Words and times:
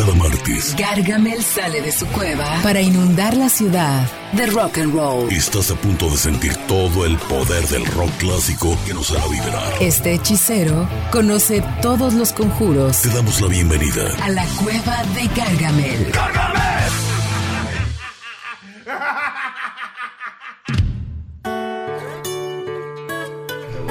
cada 0.00 0.14
martes. 0.14 0.74
Gargamel 0.76 1.42
sale 1.42 1.82
de 1.82 1.92
su 1.92 2.06
cueva 2.06 2.60
para 2.62 2.80
inundar 2.80 3.36
la 3.36 3.50
ciudad 3.50 4.08
de 4.32 4.46
rock 4.46 4.78
and 4.78 4.94
roll. 4.94 5.30
Estás 5.30 5.70
a 5.70 5.74
punto 5.74 6.08
de 6.08 6.16
sentir 6.16 6.56
todo 6.66 7.04
el 7.04 7.18
poder 7.18 7.66
del 7.68 7.84
rock 7.84 8.10
clásico 8.18 8.78
que 8.86 8.94
nos 8.94 9.10
hará 9.10 9.26
vibrar. 9.28 9.74
Este 9.80 10.14
hechicero 10.14 10.88
conoce 11.10 11.62
todos 11.82 12.14
los 12.14 12.32
conjuros. 12.32 13.02
Te 13.02 13.10
damos 13.10 13.42
la 13.42 13.48
bienvenida 13.48 14.14
a 14.22 14.30
la 14.30 14.46
cueva 14.56 15.02
de 15.14 15.26
Gargamel. 15.36 16.10
¡Gargamel! 16.12 16.99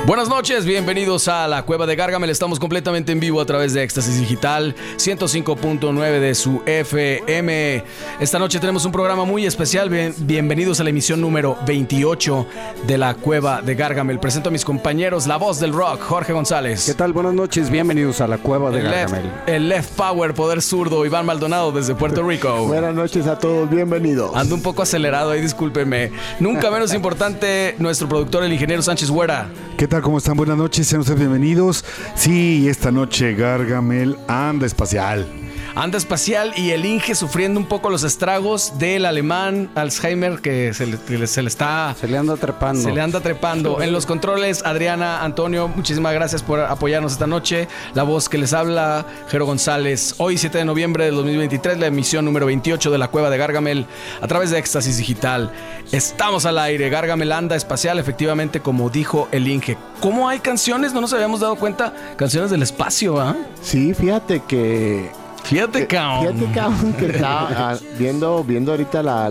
Buenas 0.10 0.28
noches, 0.28 0.66
bienvenidos 0.66 1.28
a 1.28 1.48
la 1.48 1.62
Cueva 1.62 1.86
de 1.86 1.96
Gargamel. 1.96 2.32
Estamos 2.32 2.59
completamente 2.59 3.12
en 3.12 3.20
vivo 3.20 3.39
a 3.39 3.46
través 3.46 3.76
de 3.76 3.84
Éxtasis 3.84 4.20
Digital 4.20 4.73
105.9 4.98 6.20
de 6.20 6.34
su 6.34 6.64
FM. 6.66 7.84
Esta 8.20 8.40
noche 8.40 8.59
tenemos 8.59 8.85
un 8.85 8.91
programa 8.91 9.26
muy 9.26 9.45
especial. 9.45 9.88
bienvenidos 10.18 10.80
a 10.80 10.84
la 10.84 10.90
emisión 10.90 11.22
número 11.22 11.59
28 11.68 12.48
de 12.88 12.98
la 12.98 13.13
Cueva 13.13 13.62
de 13.62 13.76
Gargamel. 13.76 14.20
Presento 14.20 14.49
a 14.49 14.52
mis 14.52 14.66
compañeros, 14.66 15.27
la 15.27 15.38
voz 15.38 15.59
del 15.59 15.73
rock, 15.73 16.02
Jorge 16.02 16.34
González. 16.34 16.88
¿Qué 16.88 16.96
tal? 16.96 17.13
Buenas 17.13 17.35
noches, 17.35 17.70
bienvenidos 17.70 18.20
a 18.20 18.27
la 18.27 18.40
Cueva 18.40 18.71
de 18.71 18.82
Gargamel. 18.82 19.32
el 19.46 19.70
Left 19.70 19.91
Power, 19.91 20.34
Poder 20.34 20.63
Zurdo, 20.63 21.05
Iván 21.05 21.27
Maldonado 21.27 21.71
desde 21.71 21.94
Puerto 21.94 22.23
Rico. 22.23 22.66
Buenas 22.66 22.96
noches 22.96 23.27
a 23.27 23.38
todos, 23.38 23.70
bienvenidos. 23.70 24.35
Ando 24.35 24.55
un 24.55 24.63
poco 24.63 24.82
acelerado 24.82 25.30
ahí, 25.30 25.41
discúlpenme. 25.41 26.12
Nunca 26.40 26.71
menos 26.71 26.96
importante, 26.96 27.76
nuestro 27.77 28.10
productor, 28.10 28.44
el 28.44 28.52
ingeniero 28.52 28.82
Sánchez 28.82 29.12
Huera. 29.12 29.49
¿Qué 29.77 29.88
tal? 29.88 29.98
¿Cómo 30.02 30.17
están? 30.17 30.38
Buenas 30.38 30.58
noches, 30.58 30.88
sean 30.88 31.02
ustedes 31.02 31.20
bienvenidos. 31.20 31.84
Sí, 32.16 32.67
esta 32.70 32.91
noche 32.91 33.34
Gargamel 33.34 34.17
anda 34.27 34.66
espacial 34.66 35.38
anda 35.80 35.98
espacial 35.98 36.52
y 36.58 36.72
el 36.72 36.86
Inge 36.86 37.16
sufriendo 37.16 37.58
un 37.58 37.66
poco 37.66 37.90
los 37.90 38.04
estragos 38.04 38.78
del 38.78 39.06
alemán 39.06 39.70
Alzheimer 39.76 40.41
que 40.41 40.74
se 40.74 40.86
le, 40.86 40.98
se 41.26 41.41
le, 41.41 41.48
está... 41.48 41.96
Se 41.98 42.05
le 42.05 42.18
anda 42.18 42.36
trepando. 42.36 42.84
Se 42.84 42.91
le 42.91 42.99
anda 42.99 43.21
trepando. 43.21 43.82
En 43.82 43.94
los 43.94 44.05
controles, 44.05 44.66
Adriana, 44.66 45.24
Antonio, 45.24 45.70
muchísimas 45.70 46.13
gracias 46.13 46.44
por 46.44 46.60
apoyarnos 46.60 47.13
esta 47.13 47.27
noche. 47.27 47.70
La 47.94 48.04
voz 48.04 48.27
que 48.27 48.38
les 48.38 48.52
habla, 48.52 49.05
Jero 49.30 49.46
González. 49.46 50.16
Hoy, 50.18 50.38
7 50.38 50.58
de 50.58 50.66
noviembre 50.66 51.05
de 51.05 51.12
2023, 51.12 51.77
la 51.77 51.88
emisión 51.88 52.26
número 52.26 52.48
28 52.48 52.91
de 52.91 52.98
la 52.98 53.08
Cueva 53.08 53.30
de 53.30 53.38
Gargamel 53.38 53.86
a 54.20 54.27
través 54.27 54.49
de 54.49 54.60
Éxtasis 54.60 54.98
Digital. 54.98 55.49
Estamos 55.93 56.46
al 56.46 56.60
aire. 56.60 56.90
Gargamel 56.90 57.32
anda 57.32 57.55
espacial, 57.55 57.99
efectivamente, 57.99 58.60
como 58.60 58.90
dijo 58.90 59.30
el 59.32 59.48
Inge. 59.48 59.77
¿Cómo 60.02 60.27
hay 60.27 60.40
canciones? 60.40 60.91
No 60.91 60.99
nos 60.99 61.14
habíamos 61.14 61.40
dado 61.40 61.55
cuenta. 61.55 61.93
Canciones 62.18 62.52
del 62.52 62.64
espacio, 62.64 63.21
¿ah? 63.21 63.38
Sí, 63.62 63.93
fíjate 63.93 64.41
que 64.46 65.09
Fíjate, 65.50 65.88
cabrón. 65.88 66.38
Fíjate, 66.38 66.53
cabrón, 66.53 66.94
que 66.94 67.06
está 67.08 67.47
ah, 67.72 67.78
viendo, 67.97 68.44
viendo 68.44 68.72
ahorita 68.72 69.02
la, 69.02 69.30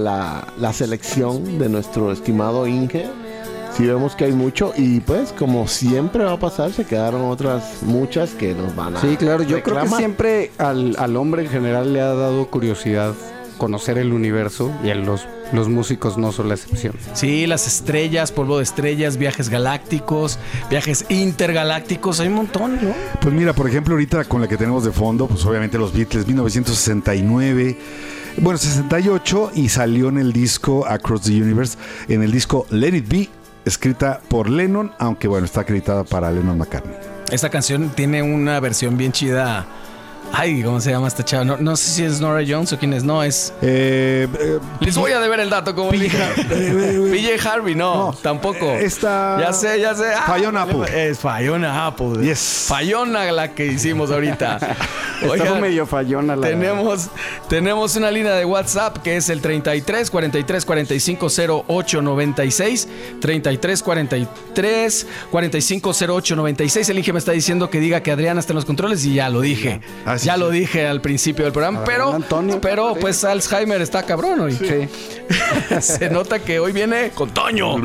la, 0.58 0.72
selección 0.72 1.60
de 1.60 1.68
nuestro 1.68 2.10
estimado 2.10 2.66
Inge. 2.66 3.06
Sí 3.76 3.86
vemos 3.86 4.16
que 4.16 4.24
hay 4.24 4.32
mucho 4.32 4.72
y 4.76 4.98
pues 4.98 5.32
como 5.32 5.68
siempre 5.68 6.24
va 6.24 6.32
a 6.32 6.38
pasar, 6.40 6.72
se 6.72 6.84
quedaron 6.84 7.30
otras 7.30 7.82
muchas 7.82 8.30
que 8.30 8.52
nos 8.52 8.74
van 8.74 8.96
a... 8.96 9.00
Sí, 9.00 9.16
claro, 9.16 9.44
yo 9.44 9.62
creo 9.62 9.82
que 9.82 9.88
siempre 9.88 10.50
al, 10.58 10.96
al 10.98 11.16
hombre 11.16 11.44
en 11.44 11.50
general 11.50 11.92
le 11.92 12.00
ha 12.00 12.12
dado 12.12 12.48
curiosidad 12.48 13.14
conocer 13.58 13.98
el 13.98 14.12
universo 14.12 14.72
y 14.82 14.92
los, 14.94 15.26
los 15.52 15.68
músicos 15.68 16.16
no 16.16 16.32
son 16.32 16.48
la 16.48 16.54
excepción. 16.54 16.94
Sí, 17.12 17.46
las 17.46 17.66
estrellas, 17.66 18.32
polvo 18.32 18.58
de 18.58 18.62
estrellas, 18.62 19.18
viajes 19.18 19.50
galácticos, 19.50 20.38
viajes 20.70 21.04
intergalácticos, 21.10 22.20
hay 22.20 22.28
un 22.28 22.34
montón, 22.34 22.76
¿no? 22.76 22.94
Pues 23.20 23.34
mira, 23.34 23.52
por 23.52 23.68
ejemplo, 23.68 23.94
ahorita 23.94 24.24
con 24.24 24.40
la 24.40 24.48
que 24.48 24.56
tenemos 24.56 24.84
de 24.84 24.92
fondo, 24.92 25.26
pues 25.26 25.44
obviamente 25.44 25.76
los 25.76 25.92
Beatles, 25.92 26.26
1969. 26.26 27.78
Bueno, 28.40 28.56
68 28.56 29.50
y 29.54 29.68
salió 29.68 30.08
en 30.08 30.18
el 30.18 30.32
disco 30.32 30.86
Across 30.86 31.22
the 31.22 31.42
Universe, 31.42 31.76
en 32.08 32.22
el 32.22 32.30
disco 32.30 32.66
Let 32.70 32.96
It 32.96 33.08
Be, 33.08 33.28
escrita 33.64 34.20
por 34.28 34.48
Lennon, 34.48 34.92
aunque 34.98 35.26
bueno, 35.26 35.44
está 35.44 35.62
acreditada 35.62 36.04
para 36.04 36.30
Lennon 36.30 36.56
McCartney. 36.56 36.94
Esta 37.32 37.50
canción 37.50 37.90
tiene 37.90 38.22
una 38.22 38.58
versión 38.60 38.96
bien 38.96 39.12
chida 39.12 39.66
Ay, 40.32 40.62
¿cómo 40.62 40.80
se 40.80 40.90
llama 40.90 41.08
esta 41.08 41.24
chava? 41.24 41.44
No, 41.44 41.76
sé 41.76 41.90
si 41.90 42.04
es 42.04 42.20
Nora 42.20 42.44
Jones 42.46 42.72
o 42.72 42.78
quién 42.78 42.92
es. 42.92 43.02
No, 43.02 43.22
es. 43.22 43.52
Eh, 43.62 44.28
eh, 44.38 44.58
Les 44.80 44.96
voy 44.96 45.12
a 45.12 45.20
deber 45.20 45.40
el 45.40 45.50
dato, 45.50 45.74
como. 45.74 45.90
PJ 45.90 46.08
Harvey, 47.48 47.74
no, 47.74 48.14
tampoco. 48.22 48.72
Esta. 48.72 49.38
Ya 49.40 49.52
sé, 49.52 49.80
ya 49.80 49.94
sé. 49.94 50.06
Ah, 50.14 50.36
Apple. 50.62 51.10
Es 51.10 51.18
Fayona 51.18 51.86
Apple. 51.86 52.24
Yes. 52.24 52.66
Fayona 52.68 53.30
la 53.32 53.54
que 53.54 53.66
hicimos 53.66 54.10
ahorita. 54.10 54.58
Oiga, 55.28 55.54
medio 55.56 55.84
fallona 55.84 56.36
la 56.36 56.46
tenemos, 56.46 57.08
tenemos 57.48 57.96
una 57.96 58.10
línea 58.10 58.34
de 58.34 58.44
WhatsApp 58.44 58.98
que 58.98 59.16
es 59.16 59.28
el 59.30 59.40
33 59.40 60.10
43 60.10 60.64
45 60.64 61.26
08 61.66 62.02
96. 62.02 62.88
33 63.20 63.82
43 63.82 65.06
45 65.30 65.92
08 66.08 66.36
96. 66.36 66.88
El 66.88 66.98
Inge 66.98 67.12
me 67.12 67.18
está 67.18 67.32
diciendo 67.32 67.68
que 67.70 67.80
diga 67.80 68.02
que 68.02 68.12
Adriana 68.12 68.40
está 68.40 68.52
en 68.52 68.56
los 68.56 68.64
controles 68.64 69.04
y 69.04 69.14
ya 69.14 69.28
lo 69.28 69.40
dije. 69.40 69.80
Ah, 70.06 70.17
ya 70.24 70.36
lo 70.36 70.50
dije 70.50 70.86
al 70.86 71.00
principio 71.00 71.44
del 71.44 71.52
programa, 71.52 71.84
pero, 71.84 72.18
pero 72.60 72.94
pues 72.94 73.24
Alzheimer 73.24 73.80
está 73.80 74.02
cabrón 74.04 74.40
hoy. 74.40 74.52
Sí. 74.52 74.88
Se 75.80 76.10
nota 76.10 76.38
que 76.38 76.58
hoy 76.58 76.72
viene 76.72 77.10
con 77.14 77.30
Toño. 77.30 77.76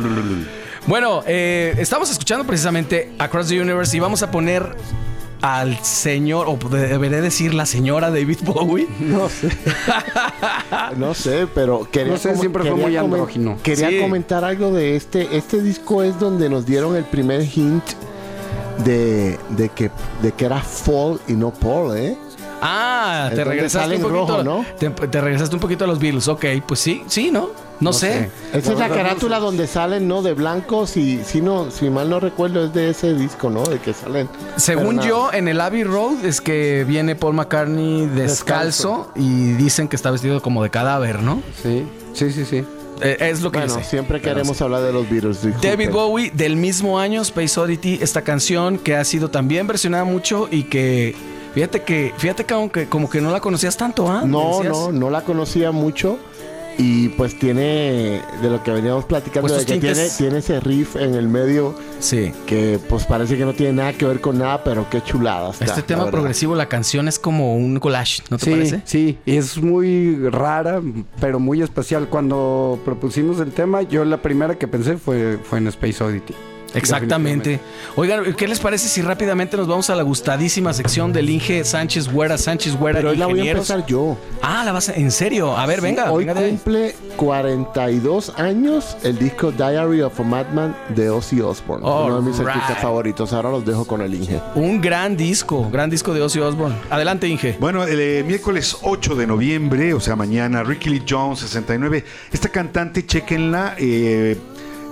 bueno, 0.88 1.24
eh, 1.26 1.76
estamos 1.78 2.10
escuchando 2.12 2.46
precisamente 2.46 3.14
Across 3.20 3.50
the 3.50 3.62
Universe 3.62 3.96
y 3.96 4.00
vamos 4.00 4.24
a 4.24 4.32
poner 4.32 4.76
al 5.44 5.78
señor, 5.84 6.48
o 6.48 6.58
deberé 6.70 7.20
decir 7.20 7.54
la 7.54 7.66
señora 7.66 8.10
David 8.10 8.38
Bowie. 8.44 8.88
No 9.00 9.28
sé. 9.28 9.50
no 10.98 11.14
sé, 11.14 11.48
pero 11.54 11.86
quería, 11.92 12.14
no 12.14 12.18
sé, 12.18 12.38
siempre 12.38 12.64
fue 12.64 12.76
muy 12.76 12.96
andrógino. 12.96 13.58
Quería 13.62 14.02
comentar 14.02 14.46
algo 14.46 14.72
de 14.72 14.96
este. 14.96 15.36
Este 15.36 15.62
disco 15.62 16.02
es 16.02 16.18
donde 16.18 16.48
nos 16.48 16.66
dieron 16.66 16.96
el 16.96 17.04
primer 17.04 17.42
hint 17.42 17.84
de, 18.84 19.40
de, 19.50 19.70
que, 19.70 19.92
de 20.22 20.32
que 20.32 20.46
era 20.46 20.60
Fall 20.60 21.20
y 21.28 21.34
no 21.34 21.52
Paul, 21.52 21.98
¿eh? 21.98 22.18
Ah, 22.66 23.30
te 23.36 23.44
regresaste 23.44 23.98
un 23.98 24.02
poquito. 24.02 24.44
¿no? 24.44 24.66
te, 24.80 25.22
regresaste 25.22 25.56
un 25.56 25.60
poquito 25.60 25.84
a 25.84 25.88
los 25.88 26.00
Beatles. 26.00 26.30
Ok, 26.30 26.46
pues 26.66 26.80
sí, 26.80 27.04
sí, 27.08 27.30
¿no? 27.30 27.50
No, 27.82 27.92
sé. 27.92 28.30
Esa 28.54 28.72
es 28.72 28.80
la 28.80 28.88
carátula 28.88 29.40
donde 29.40 29.68
salen, 29.68 30.08
¿no? 30.08 30.22
De 30.22 30.34
blanco. 30.34 30.88
Si, 30.88 31.22
si, 31.26 31.42
no, 31.42 31.70
si 31.72 31.90
mal 31.90 32.10
no 32.10 32.22
recuerdo, 32.22 32.64
es 32.64 32.74
de 32.74 32.92
ese 32.92 33.14
disco, 33.14 33.50
¿no? 33.50 33.64
De 33.64 33.80
que 33.80 33.94
salen. 33.94 34.30
Según 34.56 35.02
yo, 35.02 35.34
en 35.34 35.50
el 35.50 35.60
Abbey 35.60 35.84
Road 35.84 36.24
es 36.24 36.40
que 36.40 36.86
viene 36.88 37.16
Paul 37.16 37.34
McCartney 37.34 38.06
descalzo, 38.06 39.12
y 39.16 39.52
dicen 39.54 39.90
que 39.90 39.98
está 39.98 40.12
vestido 40.12 40.42
como 40.42 40.64
de 40.64 40.70
cadáver, 40.70 41.22
¿no? 41.22 41.42
Sí, 41.62 41.86
sí, 42.14 42.32
sí, 42.32 42.46
sí. 42.46 42.64
Eh, 43.03 43.18
es 43.19 43.41
lo 43.41 43.52
que 43.52 43.59
bueno, 43.59 43.84
siempre 43.84 44.22
queremos 44.22 44.62
hablar 44.62 44.81
de 44.81 44.94
los 44.94 45.09
Beatles. 45.09 45.40
David 45.62 45.90
Bowie, 45.91 46.31
del 46.34 46.56
mismo 46.56 47.00
año, 47.00 47.22
Space 47.22 47.59
Oddity, 47.59 48.00
esta 48.02 48.22
canción 48.22 48.78
que 48.78 48.96
ha 48.96 49.03
sido 49.03 49.30
también 49.30 49.68
versionada 49.68 50.03
mucho 50.06 50.47
y 50.50 50.64
que 50.64 51.16
fíjate 51.53 51.81
que 51.81 52.13
fíjate 52.18 52.46
que 52.46 52.88
como 52.88 53.09
que 53.09 53.22
no 53.22 53.31
la 53.31 53.40
conocías 53.40 53.75
tanto, 53.78 54.09
¿ah? 54.09 54.24
No, 54.25 54.63
no, 54.63 54.92
no 54.92 55.09
la 55.09 55.22
conocía 55.22 55.72
mucho. 55.72 56.18
Y 56.78 57.10
pues 57.10 57.38
tiene, 57.38 58.22
de 58.42 58.50
lo 58.50 58.64
que 58.64 58.72
veníamos 58.72 59.06
platicando, 59.06 59.48
pues 59.48 59.66
de 59.66 59.74
que 59.74 59.80
tiene, 59.80 60.10
tiene 60.18 60.38
ese 60.40 60.60
riff 60.60 60.96
en 60.96 61.14
el 61.14 61.28
medio. 61.28 61.76
Sí. 62.00 62.32
Que 62.46 62.80
pues 62.90 63.06
parece 63.06 63.38
que 63.38 63.46
no 63.46 63.54
tiene 63.54 63.74
nada 63.74 63.94
que 63.94 64.06
ver 64.06 64.22
con 64.22 64.40
nada, 64.40 64.64
pero 64.64 64.90
qué 64.90 65.02
chulada. 65.04 65.52
este 65.60 65.82
tema 65.82 66.10
progresivo, 66.10 66.56
la 66.56 66.68
canción 66.68 67.08
es 67.08 67.20
como 67.20 67.56
un 67.56 67.80
collage, 67.80 68.24
¿no 68.30 68.38
te 68.38 68.52
parece? 68.52 68.82
Sí, 68.86 69.18
es 69.26 69.58
muy 69.58 70.30
rara, 70.30 70.82
pero 71.20 71.40
muy 71.40 71.62
especial. 71.62 72.08
Cuando 72.10 72.80
propusimos 72.84 73.40
el 73.40 73.52
tema, 73.52 73.84
yo 73.84 74.04
la 74.06 74.22
primera 74.22 74.56
que 74.56 74.68
pensé 74.68 74.98
fue, 74.98 75.38
fue 75.44 75.60
en 75.60 75.68
Space 75.68 76.04
Oddity. 76.04 76.34
Exactamente. 76.74 77.60
Oigan, 77.96 78.34
¿qué 78.34 78.48
les 78.48 78.60
parece 78.60 78.88
si 78.88 79.02
rápidamente 79.02 79.58
nos 79.58 79.68
vamos 79.68 79.90
a 79.90 79.96
la 79.96 80.04
gustadísima 80.04 80.74
sección 80.74 81.14
del 81.14 81.30
Inge 81.30 81.64
Sánchez 81.64 82.12
Güera, 82.12 82.38
Sánchez 82.38 82.78
Güera 82.78 83.00
Pero 83.00 83.12
hoy 83.12 83.18
la 83.18 83.28
voy 83.28 83.48
a 83.48 83.52
empezar 83.52 83.86
yo. 83.86 84.18
Ah, 84.42 84.64
la 84.66 84.72
vas 84.72 84.90
a... 84.90 84.94
¿En 84.94 85.12
serio? 85.12 85.56
A 85.58 85.66
ver, 85.66 85.81
venga. 85.81 86.12
Hoy 86.12 86.25
venga 86.25 86.42
cumple 86.42 86.96
42 87.18 88.34
años 88.38 88.98
el 89.04 89.18
disco 89.18 89.52
Diary 89.52 90.02
of 90.02 90.20
a 90.20 90.24
Madman 90.24 90.75
de 90.96 91.10
Ozzy 91.10 91.42
Osbourne. 91.42 91.86
uno 91.86 92.22
de 92.22 92.30
mis 92.30 92.40
artistas 92.40 92.80
favoritos. 92.80 93.34
Ahora 93.34 93.52
los 93.52 93.66
dejo 93.66 93.86
con 93.86 94.02
el 94.02 94.14
Inge. 94.14 94.40
Un 94.56 94.81
gran 94.81 95.16
disco, 95.16 95.69
gran 95.72 95.90
disco 95.90 96.14
de 96.14 96.22
Ozzy 96.22 96.40
Osbourne. 96.40 96.76
Adelante, 96.90 97.28
Inge. 97.28 97.58
Bueno, 97.60 97.84
el 97.84 98.00
eh, 98.00 98.24
miércoles 98.26 98.78
8 98.81 99.16
de 99.16 99.28
noviembre, 99.28 99.94
o 99.94 100.00
sea, 100.00 100.16
mañana, 100.16 100.64
Ricky 100.64 100.90
Lee 100.90 101.04
Jones, 101.08 101.40
69. 101.40 102.04
Esta 102.31 102.50
cantante, 102.50 103.06
chequenla. 103.06 103.76
Eh, 103.78 104.38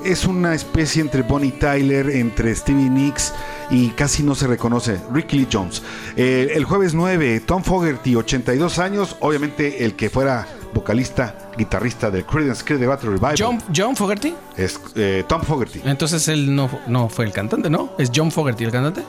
es 0.06 0.26
una 0.26 0.54
especie 0.54 1.02
entre 1.02 1.22
Bonnie 1.22 1.52
Tyler, 1.52 2.10
entre 2.10 2.54
Stevie 2.56 2.90
Nicks 2.90 3.34
y 3.70 3.90
casi 3.90 4.24
no 4.24 4.36
se 4.36 4.48
reconoce. 4.48 5.00
Ricky 5.12 5.40
Lee 5.40 5.48
Jones. 5.52 5.82
Eh, 6.16 6.52
el 6.54 6.66
jueves 6.66 6.94
9, 6.94 7.42
Tom 7.42 7.64
Fogerty, 7.64 8.16
82 8.16 8.80
años, 8.80 9.16
obviamente 9.20 9.84
el 9.86 9.96
que 9.96 10.10
fuera 10.10 10.48
vocalista, 10.74 11.52
guitarrista 11.58 12.10
del 12.10 12.26
Creedence 12.26 12.64
Clearwater 12.64 13.10
Revival. 13.10 13.36
John, 13.38 13.62
John 13.76 13.96
Fogerty. 13.96 14.34
Es 14.58 14.80
eh, 14.96 15.24
Tom 15.28 15.42
Fogerty. 15.44 15.82
Entonces 15.84 16.28
él 16.28 16.56
no, 16.56 16.70
no 16.88 17.10
fue 17.10 17.26
el 17.26 17.32
cantante, 17.32 17.70
¿no? 17.70 17.92
¿Es 17.98 18.12
John 18.14 18.32
Fogerty 18.32 18.64
el 18.64 18.72
cantante? 18.72 19.04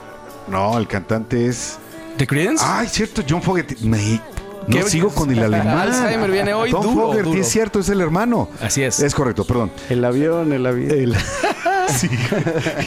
No, 0.47 0.77
el 0.77 0.87
cantante 0.87 1.47
es... 1.47 1.77
¿The 2.17 2.27
Creedence? 2.27 2.63
Ay, 2.65 2.87
cierto, 2.87 3.23
John 3.27 3.41
Fogerty. 3.41 3.75
Me 3.87 3.97
No 4.67 4.77
¿Qué- 4.77 4.83
sigo 4.89 5.09
con 5.09 5.29
el 5.31 5.39
alemán. 5.43 5.77
Alzheimer 5.77 6.31
viene 6.31 6.53
hoy 6.53 6.71
Tom 6.71 6.83
duro, 6.83 7.07
Fogerty, 7.07 7.29
duro. 7.29 7.41
es 7.41 7.47
cierto, 7.49 7.79
es 7.79 7.89
el 7.89 8.01
hermano. 8.01 8.49
Así 8.61 8.81
es. 8.83 8.99
Es 8.99 9.13
correcto, 9.13 9.43
perdón. 9.45 9.71
El 9.89 10.03
avión, 10.05 10.53
el 10.53 10.65
avión. 10.65 10.91
El- 10.91 11.15
sí, 11.89 12.09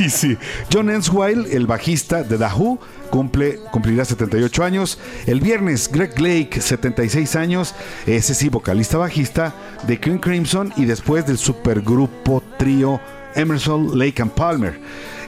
y 0.01 0.09
sí. 0.11 0.37
John 0.73 0.91
Enswile, 0.91 1.47
el 1.55 1.67
bajista 1.67 2.23
de 2.23 2.39
The 2.39 2.45
Who, 2.57 2.79
cumple, 3.11 3.59
cumplirá 3.71 4.05
78 4.05 4.65
años. 4.65 4.99
El 5.27 5.41
viernes, 5.41 5.91
Greg 5.93 6.19
Lake, 6.21 6.61
76 6.61 7.37
años. 7.37 7.75
Ese 8.07 8.35
sí, 8.35 8.49
vocalista 8.49 8.97
bajista 8.99 9.55
de 9.87 10.01
King 10.01 10.19
Crimson 10.19 10.73
y 10.77 10.85
después 10.87 11.27
del 11.27 11.39
supergrupo 11.39 12.43
trío 12.59 13.01
Emerson, 13.35 13.99
Lake 13.99 14.23
and 14.23 14.33
Palmer. 14.33 14.79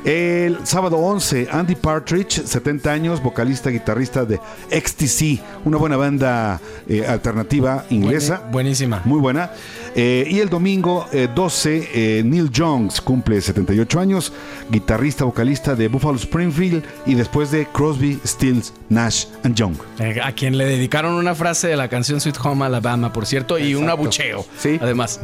El 0.04 0.58
sábado 0.64 0.96
11, 0.96 1.48
Andy 1.50 1.74
Partridge, 1.74 2.42
70 2.44 2.90
años, 2.90 3.22
vocalista, 3.22 3.68
guitarrista 3.70 4.24
de 4.24 4.40
XTC, 4.70 5.40
una 5.64 5.76
buena 5.76 5.96
banda 5.96 6.60
eh, 6.88 7.04
alternativa 7.06 7.84
inglesa. 7.90 8.42
Buenísima. 8.50 9.02
Muy 9.04 9.20
buena. 9.20 9.50
Eh, 9.94 10.26
y 10.30 10.38
el 10.38 10.48
domingo 10.48 11.06
eh, 11.12 11.28
12, 11.34 11.90
eh, 11.92 12.22
Neil 12.24 12.50
Jones 12.54 13.00
cumple 13.00 13.40
78 13.40 13.98
años, 14.00 14.32
guitarrista, 14.70 15.24
vocalista 15.24 15.74
de 15.74 15.88
Buffalo 15.88 16.16
Springfield 16.16 16.84
y 17.04 17.14
después 17.14 17.50
de 17.50 17.66
Crosby, 17.66 18.18
Stills, 18.24 18.72
Nash 18.88 19.26
and 19.42 19.56
Young. 19.56 19.74
Eh, 19.98 20.20
A 20.22 20.32
quien 20.32 20.56
le 20.56 20.64
dedicaron 20.66 21.14
una 21.14 21.34
frase 21.34 21.66
de 21.68 21.76
la 21.76 21.88
canción 21.88 22.20
Sweet 22.20 22.36
Home 22.44 22.64
Alabama, 22.64 23.12
por 23.12 23.26
cierto, 23.26 23.58
y 23.58 23.74
un 23.74 23.90
abucheo. 23.90 24.46
Sí. 24.58 24.78
Además. 24.80 25.20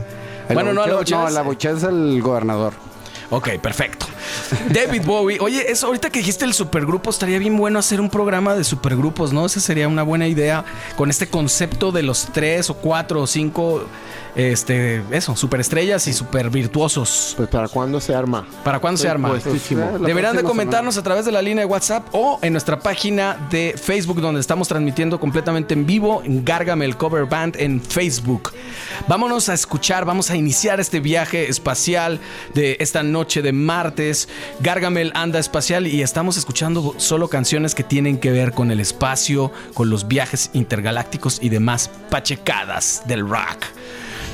El 0.49 0.55
bueno, 0.57 0.73
no, 0.75 0.83
abucheo 0.83 1.21
no, 1.21 1.27
es- 1.27 1.33
el 1.33 1.39
abucheo 1.39 1.77
es 1.77 1.83
el 1.85 2.21
gobernador. 2.21 2.73
Ok, 3.35 3.49
perfecto. 3.61 4.07
David 4.71 5.03
Bowie. 5.05 5.39
Oye, 5.41 5.69
eso 5.69 5.89
ahorita 5.89 6.09
que 6.09 6.21
dijiste 6.21 6.45
el 6.45 6.55
supergrupo, 6.55 7.11
estaría 7.11 7.41
bien 7.41 7.57
bueno 7.57 7.81
hacer 7.81 8.01
un 8.01 8.09
programa 8.09 8.55
de 8.55 8.63
supergrupos, 8.63 9.33
¿no? 9.33 9.45
Esa 9.45 9.59
sería 9.59 9.89
una 9.89 10.05
buena 10.05 10.29
idea 10.29 10.65
con 10.97 11.11
este 11.11 11.27
concepto 11.27 11.91
de 11.91 12.05
los 12.05 12.29
tres 12.33 12.71
o 12.71 12.75
cuatro 12.75 13.23
o 13.23 13.27
cinco, 13.27 13.87
este, 14.37 15.03
eso, 15.11 15.35
superestrellas 15.35 16.07
y 16.07 16.13
super 16.13 16.49
virtuosos. 16.49 17.35
Pues 17.37 17.49
para 17.49 17.67
cuándo 17.67 18.01
se 18.01 18.15
arma. 18.15 18.47
¿Para 18.63 18.79
cuándo 18.79 18.99
se 18.99 19.09
arma? 19.09 19.31
Puestísimo. 19.31 19.91
Pues, 19.91 20.03
Deberán 20.03 20.37
de 20.37 20.45
comentarnos 20.45 20.97
a 20.97 21.03
través 21.03 21.25
de 21.25 21.33
la 21.33 21.43
línea 21.43 21.65
de 21.65 21.67
WhatsApp 21.67 22.07
o 22.13 22.39
en 22.41 22.53
nuestra 22.53 22.79
página 22.79 23.49
de 23.51 23.75
Facebook 23.77 24.21
donde 24.21 24.41
estamos 24.41 24.69
transmitiendo 24.69 25.19
completamente 25.19 25.75
en 25.75 25.87
vivo 25.87 26.23
en 26.25 26.45
Gargamel 26.45 26.97
Cover 26.97 27.27
Band 27.27 27.57
en 27.59 27.81
Facebook. 27.81 28.53
Vámonos 29.09 29.49
a 29.49 29.55
escuchar, 29.55 30.05
vamos 30.05 30.31
a 30.31 30.37
iniciar 30.37 30.79
este 30.79 31.01
viaje 31.01 31.49
espacial 31.49 32.21
de 32.55 32.77
esta 32.79 33.03
noche 33.03 33.24
de 33.25 33.53
martes. 33.53 34.29
Gargamel 34.61 35.11
anda 35.15 35.39
espacial 35.39 35.87
y 35.87 36.03
estamos 36.03 36.37
escuchando 36.37 36.95
solo 36.99 37.29
canciones 37.29 37.75
que 37.75 37.83
tienen 37.83 38.19
que 38.19 38.31
ver 38.31 38.53
con 38.53 38.71
el 38.71 38.81
espacio, 38.81 39.51
con 39.73 39.91
los 39.91 40.07
viajes 40.07 40.51
intergalácticos 40.53 41.39
y 41.43 41.49
demás 41.49 41.91
pachecadas 42.11 43.03
del 43.07 43.27
rock. 43.29 43.65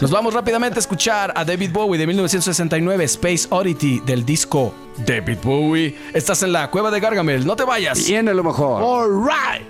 Nos 0.00 0.10
vamos 0.10 0.34
rápidamente 0.34 0.78
a 0.78 0.80
escuchar 0.80 1.32
a 1.36 1.44
David 1.44 1.70
Bowie 1.72 1.98
de 1.98 2.06
1969, 2.06 3.04
Space 3.04 3.46
Oddity 3.50 4.00
del 4.00 4.24
disco 4.24 4.74
David 5.06 5.38
Bowie. 5.42 5.96
Estás 6.12 6.42
en 6.42 6.52
la 6.52 6.70
cueva 6.70 6.90
de 6.90 7.00
Gargamel, 7.00 7.46
no 7.46 7.54
te 7.54 7.64
vayas. 7.64 8.06
Viene 8.06 8.34
lo 8.34 8.42
mejor. 8.42 8.82
All 8.82 9.24
right. 9.24 9.69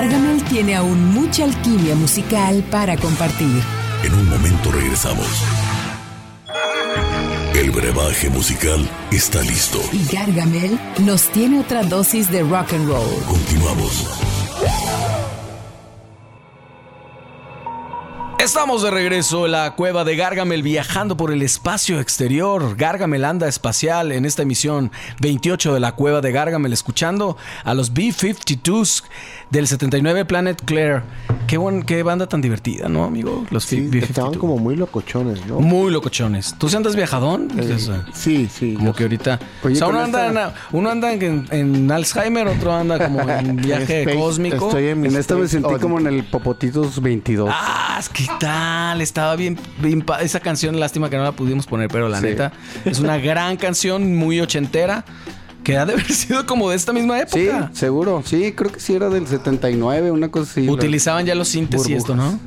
Gargamel 0.00 0.44
tiene 0.44 0.76
aún 0.76 1.12
mucha 1.12 1.42
alquimia 1.42 1.96
musical 1.96 2.62
para 2.70 2.96
compartir. 2.96 3.60
En 4.04 4.14
un 4.14 4.28
momento 4.28 4.70
regresamos. 4.70 5.26
El 7.52 7.72
brebaje 7.72 8.30
musical 8.30 8.88
está 9.10 9.42
listo. 9.42 9.80
Y 9.92 10.04
Gargamel 10.14 10.78
nos 11.00 11.28
tiene 11.30 11.58
otra 11.58 11.82
dosis 11.82 12.30
de 12.30 12.44
rock 12.44 12.74
and 12.74 12.86
roll. 12.88 13.22
Continuamos. 13.26 14.06
Estamos 18.38 18.82
de 18.82 18.92
regreso 18.92 19.46
en 19.46 19.52
la 19.52 19.74
cueva 19.74 20.04
de 20.04 20.14
Gargamel 20.14 20.62
viajando 20.62 21.16
por 21.16 21.32
el 21.32 21.42
espacio 21.42 21.98
exterior. 21.98 22.76
Gargamel 22.76 23.24
anda 23.24 23.48
espacial 23.48 24.12
en 24.12 24.24
esta 24.24 24.42
emisión 24.42 24.92
28 25.20 25.74
de 25.74 25.80
la 25.80 25.96
cueva 25.96 26.20
de 26.20 26.30
Gargamel, 26.30 26.72
escuchando 26.72 27.36
a 27.64 27.74
los 27.74 27.92
B-52s 27.92 29.02
del 29.50 29.66
79 29.66 30.24
Planet 30.24 30.60
Claire. 30.64 31.02
Qué, 31.46 31.56
buen, 31.56 31.82
qué 31.82 32.02
banda 32.02 32.26
tan 32.28 32.42
divertida, 32.42 32.88
¿no, 32.90 33.04
amigo? 33.04 33.46
Los 33.50 33.64
Sí, 33.64 33.80
B-52. 33.80 34.02
estaban 34.02 34.34
como 34.34 34.58
muy 34.58 34.76
locochones, 34.76 35.46
¿no? 35.46 35.60
Muy 35.60 35.90
locochones. 35.90 36.54
¿Tú 36.58 36.68
sí 36.68 36.76
andas 36.76 36.94
viajadón? 36.94 37.48
Eh, 37.52 37.54
Pues, 37.56 37.88
eh, 37.88 37.92
sí, 38.12 38.48
sí. 38.52 38.74
Como 38.74 38.88
yo- 38.88 38.94
que 38.94 39.02
ahorita. 39.04 39.38
Oye, 39.64 39.74
o 39.74 39.78
sea, 39.78 39.86
uno 39.88 40.00
anda, 40.00 40.26
esta- 40.26 40.44
en, 40.48 40.52
uno 40.72 40.90
anda 40.90 41.12
en, 41.14 41.46
en 41.50 41.90
Alzheimer, 41.90 42.46
otro 42.48 42.74
anda 42.74 42.98
como 43.02 43.20
en 43.28 43.56
viaje 43.62 44.02
Space- 44.02 44.18
cósmico. 44.18 44.66
Estoy 44.68 44.88
en, 44.88 45.06
En 45.06 45.16
esta 45.16 45.36
me 45.36 45.48
sentí 45.48 45.74
como 45.80 45.98
en 45.98 46.06
el 46.08 46.24
Popotitos 46.24 47.00
22. 47.00 47.48
Ah, 47.50 48.00
¿qué 48.12 48.26
tal? 48.38 49.00
Estaba 49.00 49.34
bien, 49.36 49.58
Esa 50.20 50.40
canción, 50.40 50.78
lástima 50.78 51.08
que 51.08 51.16
no 51.16 51.22
la 51.24 51.32
pudimos 51.32 51.66
poner, 51.66 51.88
pero 51.88 52.10
la 52.10 52.18
Sí. 52.20 52.26
neta 52.26 52.52
es 52.84 52.98
una 53.00 53.16
gran 53.18 53.56
canción, 53.56 54.14
muy 54.16 54.38
ochentera, 54.40 55.06
que 55.68 55.76
ha 55.76 55.84
de 55.84 55.92
haber 55.92 56.10
sido 56.12 56.46
como 56.46 56.70
de 56.70 56.76
esta 56.76 56.94
misma 56.94 57.18
sí, 57.26 57.40
época. 57.40 57.70
seguro. 57.74 58.22
Sí, 58.24 58.52
creo 58.52 58.72
que 58.72 58.80
sí 58.80 58.94
era 58.94 59.10
del 59.10 59.26
79, 59.26 60.10
una 60.10 60.30
cosa 60.30 60.50
así. 60.50 60.66
Utilizaban 60.66 61.26
ya 61.26 61.34
los 61.34 61.48
sintes 61.48 61.86
y 61.90 61.92
esto, 61.92 62.16
¿no? 62.16 62.40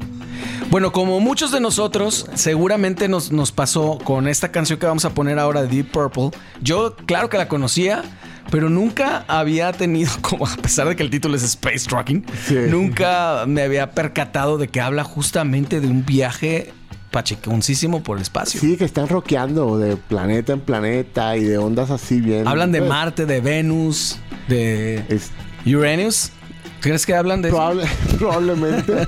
Bueno, 0.71 0.91
como 0.91 1.19
muchos 1.19 1.51
de 1.51 1.59
nosotros, 1.59 2.25
seguramente 2.33 3.07
nos, 3.07 3.31
nos 3.31 3.51
pasó 3.51 3.99
con 4.03 4.27
esta 4.27 4.51
canción 4.51 4.79
que 4.79 4.87
vamos 4.87 5.05
a 5.05 5.11
poner 5.13 5.37
ahora 5.37 5.61
de 5.61 5.67
Deep 5.67 5.91
Purple. 5.91 6.31
Yo, 6.63 6.95
claro 7.05 7.29
que 7.29 7.37
la 7.37 7.47
conocía, 7.47 8.01
pero 8.49 8.71
nunca 8.71 9.23
había 9.27 9.71
tenido, 9.71 10.11
como 10.21 10.47
a 10.47 10.55
pesar 10.55 10.87
de 10.87 10.95
que 10.95 11.03
el 11.03 11.11
título 11.11 11.35
es 11.35 11.43
Space 11.43 11.87
Trucking, 11.87 12.25
Sí. 12.47 12.55
nunca 12.69 13.43
me 13.47 13.61
había 13.61 13.91
percatado 13.91 14.57
de 14.57 14.67
que 14.67 14.81
habla 14.81 15.03
justamente 15.03 15.79
de 15.79 15.87
un 15.87 16.05
viaje 16.07 16.73
pacheconcísimo 17.11 18.01
por 18.03 18.17
el 18.17 18.23
espacio. 18.23 18.59
Sí, 18.59 18.77
que 18.77 18.85
están 18.85 19.07
rockeando 19.09 19.77
de 19.77 19.97
planeta 19.97 20.53
en 20.53 20.61
planeta 20.61 21.35
y 21.37 21.43
de 21.43 21.57
ondas 21.57 21.91
así 21.91 22.21
bien. 22.21 22.47
Hablan 22.47 22.71
de 22.71 22.81
Marte, 22.81 23.25
de 23.25 23.41
Venus, 23.41 24.17
de 24.47 25.03
es- 25.09 25.31
Uranus. 25.65 26.31
¿Crees 26.79 27.05
que 27.05 27.13
hablan 27.13 27.43
de 27.43 27.49
eso? 27.49 27.57
probable- 27.57 27.87
probablemente. 28.17 28.93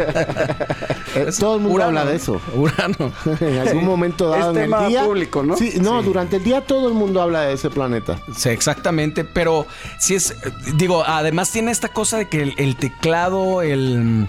Eh, 1.15 1.27
todo 1.39 1.57
el 1.57 1.61
mundo 1.61 1.75
Urano. 1.75 1.99
habla 1.99 2.09
de 2.09 2.15
eso. 2.17 2.41
Urano. 2.55 3.13
En 3.39 3.57
algún 3.59 3.85
momento 3.85 4.29
dado 4.29 4.49
Es 4.49 4.57
en 4.57 4.63
tema 4.63 4.81
el 4.85 4.89
día. 4.89 5.03
público, 5.03 5.43
¿no? 5.43 5.55
Sí, 5.55 5.73
no, 5.79 6.01
durante 6.01 6.37
el 6.37 6.43
día 6.43 6.61
todo 6.61 6.87
el 6.87 6.95
mundo 6.95 7.21
habla 7.21 7.41
de 7.41 7.53
ese 7.53 7.69
planeta. 7.69 8.19
Sí, 8.35 8.49
exactamente, 8.49 9.23
pero 9.23 9.67
si 9.99 10.15
es, 10.15 10.33
digo, 10.75 11.03
además 11.05 11.51
tiene 11.51 11.69
esta 11.69 11.89
cosa 11.89 12.17
de 12.17 12.27
que 12.29 12.41
el, 12.41 12.53
el 12.57 12.75
teclado, 12.77 13.61
el, 13.61 14.27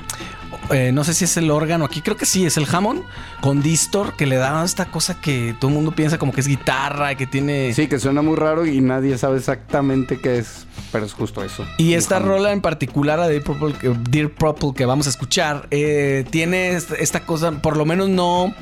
eh, 0.70 0.92
no 0.92 1.04
sé 1.04 1.14
si 1.14 1.24
es 1.24 1.36
el 1.36 1.50
órgano 1.50 1.84
aquí, 1.84 2.00
creo 2.00 2.16
que 2.16 2.26
sí, 2.26 2.46
es 2.46 2.56
el 2.56 2.66
Hammond 2.70 3.02
con 3.40 3.62
distor 3.62 4.14
que 4.16 4.26
le 4.26 4.36
da 4.36 4.64
esta 4.64 4.86
cosa 4.86 5.20
que 5.20 5.54
todo 5.60 5.68
el 5.68 5.74
mundo 5.74 5.92
piensa 5.92 6.18
como 6.18 6.32
que 6.32 6.40
es 6.40 6.48
guitarra 6.48 7.12
y 7.12 7.16
que 7.16 7.26
tiene... 7.26 7.72
Sí, 7.74 7.86
que 7.86 7.98
suena 7.98 8.22
muy 8.22 8.36
raro 8.36 8.66
y 8.66 8.80
nadie 8.80 9.18
sabe 9.18 9.38
exactamente 9.38 10.18
qué 10.18 10.38
es, 10.38 10.66
pero 10.92 11.04
es 11.04 11.12
justo 11.12 11.44
eso. 11.44 11.64
Y 11.78 11.94
esta 11.94 12.18
rola 12.18 12.52
en 12.52 12.60
particular, 12.60 13.20
a 13.20 13.28
Dear 13.28 13.42
Purple, 13.42 13.74
que- 13.74 13.94
Dear 14.10 14.30
Purple, 14.30 14.72
que 14.74 14.86
vamos 14.86 15.06
a 15.06 15.10
escuchar, 15.10 15.68
eh, 15.70 16.24
tiene 16.30 16.74
esta, 16.74 17.20
cosa, 17.26 17.52
por 17.52 17.76
lo 17.76 17.84
menos 17.84 18.08
no, 18.08 18.54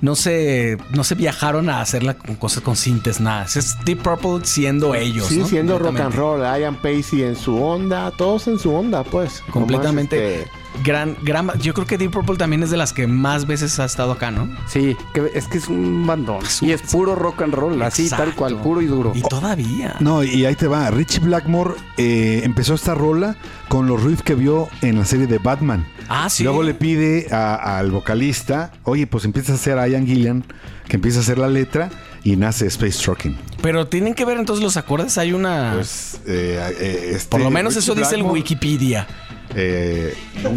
no, 0.00 0.16
se, 0.16 0.78
no 0.92 1.04
se 1.04 1.14
viajaron 1.14 1.68
a 1.68 1.80
hacerla 1.80 2.14
con 2.14 2.36
cosas 2.36 2.62
con 2.62 2.76
sintes, 2.76 3.20
nada. 3.20 3.44
Es 3.44 3.76
Deep 3.84 4.02
Purple 4.02 4.44
siendo 4.44 4.94
ellos. 4.94 5.26
Sí, 5.26 5.38
¿no? 5.40 5.46
siendo 5.46 5.78
rock 5.78 6.00
and 6.00 6.14
roll. 6.14 6.40
Ian 6.40 6.76
Pacey 6.76 7.22
en 7.22 7.36
su 7.36 7.62
onda, 7.62 8.10
todos 8.12 8.46
en 8.48 8.58
su 8.58 8.74
onda, 8.74 9.04
pues. 9.04 9.42
Completamente. 9.50 10.16
Nomás, 10.16 10.38
este, 10.46 10.59
Gran, 10.84 11.16
gran, 11.22 11.50
yo 11.60 11.74
creo 11.74 11.86
que 11.86 11.98
Deep 11.98 12.10
Purple 12.12 12.36
también 12.36 12.62
es 12.62 12.70
de 12.70 12.76
las 12.76 12.92
que 12.92 13.06
más 13.06 13.46
veces 13.46 13.78
ha 13.80 13.84
estado 13.84 14.12
acá, 14.12 14.30
¿no? 14.30 14.48
Sí, 14.66 14.96
que 15.12 15.30
es 15.34 15.46
que 15.46 15.58
es 15.58 15.68
un 15.68 16.06
bandón. 16.06 16.38
Y 16.62 16.70
es 16.72 16.80
puro 16.82 17.14
rock 17.16 17.42
and 17.42 17.52
roll, 17.54 17.82
así 17.82 18.08
tal 18.08 18.34
cual, 18.34 18.56
puro 18.62 18.80
y 18.80 18.86
duro. 18.86 19.12
Y 19.14 19.20
todavía. 19.20 19.96
No, 20.00 20.22
y 20.24 20.46
ahí 20.46 20.54
te 20.54 20.68
va. 20.68 20.90
Richie 20.90 21.20
Blackmore 21.20 21.74
eh, 21.98 22.40
empezó 22.44 22.74
esta 22.74 22.94
rola 22.94 23.36
con 23.68 23.86
los 23.88 24.02
riffs 24.02 24.22
que 24.22 24.34
vio 24.34 24.68
en 24.80 24.98
la 24.98 25.04
serie 25.04 25.26
de 25.26 25.38
Batman. 25.38 25.86
Ah, 26.08 26.30
sí. 26.30 26.44
Luego 26.44 26.62
le 26.62 26.72
pide 26.74 27.26
a- 27.30 27.78
al 27.78 27.90
vocalista, 27.90 28.72
oye, 28.84 29.06
pues 29.06 29.24
empieza 29.24 29.52
a 29.52 29.56
hacer 29.56 29.78
a 29.78 29.86
Ian 29.86 30.06
Gillian, 30.06 30.44
que 30.88 30.96
empieza 30.96 31.18
a 31.18 31.22
hacer 31.22 31.36
la 31.38 31.48
letra 31.48 31.90
y 32.24 32.36
nace 32.36 32.66
Space 32.68 32.98
Trucking. 33.02 33.36
Pero 33.60 33.86
tienen 33.88 34.14
que 34.14 34.24
ver 34.24 34.38
entonces 34.38 34.62
los 34.62 34.76
acordes. 34.76 35.18
Hay 35.18 35.32
una. 35.32 35.72
Pues, 35.74 36.20
eh, 36.26 36.74
eh, 36.80 37.12
este 37.16 37.28
por 37.28 37.40
lo 37.40 37.50
menos 37.50 37.74
Richie 37.74 37.92
eso 37.92 37.94
dice 37.94 38.14
el 38.14 38.22
Wikipedia. 38.22 39.06
Eh, 39.54 40.14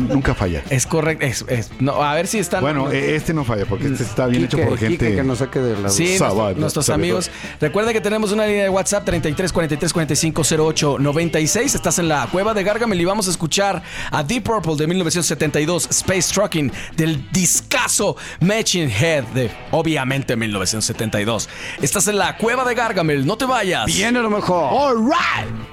nunca 0.09 0.33
falla. 0.35 0.63
Es 0.69 0.85
correcto. 0.85 1.25
Es, 1.25 1.45
es- 1.47 1.71
no, 1.79 2.01
a 2.03 2.13
ver 2.15 2.27
si 2.27 2.39
están. 2.39 2.61
Bueno, 2.61 2.91
eh, 2.91 3.15
este 3.15 3.33
no 3.33 3.43
falla 3.43 3.65
porque 3.65 3.87
este 3.87 4.03
está 4.03 4.27
bien 4.27 4.43
Quique, 4.47 4.61
hecho 4.61 4.69
por 4.69 4.77
Quique, 4.79 4.89
gente. 4.97 5.15
que 5.15 5.23
nos 5.23 5.39
saque 5.39 5.59
de 5.59 5.79
la 5.81 5.89
Sí, 5.89 6.17
Sabado, 6.17 6.35
nuestro- 6.43 6.61
nuestros 6.61 6.85
sabedor. 6.85 7.03
amigos. 7.03 7.31
Recuerda 7.59 7.93
que 7.93 8.01
tenemos 8.01 8.31
una 8.31 8.45
línea 8.45 8.63
de 8.63 8.69
WhatsApp 8.69 9.05
33 9.05 9.51
43 9.51 9.93
45 9.93 10.41
08 10.59 10.97
96. 10.99 11.75
Estás 11.75 11.99
en 11.99 12.07
la 12.07 12.27
cueva 12.31 12.53
de 12.53 12.63
Gargamel 12.63 12.99
y 13.01 13.05
vamos 13.05 13.27
a 13.27 13.31
escuchar 13.31 13.81
a 14.11 14.23
Deep 14.23 14.43
Purple 14.43 14.75
de 14.75 14.87
1972, 14.87 15.87
Space 15.89 16.33
Trucking, 16.33 16.71
del 16.95 17.29
discazo 17.31 18.15
Machine 18.41 18.91
Head 18.93 19.23
de 19.33 19.51
obviamente 19.71 20.35
1972. 20.35 21.49
Estás 21.81 22.07
en 22.07 22.17
la 22.17 22.37
cueva 22.37 22.63
de 22.63 22.75
Gargamel, 22.75 23.25
no 23.25 23.37
te 23.37 23.45
vayas. 23.45 23.85
Viene 23.85 24.21
lo 24.21 24.29
mejor. 24.29 24.69
All 24.71 24.97
right. 25.05 25.72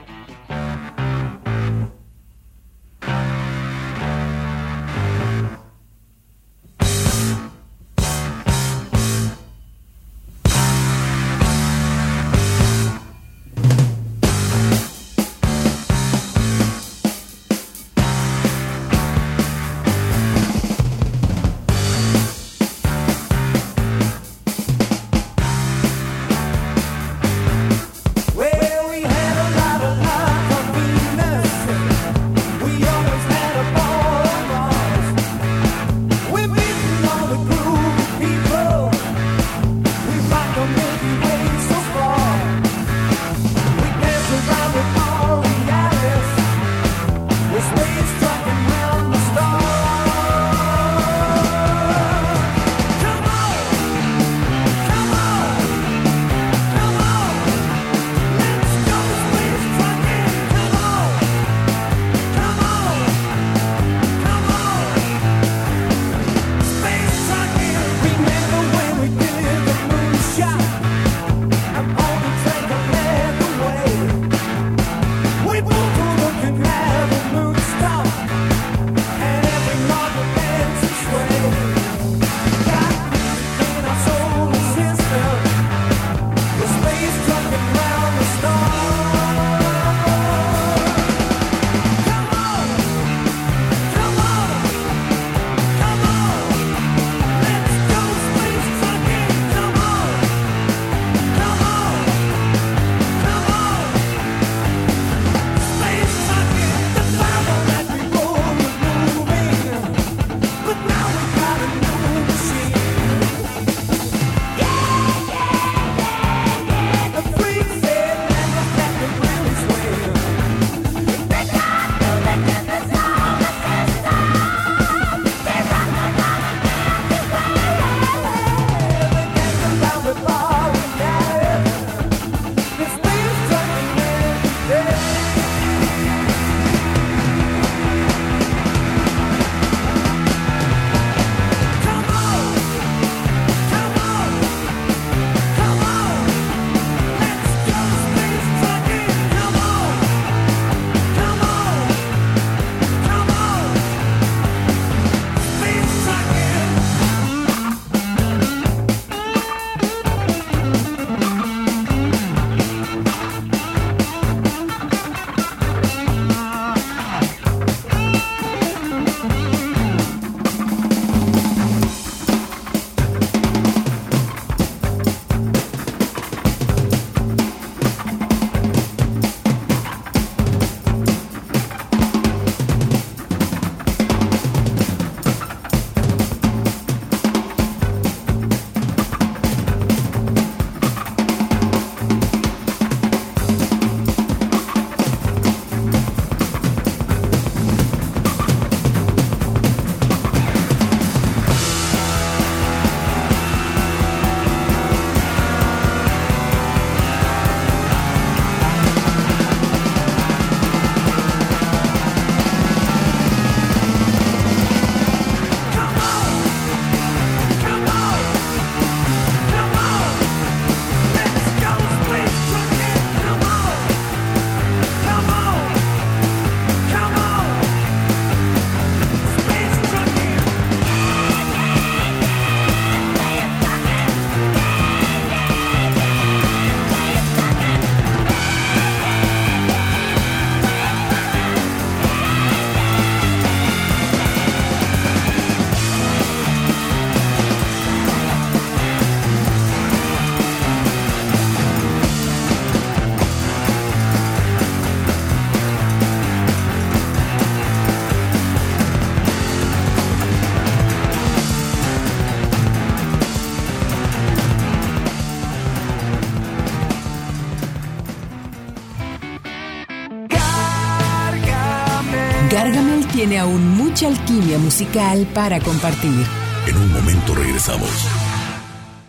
Mucha 273.90 274.06
alquimia 274.06 274.56
musical 274.58 275.26
para 275.34 275.58
compartir. 275.58 276.24
En 276.68 276.76
un 276.76 276.92
momento 276.92 277.34
regresamos. 277.34 277.90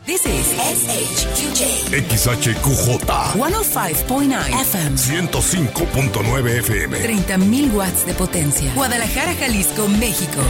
This 0.08 0.26
is 0.26 0.48
SHQJ 0.58 1.94
XHQJ 2.10 2.98
105.9 3.36 4.50
FM. 4.62 4.98
105.9 4.98 6.60
FM. 6.62 6.98
30.000 6.98 7.74
watts 7.76 8.06
de 8.08 8.14
potencia. 8.16 8.74
Guadalajara, 8.74 9.36
Jalisco, 9.36 9.88
México. 9.88 10.42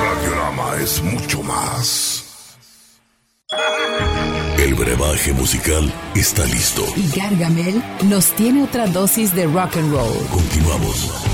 Radiorama 0.00 0.76
es 0.82 1.00
mucho 1.00 1.44
más. 1.44 2.24
El 4.58 4.74
brebaje 4.74 5.32
musical 5.32 5.92
está 6.16 6.44
listo. 6.46 6.84
Y 6.96 7.08
Gargamel 7.16 7.80
nos 8.06 8.32
tiene 8.32 8.64
otra 8.64 8.88
dosis 8.88 9.32
de 9.32 9.46
rock 9.46 9.76
and 9.76 9.92
roll. 9.92 10.26
Continuamos. 10.32 11.33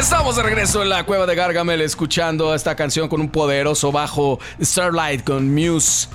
Estamos 0.00 0.36
de 0.36 0.42
regreso 0.42 0.82
en 0.82 0.88
la 0.88 1.04
cueva 1.04 1.26
de 1.26 1.34
Gargamel 1.34 1.82
escuchando 1.82 2.54
esta 2.54 2.74
canción 2.74 3.06
con 3.06 3.20
un 3.20 3.28
poderoso 3.28 3.92
bajo 3.92 4.40
Starlight 4.58 5.22
con 5.24 5.54
Muse 5.54 6.08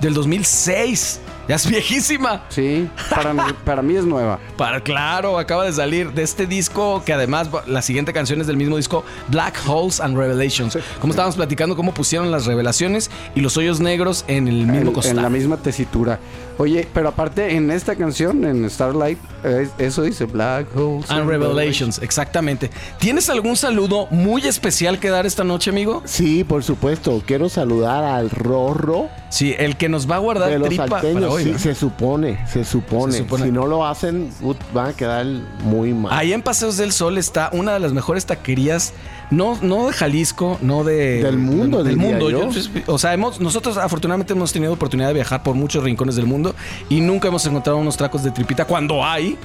del 0.00 0.14
2006. 0.14 1.20
Ya 1.48 1.56
es 1.56 1.68
viejísima. 1.68 2.44
Sí, 2.48 2.88
para 3.10 3.32
mí, 3.34 3.42
para 3.64 3.82
mí 3.82 3.96
es 3.96 4.04
nueva. 4.04 4.38
Para 4.56 4.80
claro, 4.80 5.38
acaba 5.38 5.64
de 5.64 5.72
salir 5.72 6.12
de 6.12 6.22
este 6.22 6.46
disco 6.46 7.02
que 7.04 7.12
además 7.12 7.48
la 7.66 7.82
siguiente 7.82 8.12
canción 8.12 8.40
es 8.40 8.46
del 8.46 8.56
mismo 8.56 8.76
disco 8.76 9.04
Black 9.28 9.58
Holes 9.66 10.00
and 10.00 10.16
Revelations. 10.16 10.78
Como 11.00 11.12
estábamos 11.12 11.34
platicando 11.34 11.74
cómo 11.74 11.92
pusieron 11.92 12.30
las 12.30 12.46
revelaciones 12.46 13.10
y 13.34 13.40
los 13.40 13.56
hoyos 13.56 13.80
negros 13.80 14.24
en 14.28 14.46
el 14.46 14.66
mismo 14.66 14.88
en, 14.88 14.92
costal. 14.92 15.16
en 15.16 15.22
la 15.22 15.30
misma 15.30 15.56
tesitura. 15.56 16.20
Oye, 16.58 16.86
pero 16.92 17.08
aparte 17.08 17.56
en 17.56 17.70
esta 17.70 17.96
canción, 17.96 18.44
en 18.44 18.68
Starlight, 18.70 19.18
eh, 19.42 19.68
eso 19.78 20.02
dice 20.02 20.26
Black 20.26 20.66
Holes 20.76 21.10
And 21.10 21.28
Revelations, 21.28 21.98
exactamente. 22.00 22.70
¿Tienes 22.98 23.28
algún 23.30 23.56
saludo 23.56 24.06
muy 24.10 24.42
especial 24.46 25.00
que 25.00 25.08
dar 25.08 25.26
esta 25.26 25.42
noche, 25.42 25.70
amigo? 25.70 26.02
Sí, 26.04 26.44
por 26.44 26.62
supuesto. 26.62 27.22
Quiero 27.26 27.48
saludar 27.48 28.04
al 28.04 28.30
Rorro 28.30 29.08
Sí, 29.32 29.54
el 29.58 29.78
que 29.78 29.88
nos 29.88 30.10
va 30.10 30.16
a 30.16 30.18
guardar 30.18 30.50
de 30.50 30.58
los 30.58 30.68
tripa 30.68 30.86
salteños. 30.86 31.31
Hoy. 31.32 31.44
Sí, 31.44 31.50
¿no? 31.52 31.58
se 31.58 31.74
supone, 31.74 32.38
se 32.46 32.64
supone, 32.64 33.12
Se 33.12 33.18
supone. 33.18 33.44
Si 33.44 33.50
no 33.52 33.66
lo 33.66 33.86
hacen, 33.86 34.30
van 34.72 34.88
a 34.88 34.92
quedar 34.92 35.26
muy 35.64 35.92
mal. 35.94 36.12
Ahí 36.16 36.32
en 36.32 36.42
Paseos 36.42 36.76
del 36.76 36.92
Sol 36.92 37.18
está 37.18 37.50
una 37.52 37.72
de 37.72 37.80
las 37.80 37.92
mejores 37.92 38.26
taquerías, 38.26 38.92
no, 39.30 39.58
no 39.62 39.86
de 39.88 39.92
Jalisco, 39.94 40.58
no 40.60 40.84
de... 40.84 41.22
Del 41.22 41.38
mundo, 41.38 41.82
del 41.82 41.96
mundo. 41.96 42.30
yo. 42.30 42.48
o 42.86 42.98
sea, 42.98 43.14
hemos, 43.14 43.40
nosotros 43.40 43.76
afortunadamente 43.78 44.32
hemos 44.34 44.52
tenido 44.52 44.72
oportunidad 44.72 45.08
de 45.08 45.14
viajar 45.14 45.42
por 45.42 45.54
muchos 45.54 45.82
rincones 45.82 46.16
del 46.16 46.26
mundo 46.26 46.54
y 46.88 47.00
nunca 47.00 47.28
hemos 47.28 47.44
encontrado 47.46 47.78
unos 47.78 47.96
tacos 47.96 48.22
de 48.22 48.30
tripita 48.30 48.64
cuando 48.66 49.04
hay. 49.04 49.38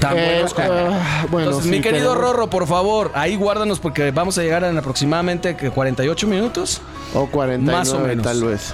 Tan 0.00 0.16
Eh, 0.16 0.24
buenos 0.32 0.54
como- 0.54 0.68
ah, 0.72 1.26
bueno, 1.30 1.48
Entonces, 1.48 1.70
sí, 1.70 1.76
mi 1.76 1.82
querido 1.82 2.14
Rorro, 2.14 2.48
por 2.48 2.66
favor, 2.66 3.10
ahí 3.14 3.36
guárdanos 3.36 3.80
porque 3.80 4.10
vamos 4.12 4.38
a 4.38 4.42
llegar 4.42 4.64
en 4.64 4.78
aproximadamente 4.78 5.56
¿qué, 5.56 5.70
48 5.70 6.26
minutos. 6.26 6.80
O 7.12 7.26
49 7.26 7.78
Más 7.78 7.92
o 7.92 7.98
menos. 7.98 8.24
tal 8.24 8.42
vez. 8.44 8.72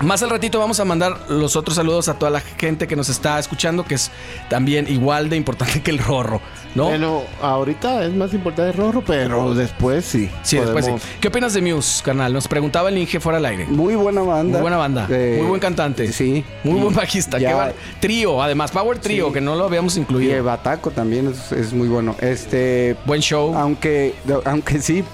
Más 0.00 0.22
al 0.22 0.30
ratito 0.30 0.58
vamos 0.58 0.80
a 0.80 0.84
mandar 0.84 1.16
los 1.30 1.56
otros 1.56 1.76
saludos 1.76 2.08
a 2.08 2.14
toda 2.14 2.30
la 2.30 2.40
gente 2.40 2.86
que 2.86 2.96
nos 2.96 3.08
está 3.08 3.38
escuchando, 3.38 3.84
que 3.84 3.94
es 3.94 4.10
también 4.50 4.86
igual 4.88 5.30
de 5.30 5.36
importante 5.36 5.82
que 5.82 5.90
el 5.92 5.98
Rorro, 5.98 6.40
¿no? 6.74 6.86
Bueno, 6.86 7.22
ahorita 7.40 8.04
es 8.04 8.12
más 8.12 8.34
importante 8.34 8.72
el 8.72 8.76
Rorro, 8.76 9.02
pero 9.06 9.54
después 9.54 10.04
sí. 10.04 10.28
Sí, 10.42 10.58
después 10.58 10.84
sí. 10.84 10.92
¿Qué 11.20 11.28
opinas 11.28 11.54
de 11.54 11.62
Muse, 11.62 12.02
canal? 12.02 12.32
Nos 12.32 12.48
preguntaba 12.48 12.88
el 12.90 12.98
Inge 12.98 13.20
fuera 13.20 13.38
al 13.38 13.46
aire. 13.46 13.66
Muy 13.66 13.94
buena 13.94 14.20
banda. 14.22 14.52
Muy 14.58 14.60
buena 14.62 14.76
banda. 14.76 15.06
Eh, 15.10 15.36
muy 15.38 15.48
buen 15.48 15.60
cantante. 15.60 16.12
Sí. 16.12 16.44
Muy 16.64 16.78
Y 16.78 16.82
buen 16.82 16.94
bajista. 16.94 17.38
ya- 17.38 17.72
Trío, 18.00 18.42
además. 18.42 18.72
Power 18.72 18.98
Trío, 18.98 19.28
Sí. 19.28 19.32
que 19.34 19.40
no 19.40 19.54
lo 19.54 19.64
habíamos 19.64 19.96
Y 19.96 20.00
incluido. 20.00 20.34
el 20.34 20.42
Bataco 20.42 20.90
también 20.90 21.28
es, 21.28 21.52
es 21.52 21.72
muy 21.72 21.88
bueno. 21.88 22.14
Este, 22.20 22.96
Buen 23.06 23.20
show. 23.22 23.54
aunque, 23.56 24.14
aunque 24.44 24.80
sí, 24.82 25.04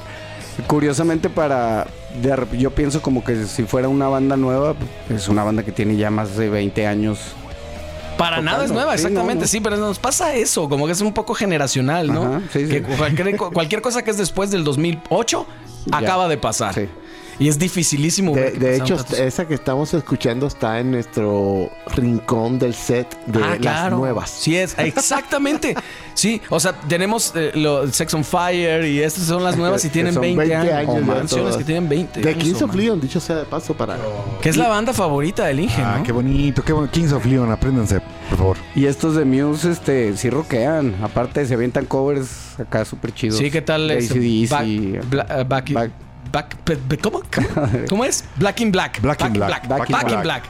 curiosamente 0.66 1.28
para, 1.28 1.86
de 2.22 2.58
yo 2.58 2.70
pienso 2.70 3.00
como 3.02 3.22
que 3.24 3.44
si 3.46 3.64
fuera 3.64 3.88
una 3.88 4.08
banda 4.08 4.36
nueva, 4.36 4.74
es 5.08 5.28
una 5.28 5.44
banda 5.44 5.62
que 5.62 5.72
tiene 5.72 5.96
ya 5.96 6.10
más 6.10 6.36
de 6.36 6.48
20 6.48 6.86
años. 6.86 7.18
Para 8.18 8.36
tocando. 8.36 8.50
nada 8.52 8.64
es 8.64 8.70
nueva, 8.72 8.90
Sí, 8.92 8.96
exactamente. 9.06 9.34
no, 9.36 9.40
no. 9.42 9.46
Sí, 9.46 9.60
pero 9.60 9.76
nos 9.78 9.98
pasa 9.98 10.34
eso, 10.34 10.68
como 10.68 10.86
que 10.86 10.92
es 10.92 11.00
un 11.00 11.12
poco 11.14 11.32
generacional, 11.34 12.08
¿no? 12.08 12.22
Ajá, 12.24 12.40
sí, 12.52 12.66
sí. 12.66 12.72
Que 12.72 12.82
cualquier, 12.82 13.36
cualquier 13.36 13.80
cosa 13.80 14.02
que 14.02 14.10
es 14.10 14.18
después 14.18 14.50
del 14.50 14.62
2008 14.64 15.46
Ya. 15.86 15.96
acaba 15.98 16.28
de 16.28 16.36
pasar. 16.36 16.74
Y 17.40 17.48
es 17.48 17.58
dificilísimo. 17.58 18.34
De, 18.34 18.50
de 18.52 18.76
hecho, 18.76 18.96
tantos- 18.96 19.18
esa 19.18 19.48
que 19.48 19.54
estamos 19.54 19.92
escuchando 19.94 20.46
está 20.46 20.78
en 20.78 20.90
nuestro 20.92 21.70
rincón 21.96 22.58
del 22.58 22.74
set 22.74 23.08
de 23.26 23.38
Ah, 23.42 23.48
las 23.48 23.58
claro. 23.58 23.96
nuevas. 23.96 24.28
Sí, 24.30 24.56
es 24.56 24.74
exactamente. 24.78 25.74
sí, 26.14 26.40
o 26.50 26.60
sea, 26.60 26.72
tenemos 26.72 27.32
eh, 27.34 27.50
lo- 27.54 27.90
Sex 27.90 28.12
on 28.14 28.24
Fire 28.24 28.84
y 28.84 29.00
estas 29.02 29.24
son 29.24 29.42
las 29.42 29.56
nuevas 29.56 29.82
y 29.84 29.88
tienen 29.90 30.12
son 30.12 30.20
20, 30.20 30.54
años. 30.54 31.06
canciones 31.08 31.56
que 31.56 31.64
tienen 31.64 31.88
20. 31.88 32.20
De 32.20 32.34
Kings 32.34 32.60
of. 32.62 32.74
Leon, 32.74 33.00
dicho 33.00 33.18
sea 33.18 33.36
de 33.36 33.44
paso 33.44 33.72
para... 33.74 33.96
Que 34.42 34.50
es 34.50 34.56
la 34.58 34.68
banda 34.68 34.92
favorita 34.92 35.46
del 35.46 35.60
Inge, 35.60 35.80
Ah, 35.82 35.96
¿no? 35.98 36.04
qué 36.04 36.12
bonito, 36.12 36.62
qué 36.62 36.72
bonito. 36.74 36.92
Kings 36.92 37.12
of 37.12 37.24
Leon, 37.24 37.50
apréndanse, 37.50 38.00
por 38.28 38.38
favor. 38.38 38.56
Y 38.74 38.84
estos 38.84 39.16
de 39.16 39.24
Muse, 39.24 39.70
este, 39.70 40.14
sí 40.16 40.28
rockean. 40.28 40.94
Aparte, 41.02 41.46
se 41.46 41.54
avientan 41.54 41.86
covers 41.86 42.60
acá 42.60 42.84
súper 42.84 43.14
chidos. 43.14 43.38
Sí, 43.38 43.50
¿qué 43.50 43.62
tal 43.62 43.88
De 43.88 43.96
es? 43.98 44.10
AC/DC. 44.10 44.48
Back, 44.50 45.08
Bla- 45.10 45.40
eh, 45.40 45.44
back, 45.48 45.72
Back- 45.72 45.90
back- 46.32 46.56
¿cómo? 47.02 47.22
¿Cómo? 47.34 47.48
¿Cómo 47.88 48.04
es? 48.04 48.24
Black 48.36 48.60
in 48.60 48.70
Black. 48.72 49.00
Black 49.00 49.20
in 49.22 49.32
Black. 49.32 49.64
In 49.90 50.10
in 50.10 50.22
Black. 50.22 50.44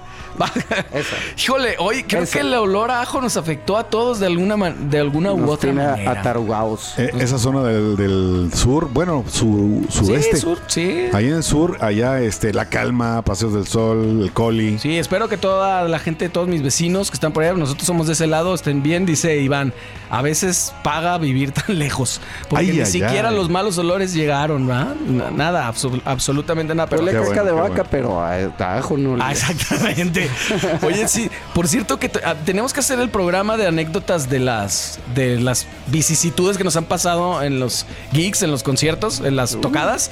Híjole, 1.36 1.76
hoy 1.78 2.02
creo 2.04 2.22
Esa. 2.22 2.32
que 2.34 2.40
el 2.40 2.54
olor 2.54 2.90
a 2.90 3.02
ajo 3.02 3.20
nos 3.20 3.36
afectó 3.36 3.76
a 3.76 3.84
todos 3.84 4.20
de 4.20 4.26
alguna, 4.26 4.56
man- 4.56 4.90
de 4.90 4.98
alguna 4.98 5.32
u 5.32 5.50
otra 5.50 5.70
tiene 5.72 5.84
manera. 5.86 6.10
atarugados. 6.12 6.94
Eh, 6.98 7.10
esa 7.18 7.38
zona 7.38 7.62
del, 7.62 7.96
del 7.96 8.50
sur, 8.54 8.88
bueno, 8.92 9.24
su, 9.30 9.86
sureste. 9.90 10.36
Sí, 10.36 10.42
sur, 10.42 10.58
sí. 10.66 11.06
Ahí 11.12 11.26
en 11.26 11.34
el 11.34 11.42
sur, 11.42 11.76
allá 11.80 12.20
este, 12.20 12.52
La 12.52 12.66
Calma, 12.66 13.22
Paseos 13.22 13.52
del 13.54 13.66
Sol, 13.66 14.22
el 14.22 14.32
Coli. 14.32 14.78
Sí, 14.78 14.98
espero 14.98 15.28
que 15.28 15.36
toda 15.36 15.86
la 15.88 15.98
gente, 15.98 16.28
todos 16.28 16.48
mis 16.48 16.62
vecinos 16.62 17.10
que 17.10 17.14
están 17.14 17.32
por 17.32 17.42
allá, 17.44 17.54
nosotros 17.54 17.86
somos 17.86 18.06
de 18.06 18.12
ese 18.14 18.26
lado, 18.26 18.54
estén 18.54 18.82
bien, 18.82 19.06
dice 19.06 19.36
Iván. 19.40 19.72
A 20.10 20.22
veces 20.22 20.72
paga 20.82 21.18
vivir 21.18 21.52
tan 21.52 21.78
lejos. 21.78 22.20
Porque 22.48 22.66
Ay, 22.66 22.72
ni 22.72 22.80
ay, 22.80 22.86
siquiera 22.86 23.28
ay. 23.28 23.36
los 23.36 23.48
malos 23.48 23.78
olores 23.78 24.12
llegaron, 24.12 24.66
¿verdad? 24.66 24.94
Na- 25.06 25.30
Nada, 25.30 25.68
abso- 25.72 26.00
absolutamente 26.04 26.74
nada. 26.74 26.88
Pero 26.88 27.02
Huele 27.04 27.18
a 27.18 27.22
Qué 27.22 27.28
caca 27.28 27.42
bueno, 27.42 27.56
de 27.56 27.60
vaca, 27.62 27.72
bueno. 27.74 27.88
pero 27.90 28.20
a, 28.20 28.34
a 28.34 28.78
ajo 28.78 28.96
no. 28.96 29.16
Ah, 29.22 29.32
exactamente. 29.32 30.28
Oye, 30.82 31.08
sí, 31.08 31.30
por 31.54 31.68
cierto 31.68 31.98
que 31.98 32.10
ah, 32.24 32.34
tenemos 32.44 32.72
que 32.72 32.80
hacer 32.80 32.98
el 33.00 33.08
programa 33.10 33.56
de 33.56 33.66
anécdotas 33.66 34.28
de 34.30 34.38
las 34.40 34.98
de 35.14 35.38
las 35.40 35.66
vicisitudes 35.88 36.56
que 36.58 36.64
nos 36.64 36.76
han 36.76 36.84
pasado 36.84 37.42
en 37.42 37.60
los 37.60 37.86
gigs, 38.12 38.42
en 38.42 38.50
los 38.50 38.62
conciertos, 38.62 39.20
en 39.20 39.36
las 39.36 39.60
tocadas. 39.60 40.10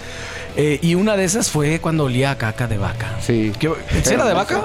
Eh, 0.56 0.78
y 0.82 0.94
una 0.94 1.16
de 1.16 1.24
esas 1.24 1.50
fue 1.50 1.80
cuando 1.80 2.04
olía 2.04 2.30
a 2.32 2.38
caca 2.38 2.66
de 2.66 2.78
vaca. 2.78 3.16
Sí. 3.24 3.52
¿Qué- 3.58 3.70
¿Sí 4.04 4.14
era 4.14 4.24
de 4.26 4.34
vaca? 4.34 4.64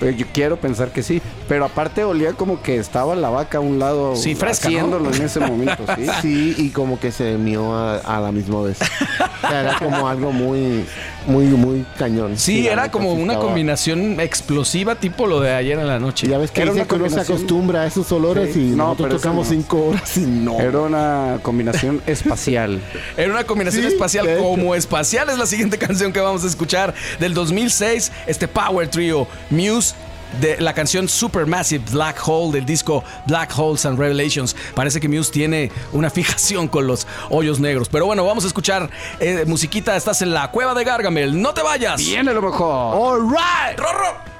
Eh, 0.00 0.14
Yo 0.16 0.26
quiero 0.32 0.56
pensar 0.58 0.90
que 0.92 1.02
sí. 1.02 1.20
Pero 1.48 1.64
aparte 1.64 2.04
olía 2.04 2.32
como 2.34 2.62
que 2.62 2.76
estaba 2.76 3.16
la 3.16 3.30
vaca 3.30 3.58
a 3.58 3.60
un 3.60 3.78
lado 3.78 4.14
Sí, 4.16 4.34
fresca, 4.34 4.68
en 4.68 5.22
ese 5.22 5.40
momento, 5.40 5.84
sí. 5.96 6.06
Sí, 6.22 6.54
y 6.58 6.70
como 6.70 7.00
que 7.00 7.10
se 7.10 7.36
mió 7.38 7.74
a, 7.74 7.96
a 7.98 8.20
la 8.20 8.32
misma 8.32 8.62
vez. 8.62 8.78
O 8.80 9.48
sea, 9.48 9.60
era 9.62 9.78
como 9.78 10.06
algo 10.08 10.30
muy, 10.32 10.84
muy, 11.26 11.46
muy 11.46 11.84
cañón. 11.96 12.36
Sí, 12.36 12.66
era 12.68 12.90
como 12.90 13.12
una 13.12 13.34
estaba- 13.34 13.54
explosión 13.58 14.20
explosiva, 14.20 14.94
tipo 14.96 15.26
lo 15.26 15.40
de 15.40 15.52
ayer 15.54 15.78
en 15.78 15.86
la 15.86 15.98
noche. 15.98 16.26
Ya 16.28 16.38
ves 16.38 16.50
que 16.50 16.62
Era 16.62 16.72
dice 16.72 16.82
una 16.82 16.88
que 16.88 16.94
uno 16.96 17.04
se 17.08 17.10
combinación- 17.16 17.36
acostumbra 17.36 17.82
a 17.82 17.86
esos 17.86 18.12
olores 18.12 18.52
Sí. 18.54 18.60
y 18.60 18.70
No, 18.70 18.76
nosotros 18.88 19.08
pero 19.08 19.16
tocamos 19.20 19.46
no. 19.48 19.52
cinco 19.54 19.86
horas 19.86 20.16
y 20.16 20.20
no. 20.20 20.58
Era 20.60 20.80
una 20.80 21.38
combinación 21.42 22.02
espacial. 22.06 22.80
Era 23.16 23.32
una 23.32 23.44
combinación 23.44 23.82
Sí, 23.84 23.88
espacial 23.88 24.28
como 24.38 24.74
espacial 24.74 25.28
es 25.30 25.38
la 25.38 25.46
siguiente 25.46 25.78
canción 25.78 26.12
que 26.12 26.20
vamos 26.20 26.44
a 26.44 26.46
escuchar 26.46 26.94
del 27.20 27.32
2006, 27.34 28.12
este 28.26 28.48
Power 28.48 28.88
Trio 28.88 29.26
Muse 29.50 29.87
de 30.40 30.60
la 30.60 30.72
canción 30.74 31.08
Supermassive 31.08 31.84
Black 31.90 32.20
Hole 32.26 32.52
del 32.52 32.66
disco 32.66 33.02
Black 33.26 33.52
Holes 33.56 33.84
and 33.86 33.98
Revelations. 33.98 34.54
Parece 34.74 35.00
que 35.00 35.08
Muse 35.08 35.32
tiene 35.32 35.70
una 35.92 36.10
fijación 36.18 36.68
con 36.68 36.86
los 36.86 37.06
hoyos 37.30 37.60
negros. 37.60 37.88
Pero 37.88 38.06
bueno, 38.06 38.24
vamos 38.24 38.44
a 38.44 38.46
escuchar 38.46 38.90
eh, 39.20 39.44
musiquita. 39.46 39.96
Estás 39.96 40.22
en 40.22 40.32
la 40.32 40.50
cueva 40.50 40.74
de 40.74 40.84
Gargamel. 40.84 41.40
No 41.40 41.54
te 41.54 41.62
vayas. 41.62 41.98
Viene 41.98 42.32
lo 42.32 42.42
mejor. 42.42 42.94
All 42.94 43.28
right. 43.28 43.78
Rorro. 43.78 44.37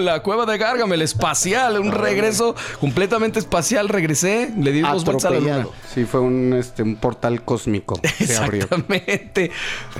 La 0.00 0.22
cueva 0.22 0.46
de 0.46 0.58
Gargamel, 0.58 1.02
espacial, 1.02 1.78
un 1.80 1.92
regreso 1.92 2.54
completamente 2.80 3.38
espacial. 3.38 3.88
Regresé, 3.88 4.50
le 4.58 4.72
di 4.72 4.80
dos 4.80 5.04
vueltas 5.04 5.24
a 5.26 5.30
la 5.30 5.38
luna. 5.40 5.66
Sí, 5.94 6.04
fue 6.04 6.20
un, 6.20 6.52
este, 6.54 6.82
un 6.82 6.96
portal 6.96 7.42
cósmico. 7.42 8.00
Se 8.18 8.36
abrió. 8.36 8.62
Exactamente. 8.64 9.50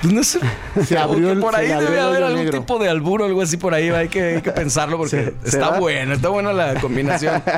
Pues 0.01 0.13
no 0.13 0.25
sé. 0.25 0.41
Se 0.87 0.99
abrió 0.99 1.33
el- 1.33 1.41
por 1.41 1.55
ahí 1.55 1.71
abrió 1.71 1.91
debe 1.91 2.01
haber 2.01 2.23
algún 2.25 2.45
negro. 2.45 2.61
tipo 2.61 2.79
de 2.79 2.89
alburo, 2.89 3.25
algo 3.25 3.43
así 3.43 3.57
por 3.57 3.75
ahí. 3.75 3.89
Hay 3.91 4.09
que, 4.09 4.37
hay 4.37 4.43
que 4.43 4.53
pensarlo 4.53 4.97
porque 4.99 5.35
está 5.45 5.79
bueno, 5.79 6.15
está 6.15 6.29
buena 6.29 6.53
la 6.53 6.81
combinación. 6.81 7.43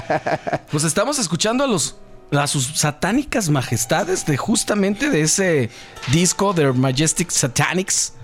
Pues 0.71 0.85
estamos 0.85 1.19
escuchando 1.19 1.65
a 1.65 1.67
los 1.67 1.97
a 2.33 2.47
sus 2.47 2.79
satánicas 2.79 3.51
majestades 3.51 4.25
de 4.25 4.39
justamente 4.39 5.11
de 5.11 5.21
ese 5.21 5.69
disco 6.11 6.55
Their 6.55 6.73
Majestic 6.73 7.31
Satanics. 7.31 8.15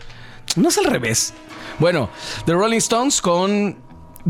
No 0.56 0.70
es 0.70 0.78
al 0.78 0.86
revés. 0.86 1.34
Bueno, 1.78 2.08
The 2.46 2.54
Rolling 2.54 2.78
Stones 2.78 3.20
con 3.20 3.76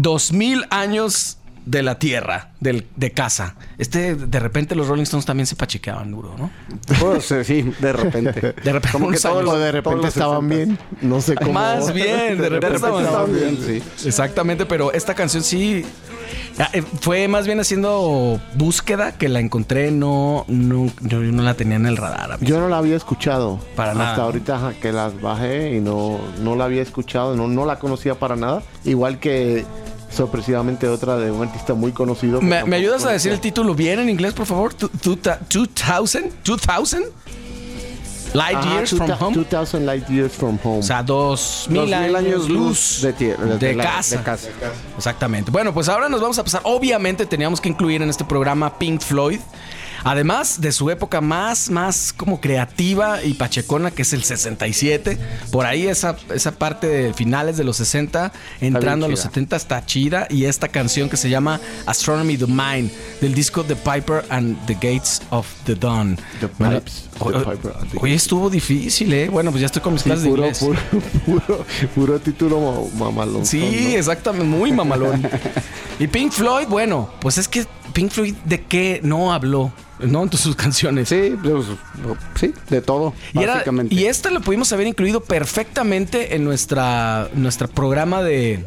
2000 0.02 0.66
años 0.70 1.38
de 1.66 1.82
la 1.82 1.98
tierra, 1.98 2.52
del- 2.60 2.86
de 2.96 3.10
casa. 3.12 3.54
Este, 3.76 4.14
de 4.14 4.40
repente 4.40 4.74
los 4.74 4.88
Rolling 4.88 5.02
Stones 5.02 5.26
también 5.26 5.46
se 5.46 5.54
pachequeaban 5.54 6.10
duro, 6.10 6.34
¿no? 6.38 6.50
Pues, 6.98 7.30
eh, 7.32 7.44
sí, 7.44 7.62
de 7.78 7.92
repente. 7.92 8.40
De 8.64 8.72
repente, 8.72 8.88
Como 8.90 9.10
que 9.10 9.18
todos 9.18 9.44
los- 9.44 9.58
de 9.58 9.72
repente 9.72 10.08
estaban 10.08 10.48
60s. 10.48 10.48
bien. 10.48 10.78
No 11.02 11.20
sé 11.20 11.34
cómo. 11.34 11.52
Más 11.52 11.92
bien, 11.92 12.38
de 12.38 12.48
repente 12.48 12.76
estaban 12.76 13.04
estaban 13.04 13.34
bien, 13.34 13.58
sí. 13.64 13.82
Exactamente, 14.08 14.64
pero 14.64 14.92
esta 14.94 15.14
canción 15.14 15.42
sí 15.42 15.84
eh, 16.72 16.82
fue 17.02 17.28
más 17.28 17.44
bien 17.44 17.60
haciendo 17.60 18.40
búsqueda 18.54 19.12
que 19.18 19.28
la 19.28 19.40
encontré, 19.40 19.90
no, 19.90 20.46
no, 20.48 20.90
yo 21.02 21.18
no 21.20 21.42
la 21.42 21.52
tenía 21.52 21.76
en 21.76 21.84
el 21.84 21.98
radar. 21.98 22.32
amigo. 22.32 22.48
Yo 22.48 22.60
no 22.60 22.68
la 22.70 22.78
había 22.78 22.96
escuchado. 22.96 23.58
Para 23.76 23.90
Hasta 23.90 24.04
nada. 24.04 24.22
ahorita 24.22 24.56
ajá, 24.56 24.72
que 24.80 24.90
las 24.90 25.20
bajé 25.20 25.76
y 25.76 25.80
no, 25.80 26.18
no 26.40 26.56
la 26.56 26.64
había 26.64 26.80
escuchado, 26.80 27.36
no, 27.36 27.46
no 27.46 27.66
la 27.66 27.78
conocía 27.78 28.14
para 28.14 28.36
nada. 28.36 28.62
Igual 28.86 29.18
que 29.20 29.66
sorpresivamente 30.10 30.88
otra 30.88 31.16
de 31.16 31.30
un 31.30 31.42
artista 31.42 31.74
muy 31.74 31.92
conocido. 31.92 32.40
¿Me, 32.40 32.56
ayudas 32.76 33.04
a 33.04 33.10
decir 33.10 33.32
el 33.32 33.40
título 33.40 33.74
bien 33.74 33.98
en 34.00 34.08
inglés, 34.08 34.32
por 34.34 34.46
favor? 34.46 34.74
Tu- 34.74 34.88
tu- 34.88 35.16
ta- 35.16 35.38
2000? 35.48 36.32
2000? 36.44 37.04
Light 38.34 38.56
Ajá, 38.58 38.74
Years 38.74 38.90
from 38.90 39.10
Home. 39.20 39.34
2000 39.36 39.86
Light 39.86 40.06
Years 40.08 40.32
from 40.34 40.58
Home. 40.62 40.80
O 40.80 40.82
sea, 40.82 41.02
dos 41.02 41.64
mil, 41.70 41.90
Dos 41.90 42.00
mil 42.00 42.14
años, 42.16 42.48
luz 42.48 43.00
de, 43.02 43.14
tie- 43.16 43.36
de, 43.38 43.56
de 43.58 43.74
la- 43.74 43.84
casa. 43.84 44.18
de 44.18 44.22
casa. 44.22 44.48
Exactamente. 44.98 45.50
Bueno, 45.50 45.72
pues 45.72 45.88
ahora 45.88 46.10
nos 46.10 46.20
vamos 46.20 46.38
a 46.38 46.44
pasar. 46.44 46.60
Obviamente 46.64 47.24
teníamos 47.24 47.58
que 47.60 47.70
incluir 47.70 48.02
en 48.02 48.10
este 48.10 48.24
programa 48.24 48.78
Pink 48.78 49.00
Floyd. 49.00 49.40
Además 50.04 50.60
de 50.60 50.72
su 50.72 50.90
época 50.90 51.20
más, 51.20 51.70
más 51.70 52.12
como 52.16 52.40
creativa 52.40 53.22
y 53.24 53.34
pachecona, 53.34 53.90
que 53.90 54.02
es 54.02 54.12
el 54.12 54.24
67. 54.24 55.18
Por 55.50 55.66
ahí 55.66 55.86
esa, 55.86 56.16
esa 56.34 56.52
parte 56.52 56.86
de 56.86 57.14
finales 57.14 57.56
de 57.56 57.64
los 57.64 57.76
60, 57.78 58.32
entrando 58.60 59.06
a 59.06 59.08
los 59.08 59.20
chida. 59.20 59.28
70 59.30 59.56
está 59.56 59.84
chida. 59.86 60.26
Y 60.30 60.44
esta 60.44 60.68
canción 60.68 61.08
que 61.08 61.16
se 61.16 61.30
llama 61.30 61.60
Astronomy 61.86 62.36
the 62.36 62.46
Mind, 62.46 62.90
del 63.20 63.34
disco 63.34 63.64
The 63.64 63.76
Piper 63.76 64.24
and 64.30 64.56
the 64.66 64.74
Gates 64.74 65.22
of 65.30 65.46
the 65.64 65.74
Dawn. 65.74 66.16
The 66.40 66.48
Pipes, 66.48 67.04
o- 67.18 67.30
The 67.30 67.38
o- 67.38 67.50
Piper 67.50 67.72
and 67.80 67.90
the 67.90 67.98
Hoy 68.00 68.12
estuvo 68.12 68.48
difícil, 68.50 69.12
¿eh? 69.12 69.28
Bueno, 69.28 69.50
pues 69.50 69.60
ya 69.60 69.66
estoy 69.66 69.82
con 69.82 69.92
mis 69.94 70.02
Sí, 70.02 70.08
clases 70.08 70.24
de 70.24 70.30
puro, 70.30 70.42
inglés. 70.44 70.58
puro, 70.58 70.80
puro, 71.26 71.64
puro 71.94 72.20
título 72.20 72.88
ma- 72.94 73.06
mamalón. 73.10 73.44
Sí, 73.44 73.58
¿no? 73.60 73.96
exactamente, 73.98 74.46
muy 74.46 74.72
mamalón. 74.72 75.22
y 75.98 76.06
Pink 76.06 76.32
Floyd, 76.32 76.66
bueno, 76.68 77.10
pues 77.20 77.38
es 77.38 77.48
que 77.48 77.66
Pink 77.92 78.10
Floyd 78.10 78.34
de 78.44 78.62
qué 78.64 79.00
no 79.02 79.32
habló, 79.32 79.72
¿no? 80.06 80.22
En 80.24 80.32
sus 80.32 80.54
canciones. 80.56 81.08
Sí, 81.08 81.34
pues, 81.42 81.64
sí, 82.38 82.52
de 82.70 82.80
todo, 82.80 83.14
Y, 83.34 83.40
era- 83.42 83.54
básicamente. 83.54 83.94
y 83.94 84.06
esta 84.06 84.30
lo 84.30 84.40
pudimos 84.40 84.72
haber 84.72 84.86
incluido 84.86 85.20
perfectamente 85.22 86.34
en 86.36 86.44
nuestra, 86.44 87.28
nuestra 87.34 87.66
programa 87.68 88.22
de, 88.22 88.64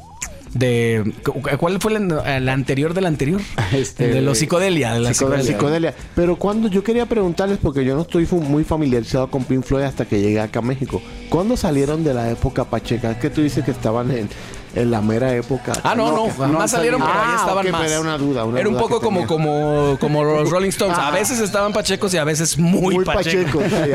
de. 0.54 1.14
¿Cuál 1.60 1.80
fue 1.80 1.94
el 1.96 2.50
anterior 2.50 2.94
del 2.94 3.06
anterior? 3.06 3.42
Este, 3.72 4.08
de 4.10 4.22
los 4.22 4.38
psicodelia. 4.38 4.94
De 4.94 5.00
la 5.00 5.14
psicodelia. 5.14 5.46
psicodelia. 5.46 5.96
Pero 6.16 6.36
cuando 6.36 6.68
yo 6.68 6.84
quería 6.84 7.06
preguntarles, 7.06 7.58
porque 7.62 7.86
yo 7.86 7.96
no 7.96 8.02
estoy 8.02 8.28
muy 8.32 8.64
familiarizado 8.66 9.30
con 9.32 9.46
Pink 9.46 9.64
Floyd 9.64 9.84
hasta 9.84 10.06
que 10.06 10.20
llegué 10.20 10.42
acá 10.42 10.60
a 10.60 10.62
México. 10.64 11.02
¿Cuándo 11.30 11.56
salieron 11.56 12.04
de 12.04 12.14
la 12.14 12.30
época 12.30 12.66
pacheca? 12.66 13.18
Que 13.18 13.30
tú 13.30 13.42
dices 13.42 13.64
que 13.64 13.72
estaban 13.72 14.12
en, 14.12 14.28
en 14.76 14.90
la 14.92 15.02
mera 15.02 15.34
época. 15.36 15.74
Ah, 15.84 15.96
no, 15.96 16.12
no, 16.16 16.26
que- 16.26 16.32
jamás 16.32 16.72
salieron, 16.72 17.02
pero 17.02 17.14
ahí 17.14 17.20
Ah, 17.32 17.36
estaban 17.40 17.72
más. 17.72 17.82
pero 17.82 17.92
Era 17.94 18.02
una 18.02 18.18
duda. 18.18 18.46
una 18.46 18.60
Era 18.60 18.70
un 18.70 18.76
duda 18.76 18.84
poco 18.84 19.02
como, 19.02 19.28
como, 19.28 19.98
como 20.00 20.24
los 20.24 20.50
Rolling 20.50 20.70
Stones. 20.70 20.98
A 20.98 21.10
Ah. 21.10 21.12
veces 21.12 21.40
estaban 21.40 21.74
pachecos 21.74 22.14
y 22.14 22.18
a 22.18 22.24
veces 22.24 22.58
muy, 22.58 22.96
Muy 22.96 23.06
pachecos. 23.06 23.64
Exacto. 23.64 23.86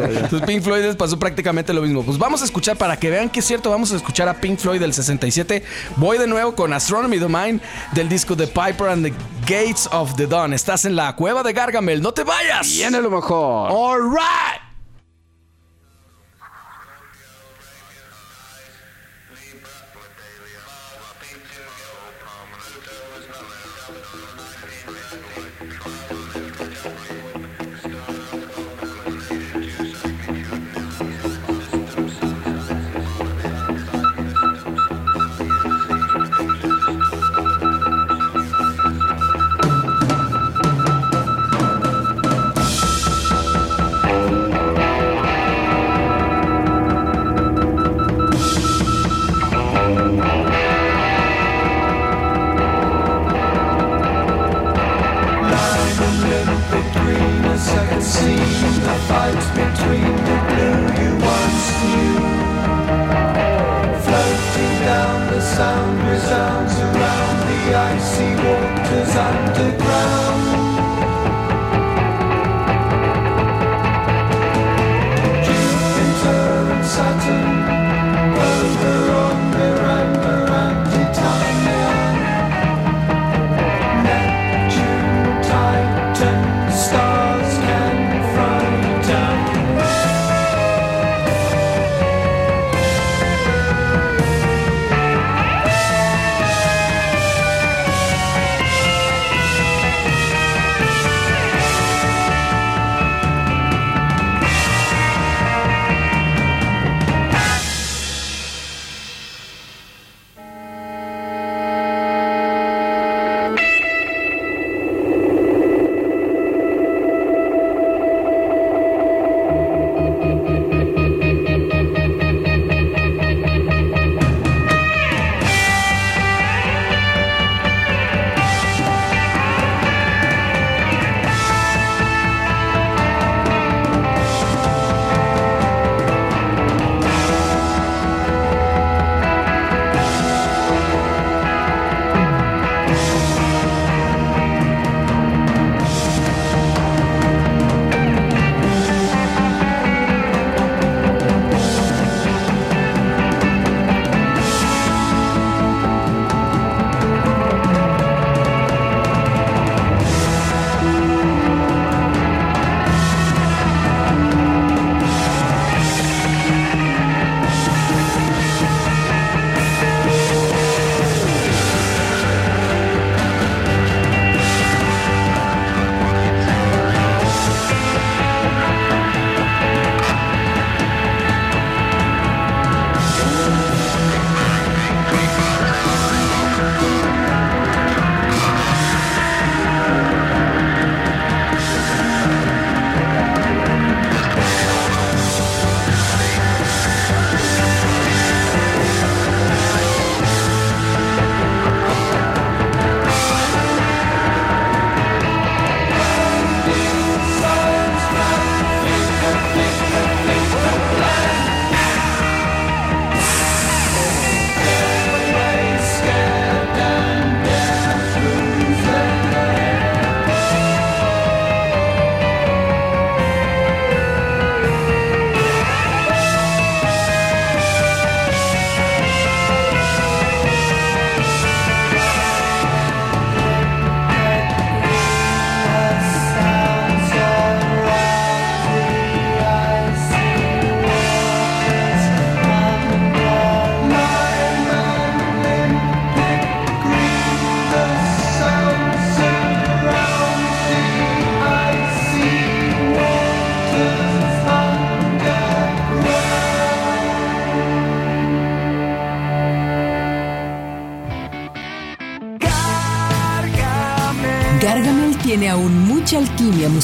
ya, 0.00 0.10
ya. 0.10 0.20
Entonces 0.20 0.42
Pink 0.42 0.62
Floyd 0.62 0.82
les 0.82 0.96
pasó 0.96 1.18
prácticamente 1.18 1.72
lo 1.72 1.82
mismo. 1.82 2.02
Pues 2.02 2.18
vamos 2.18 2.42
a 2.42 2.44
escuchar, 2.44 2.76
para 2.76 2.96
que 2.98 3.10
vean 3.10 3.28
que 3.30 3.40
es 3.40 3.46
cierto, 3.46 3.70
vamos 3.70 3.92
a 3.92 3.96
escuchar 3.96 4.28
a 4.28 4.34
Pink 4.40 4.58
Floyd 4.58 4.80
del 4.80 4.92
67. 4.94 5.62
Voy 5.96 6.18
de 6.18 6.26
nuevo 6.26 6.54
con 6.54 6.72
Astronomy 6.72 7.18
the 7.18 7.28
Mind 7.28 7.60
del 7.92 8.08
disco 8.08 8.36
The 8.36 8.46
Piper 8.46 8.88
and 8.88 9.04
the 9.06 9.12
Gates 9.46 9.88
of 9.92 10.14
the 10.16 10.26
Dawn. 10.26 10.52
Estás 10.54 10.84
en 10.84 10.96
la 10.96 11.14
cueva 11.14 11.42
de 11.42 11.52
Gargamel. 11.52 12.00
¡No 12.00 12.12
te 12.12 12.24
vayas! 12.24 12.68
Viene 12.72 13.00
lo 13.00 13.10
mejor. 13.10 13.70
All 13.70 14.00
right. 14.10 14.71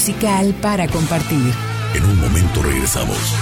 Musical 0.09 0.55
para 0.59 0.87
compartir. 0.87 1.53
En 1.93 2.03
un 2.03 2.19
momento 2.19 2.63
regresamos. 2.63 3.35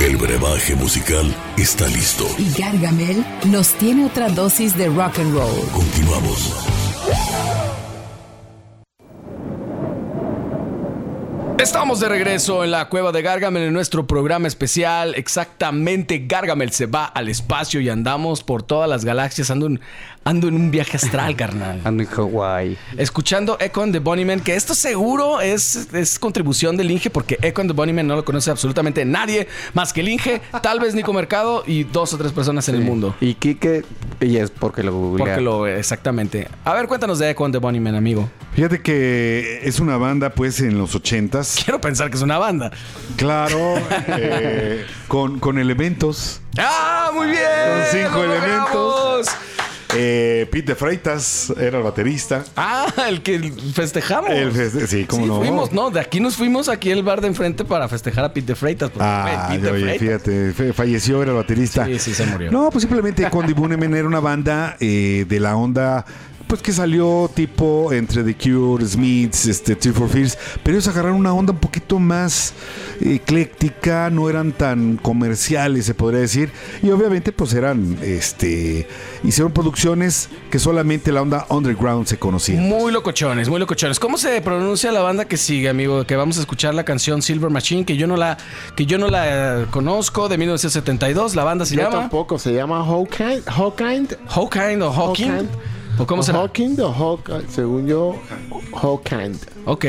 El 0.00 0.16
brebaje 0.18 0.74
musical 0.74 1.34
está 1.56 1.86
listo. 1.86 2.26
Y 2.36 2.52
Gargamel 2.60 3.24
nos 3.46 3.72
tiene 3.74 4.04
otra 4.04 4.28
dosis 4.28 4.76
de 4.76 4.88
rock 4.88 5.18
and 5.18 5.34
roll. 5.34 5.68
Continuamos. 5.72 6.52
Estamos 11.60 12.00
de 12.00 12.08
regreso 12.08 12.64
en 12.64 12.70
la 12.70 12.88
cueva 12.88 13.12
de 13.12 13.20
Gargamel 13.20 13.64
en 13.64 13.74
nuestro 13.74 14.06
programa 14.06 14.48
especial. 14.48 15.14
Exactamente, 15.14 16.24
Gargamel 16.26 16.70
se 16.70 16.86
va 16.86 17.04
al 17.04 17.28
espacio 17.28 17.82
y 17.82 17.90
andamos 17.90 18.42
por 18.42 18.62
todas 18.62 18.88
las 18.88 19.04
galaxias. 19.04 19.50
Ando 19.50 19.68
ando 20.24 20.48
en 20.48 20.54
un 20.54 20.70
viaje 20.70 20.96
astral, 20.96 21.34
carnal. 21.36 21.80
Ando 21.84 22.02
en 22.02 22.08
Hawái. 22.08 22.76
Escuchando 22.96 23.56
Echo 23.60 23.82
and 23.82 23.92
the 23.92 23.98
Bunnymen, 23.98 24.40
que 24.40 24.54
esto 24.54 24.74
seguro 24.74 25.40
es, 25.40 25.88
es 25.92 26.18
contribución 26.18 26.76
del 26.76 26.90
Inge, 26.90 27.10
porque 27.10 27.38
Echo 27.42 27.62
and 27.62 27.70
the 27.70 27.74
Bunnymen 27.74 28.06
no 28.06 28.16
lo 28.16 28.24
conoce 28.24 28.50
absolutamente 28.50 29.04
nadie 29.04 29.48
más 29.74 29.92
que 29.92 30.00
el 30.00 30.08
Inge, 30.08 30.40
tal 30.62 30.78
vez 30.78 30.94
Nico 30.94 31.12
Mercado 31.12 31.64
y 31.66 31.84
dos 31.84 32.12
o 32.12 32.18
tres 32.18 32.32
personas 32.32 32.68
en 32.68 32.74
el 32.76 32.82
mundo. 32.82 33.14
Y 33.20 33.34
Kike, 33.34 33.84
y 34.20 34.36
es 34.36 34.50
porque 34.50 34.82
lo 34.82 34.92
googlea. 34.92 35.26
Porque 35.26 35.40
lo 35.40 35.66
exactamente. 35.66 36.48
A 36.64 36.74
ver, 36.74 36.86
cuéntanos 36.86 37.18
de 37.18 37.30
Echo 37.30 37.44
and 37.44 37.54
the 37.54 37.58
Bunnymen, 37.58 37.94
amigo. 37.94 38.28
Fíjate 38.54 38.82
que 38.82 39.60
es 39.62 39.80
una 39.80 39.96
banda, 39.96 40.30
pues, 40.30 40.60
en 40.60 40.76
los 40.76 40.94
ochentas. 40.94 41.60
Quiero 41.64 41.80
pensar 41.80 42.10
que 42.10 42.16
es 42.16 42.22
una 42.22 42.38
banda. 42.38 42.70
Claro, 43.16 43.76
eh, 44.08 44.84
con, 45.08 45.38
con 45.40 45.58
elementos. 45.58 46.40
¡Ah, 46.58 47.10
muy 47.14 47.28
bien! 47.28 47.40
Con 47.40 47.82
cinco 47.90 48.22
¡Lo 48.22 48.34
elementos. 48.34 48.74
logramos! 48.74 49.26
Eh, 49.96 50.46
Pete 50.52 50.72
de 50.72 50.74
Freitas 50.76 51.52
era 51.58 51.78
el 51.78 51.82
baterista. 51.84 52.44
Ah, 52.56 52.86
el 53.08 53.22
que 53.22 53.40
festejamos. 53.74 54.30
El 54.30 54.52
feste- 54.52 54.86
sí, 54.86 55.04
cómo 55.04 55.22
Sí, 55.24 55.28
no. 55.28 55.36
fuimos, 55.38 55.72
no, 55.72 55.90
de 55.90 56.00
aquí 56.00 56.20
nos 56.20 56.36
fuimos 56.36 56.68
aquí 56.68 56.92
al 56.92 57.02
bar 57.02 57.20
de 57.20 57.26
enfrente 57.28 57.64
para 57.64 57.88
festejar 57.88 58.24
a 58.24 58.32
Pete 58.32 58.48
de 58.48 58.54
Freitas. 58.54 58.90
Ah, 59.00 59.46
güey, 59.48 59.58
Pete 59.58 59.66
de 59.66 59.72
oye, 59.72 59.98
Freitas. 59.98 60.22
fíjate, 60.22 60.72
falleció, 60.74 61.22
era 61.22 61.32
el 61.32 61.36
baterista. 61.38 61.86
Sí, 61.86 61.98
sí, 61.98 62.14
se 62.14 62.26
murió. 62.26 62.50
No, 62.52 62.70
pues 62.70 62.82
simplemente 62.82 63.28
Condi 63.30 63.52
Bunemen 63.52 63.94
era 63.94 64.06
una 64.06 64.20
banda 64.20 64.76
eh, 64.80 65.24
de 65.28 65.40
la 65.40 65.56
onda, 65.56 66.04
pues 66.50 66.62
que 66.62 66.72
salió 66.72 67.30
tipo 67.32 67.92
entre 67.92 68.24
The 68.24 68.34
Cure, 68.34 68.84
Smiths, 68.84 69.46
este, 69.46 69.76
Tears 69.76 69.96
for 69.96 70.08
Fears, 70.08 70.36
pero 70.64 70.76
ellos 70.76 70.88
agarraron 70.88 71.16
una 71.16 71.32
onda 71.32 71.52
un 71.52 71.60
poquito 71.60 72.00
más 72.00 72.54
ecléctica, 73.00 74.10
no 74.10 74.28
eran 74.28 74.50
tan 74.50 74.96
comerciales, 74.96 75.86
se 75.86 75.94
podría 75.94 76.22
decir, 76.22 76.50
y 76.82 76.90
obviamente 76.90 77.30
pues 77.30 77.54
eran, 77.54 77.96
este, 78.02 78.88
hicieron 79.22 79.52
producciones 79.52 80.28
que 80.50 80.58
solamente 80.58 81.12
la 81.12 81.22
onda 81.22 81.46
underground 81.50 82.08
se 82.08 82.18
conocía. 82.18 82.60
Muy 82.60 82.90
locochones, 82.90 83.48
muy 83.48 83.60
locochones. 83.60 84.00
¿Cómo 84.00 84.18
se 84.18 84.40
pronuncia 84.40 84.90
la 84.90 85.02
banda 85.02 85.26
que 85.26 85.36
sigue, 85.36 85.68
amigo? 85.68 86.04
Que 86.04 86.16
vamos 86.16 86.38
a 86.38 86.40
escuchar 86.40 86.74
la 86.74 86.82
canción 86.82 87.22
Silver 87.22 87.50
Machine, 87.50 87.84
que 87.84 87.96
yo 87.96 88.08
no 88.08 88.16
la, 88.16 88.36
que 88.74 88.86
yo 88.86 88.98
no 88.98 89.06
la 89.06 89.68
conozco, 89.70 90.28
de 90.28 90.36
1972. 90.36 91.36
La 91.36 91.44
banda 91.44 91.64
se 91.64 91.76
Yo 91.76 91.82
llama 91.82 92.00
tampoco, 92.00 92.40
se 92.40 92.52
llama 92.52 92.84
Hawkind. 92.84 93.46
Hawkind. 93.46 94.16
Hawkind 94.26 94.82
o 94.82 94.90
Hawking. 94.90 95.30
Hawkind. 95.30 95.79
¿O 96.00 96.06
cómo 96.06 96.20
O 96.20 96.24
será? 96.24 96.38
Hawkind 96.40 96.80
o 96.80 96.92
Hawk, 96.92 97.30
según 97.48 97.86
yo, 97.86 98.16
Hawkind. 98.74 99.36
Ok. 99.66 99.84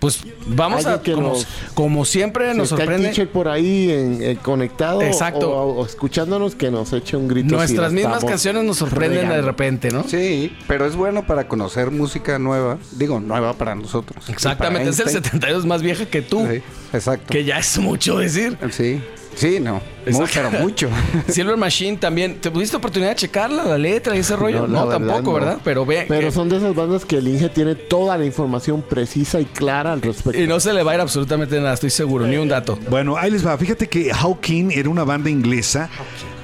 Pues 0.00 0.22
vamos 0.48 0.84
a, 0.84 1.00
que 1.00 1.12
como, 1.12 1.28
nos- 1.28 1.46
como 1.72 2.04
siempre 2.04 2.48
nos 2.52 2.64
está 2.72 2.74
el 2.74 2.80
sorprende. 2.88 3.08
teacher 3.08 3.30
por 3.32 3.48
ahí 3.48 3.90
en- 3.90 4.22
en 4.22 4.36
conectado 4.36 5.00
Exacto. 5.00 5.50
O, 5.50 5.80
o 5.80 5.86
escuchándonos 5.86 6.54
que 6.54 6.70
nos 6.70 6.92
eche 6.92 7.16
un 7.16 7.26
grito. 7.26 7.54
Nuestras 7.56 7.90
mismas 7.90 8.22
canciones 8.22 8.64
nos 8.64 8.76
sorprenden 8.76 9.30
de 9.30 9.40
repente, 9.40 9.90
¿no? 9.90 10.04
Sí, 10.06 10.54
pero 10.68 10.84
es 10.84 10.94
bueno 10.94 11.26
para 11.26 11.48
conocer 11.48 11.90
música 11.90 12.38
nueva. 12.38 12.76
Digo, 12.92 13.18
nueva 13.18 13.54
para 13.54 13.74
nosotros. 13.74 14.28
Exactamente, 14.28 14.90
es 14.90 14.98
el 14.98 15.06
Einstein. 15.08 15.24
72 15.24 15.64
más 15.64 15.80
vieja 15.80 16.04
que 16.04 16.20
tú, 16.20 16.46
Sí, 16.50 16.60
exacto. 16.92 17.32
que 17.32 17.44
ya 17.44 17.58
es 17.58 17.78
mucho 17.78 18.18
decir. 18.18 18.58
Sí, 18.72 19.00
sí, 19.36 19.58
no. 19.60 19.74
Mu- 19.74 19.80
Exacto. 20.06 20.48
pero 20.50 20.62
mucho. 20.62 20.88
Silver 21.28 21.56
Machine 21.56 21.96
también. 21.96 22.40
¿Te 22.40 22.50
tuviste 22.50 22.76
oportunidad 22.76 23.10
de 23.10 23.16
checarla, 23.16 23.64
la 23.64 23.78
letra 23.78 24.14
y 24.16 24.18
ese 24.20 24.36
rollo? 24.36 24.66
No, 24.66 24.86
verdad, 24.86 24.98
tampoco, 25.06 25.22
no. 25.22 25.32
¿verdad? 25.46 25.58
Pero 25.64 25.86
ve. 25.86 26.04
Pero 26.08 26.28
que- 26.28 26.32
son 26.32 26.48
de 26.48 26.56
esas 26.58 26.74
bandas 26.74 27.04
que 27.04 27.16
el 27.18 27.28
Inge 27.28 27.48
tiene 27.48 27.74
toda 27.74 28.16
la 28.18 28.24
información 28.24 28.82
precisa 28.82 29.40
y 29.40 29.44
clara 29.46 29.92
al 29.92 30.02
respecto. 30.02 30.40
Y 30.40 30.46
no 30.46 30.60
se 30.60 30.72
le 30.72 30.82
va 30.82 30.92
a 30.92 30.94
ir 30.96 31.00
absolutamente 31.00 31.56
nada, 31.58 31.74
estoy 31.74 31.90
seguro, 31.90 32.26
ni 32.26 32.36
un 32.36 32.48
dato. 32.48 32.78
Bueno, 32.90 33.16
ahí 33.16 33.30
les 33.30 33.46
va. 33.46 33.56
Fíjate 33.56 33.88
que 33.88 34.12
Hawking 34.12 34.70
era 34.72 34.88
una 34.88 35.04
banda 35.04 35.30
inglesa 35.30 35.88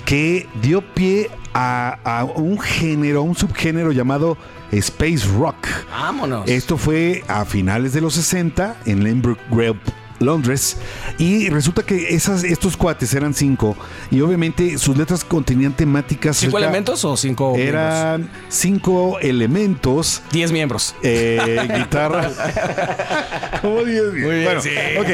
que 0.05 0.47
dio 0.63 0.83
pie 0.83 1.31
a, 1.55 1.99
a 2.05 2.25
un 2.25 2.59
género, 2.59 3.23
un 3.23 3.35
subgénero 3.37 3.93
llamado 3.93 4.37
Space 4.73 5.27
Rock. 5.39 5.67
Vámonos. 5.91 6.49
Esto 6.49 6.77
fue 6.77 7.23
a 7.29 7.45
finales 7.45 7.93
de 7.93 8.01
los 8.01 8.15
60 8.15 8.77
en 8.87 9.05
Lembrook 9.05 9.39
Grove, 9.51 9.79
Londres. 10.21 10.77
Y 11.19 11.49
resulta 11.49 11.83
que 11.83 12.15
esas, 12.15 12.45
estos 12.45 12.77
cuates 12.77 13.13
eran 13.15 13.35
cinco. 13.35 13.77
Y 14.11 14.21
obviamente 14.21 14.79
sus 14.79 14.97
letras 14.97 15.25
contenían 15.25 15.73
temáticas. 15.73 16.37
¿Cinco 16.37 16.59
elementos 16.59 17.05
o 17.05 17.17
cinco 17.17 17.55
miembros? 17.55 17.69
Eran 17.69 18.31
cinco 18.49 19.19
elementos. 19.21 20.23
Diez 20.33 20.53
miembros. 20.53 20.95
Eh, 21.03 21.69
guitarra. 21.77 22.31
¿Cómo 23.63 23.83
diez? 23.85 24.05
Muy 24.13 24.21
bien, 24.21 24.45
Bueno, 24.45 24.61
sí. 24.63 24.71
ok. 24.99 25.09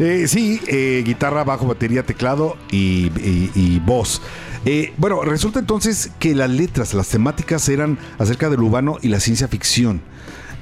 Eh, 0.00 0.24
sí, 0.28 0.60
eh, 0.66 1.02
guitarra, 1.04 1.44
bajo, 1.44 1.66
batería, 1.66 2.02
teclado 2.04 2.56
y, 2.70 3.06
y- 3.22 3.50
y 3.54 3.78
voz. 3.80 4.20
Eh, 4.64 4.92
bueno, 4.96 5.22
resulta 5.22 5.58
entonces 5.60 6.10
que 6.18 6.34
las 6.34 6.50
letras, 6.50 6.92
las 6.94 7.08
temáticas 7.08 7.68
eran 7.68 7.98
acerca 8.18 8.50
del 8.50 8.60
urbano 8.62 8.98
y 9.00 9.08
la 9.08 9.20
ciencia 9.20 9.46
ficción. 9.48 10.00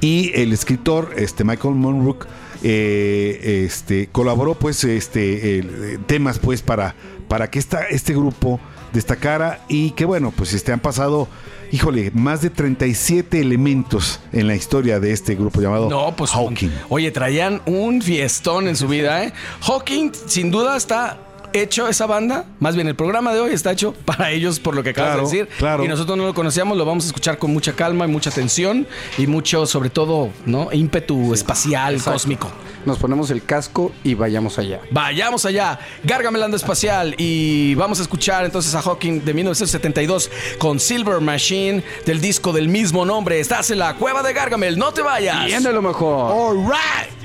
Y 0.01 0.33
el 0.35 0.53
escritor, 0.53 1.13
este 1.17 1.45
Michael 1.45 1.75
Monrook, 1.77 2.27
eh, 2.67 3.65
este, 3.67 4.07
colaboró 4.07 4.55
pues 4.55 4.83
este 4.85 5.59
eh, 5.59 5.99
temas 6.07 6.39
pues 6.39 6.63
para, 6.63 6.95
para 7.29 7.51
que 7.51 7.59
esta, 7.59 7.83
este 7.83 8.15
grupo 8.15 8.59
destacara 8.95 9.61
y 9.69 9.91
que 9.91 10.07
bueno, 10.07 10.33
pues 10.35 10.55
este 10.55 10.73
han 10.73 10.81
pasado, 10.81 11.29
híjole, 11.73 12.11
más 12.15 12.41
de 12.41 12.49
37 12.49 13.39
elementos 13.39 14.21
en 14.33 14.47
la 14.47 14.55
historia 14.55 14.99
de 14.99 15.13
este 15.13 15.35
grupo 15.35 15.61
llamado 15.61 15.91
No, 15.91 16.17
pues. 16.17 16.31
Hawking. 16.31 16.71
Oye, 16.89 17.11
traían 17.11 17.61
un 17.67 18.01
fiestón 18.01 18.67
en 18.67 18.77
su 18.77 18.89
vida, 18.89 19.25
¿eh? 19.25 19.35
Hawking, 19.61 20.13
sin 20.27 20.51
duda, 20.51 20.79
está 20.79 21.19
hecho 21.55 21.89
esa 21.89 22.07
banda. 22.07 22.45
Más 22.61 22.75
bien, 22.75 22.87
el 22.89 22.95
programa 22.95 23.33
de 23.33 23.41
hoy 23.41 23.53
está 23.53 23.73
hecho 23.73 23.95
para 24.05 24.31
ellos, 24.31 24.61
por 24.61 24.75
lo 24.75 24.83
que 24.83 24.91
acabas 24.91 25.13
Claro, 25.15 25.29
de 25.29 25.37
decir. 25.37 25.49
claro. 25.59 25.85
Y 25.85 25.89
nosotros 25.89 26.19
no 26.19 26.25
lo 26.27 26.35
conocíamos, 26.35 26.77
lo 26.77 26.85
vamos 26.85 27.05
a 27.05 27.07
escuchar 27.09 27.39
con 27.39 27.53
mucha 27.53 27.73
calma 27.75 28.05
y 28.05 28.09
mucha 28.09 28.31
atención. 28.31 28.87
Y 29.19 29.27
mucho, 29.27 29.67
sobre 29.67 29.91
todo, 29.91 30.31
¿no? 30.47 30.69
ímpetu 30.73 31.33
espacial, 31.35 32.03
cósmico. 32.03 32.51
Nos 32.85 32.99
ponemos 32.99 33.31
el 33.31 33.43
casco 33.43 33.93
y 34.03 34.13
vayamos 34.15 34.59
allá. 34.59 34.81
Vayamos 34.91 35.47
allá, 35.47 35.79
Gargamelando 36.03 36.55
Espacial 36.57 37.15
y 37.17 37.75
vamos 37.77 37.99
a 37.99 38.03
escuchar 38.03 38.45
entonces 38.45 38.75
a 38.75 38.83
Hawking 38.83 39.25
de 39.25 39.33
1972 39.33 40.31
con 40.59 40.79
Silver 40.79 41.21
Machine 41.23 41.83
del 42.05 42.21
disco 42.21 42.53
del 42.53 42.69
mismo 42.69 43.07
nombre. 43.07 43.41
Estás 43.41 43.71
en 43.71 43.79
la 43.79 43.95
cueva 43.95 44.23
de 44.23 44.35
Gargamel, 44.35 44.77
no 44.79 44.93
te 44.93 45.01
vayas. 45.01 45.47
Bien 45.47 45.63
de 45.63 45.73
lo 45.73 45.81
mejor. 45.81 46.31
All 46.31 46.67
right. 46.67 47.24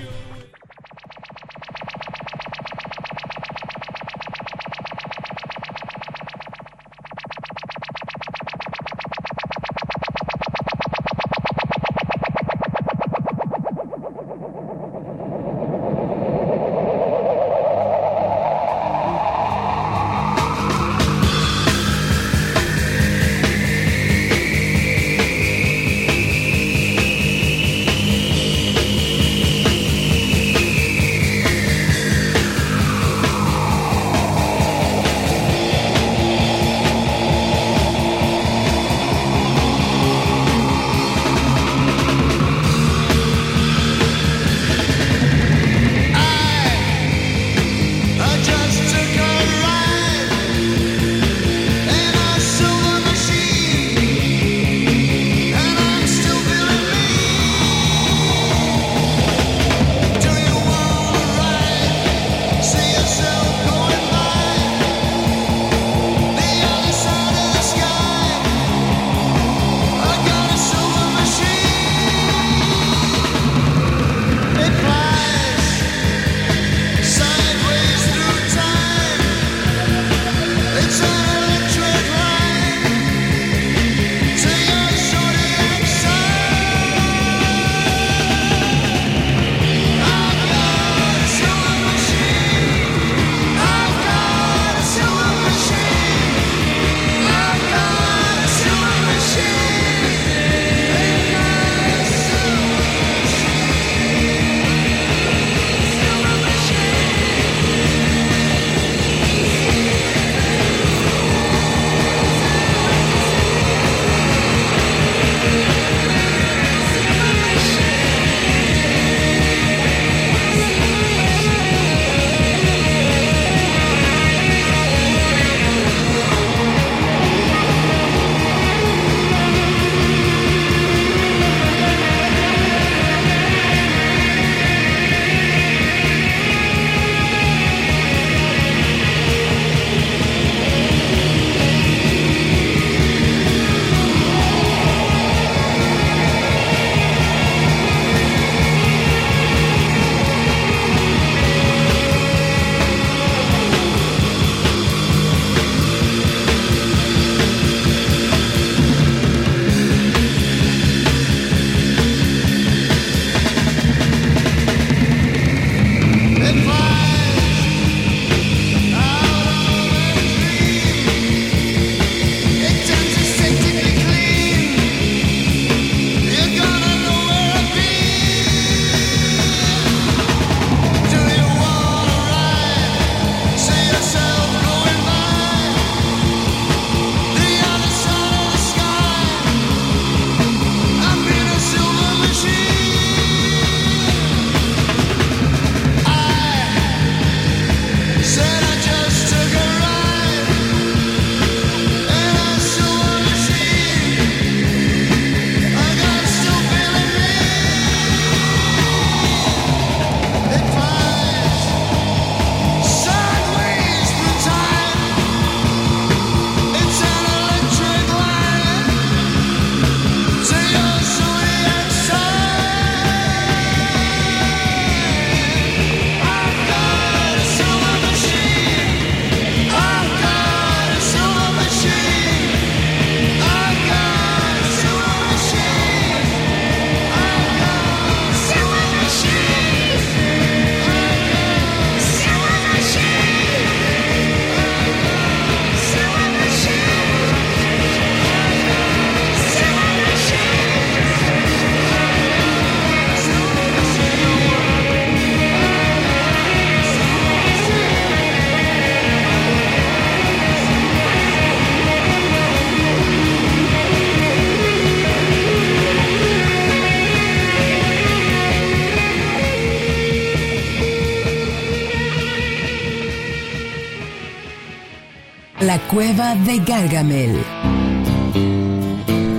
La 275.70 275.78
cueva 275.88 276.34
de 276.34 276.58
Gargamel. 276.66 277.38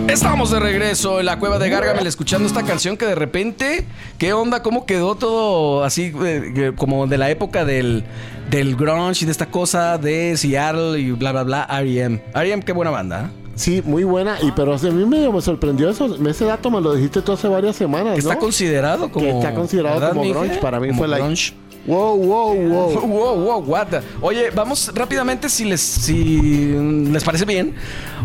Estamos 0.06 0.52
de 0.52 0.60
regreso 0.60 1.18
en 1.18 1.26
la 1.26 1.40
cueva 1.40 1.58
de 1.58 1.68
Gargamel 1.68 2.06
escuchando 2.06 2.46
esta 2.46 2.62
canción 2.62 2.96
que 2.96 3.04
de 3.04 3.16
repente, 3.16 3.84
¿qué 4.16 4.32
onda? 4.32 4.62
¿Cómo 4.62 4.86
quedó 4.86 5.16
todo 5.16 5.82
así 5.82 6.12
eh, 6.24 6.52
que- 6.54 6.72
como 6.76 7.08
de 7.08 7.18
la 7.18 7.30
época 7.30 7.64
del, 7.64 8.04
del 8.48 8.76
grunge 8.76 9.24
y 9.24 9.26
de 9.26 9.32
esta 9.32 9.46
cosa 9.46 9.98
de 9.98 10.36
Seattle 10.36 11.00
y 11.00 11.10
bla 11.10 11.32
bla 11.32 11.42
bla? 11.42 11.66
R.E.M. 11.68 12.22
R.E.M. 12.32 12.62
qué 12.62 12.70
buena 12.70 12.92
banda. 12.92 13.22
¿eh? 13.24 13.50
Sí, 13.56 13.82
muy 13.84 14.04
buena. 14.04 14.36
Y 14.40 14.52
pero 14.52 14.76
a 14.76 14.78
mí 14.78 15.04
medio 15.06 15.32
me 15.32 15.40
sorprendió 15.40 15.90
eso. 15.90 16.16
Ese 16.28 16.44
dato 16.44 16.70
me 16.70 16.80
lo 16.80 16.94
dijiste 16.94 17.22
tú 17.22 17.32
hace 17.32 17.48
varias 17.48 17.74
semanas, 17.74 18.12
Que 18.14 18.20
está 18.20 18.34
¿no? 18.34 18.40
considerado 18.40 19.10
como 19.10 19.26
que 19.26 19.32
está 19.36 19.52
considerado 19.52 19.98
¿verdad, 19.98 20.14
como 20.14 20.30
grunge. 20.30 20.58
Para 20.60 20.78
mí 20.78 20.90
Como 20.90 21.06
fue 21.06 21.18
grunge. 21.18 21.54
Wow, 21.86 22.14
wow, 22.16 22.54
wow. 22.54 23.06
Wow, 23.08 23.34
wow, 23.44 23.58
what 23.66 23.86
the- 23.88 24.00
Oye, 24.20 24.50
vamos 24.50 24.90
rápidamente 24.94 25.48
si 25.48 25.64
les 25.64 25.80
si 25.80 26.72
les 27.10 27.24
parece 27.24 27.44
bien, 27.44 27.74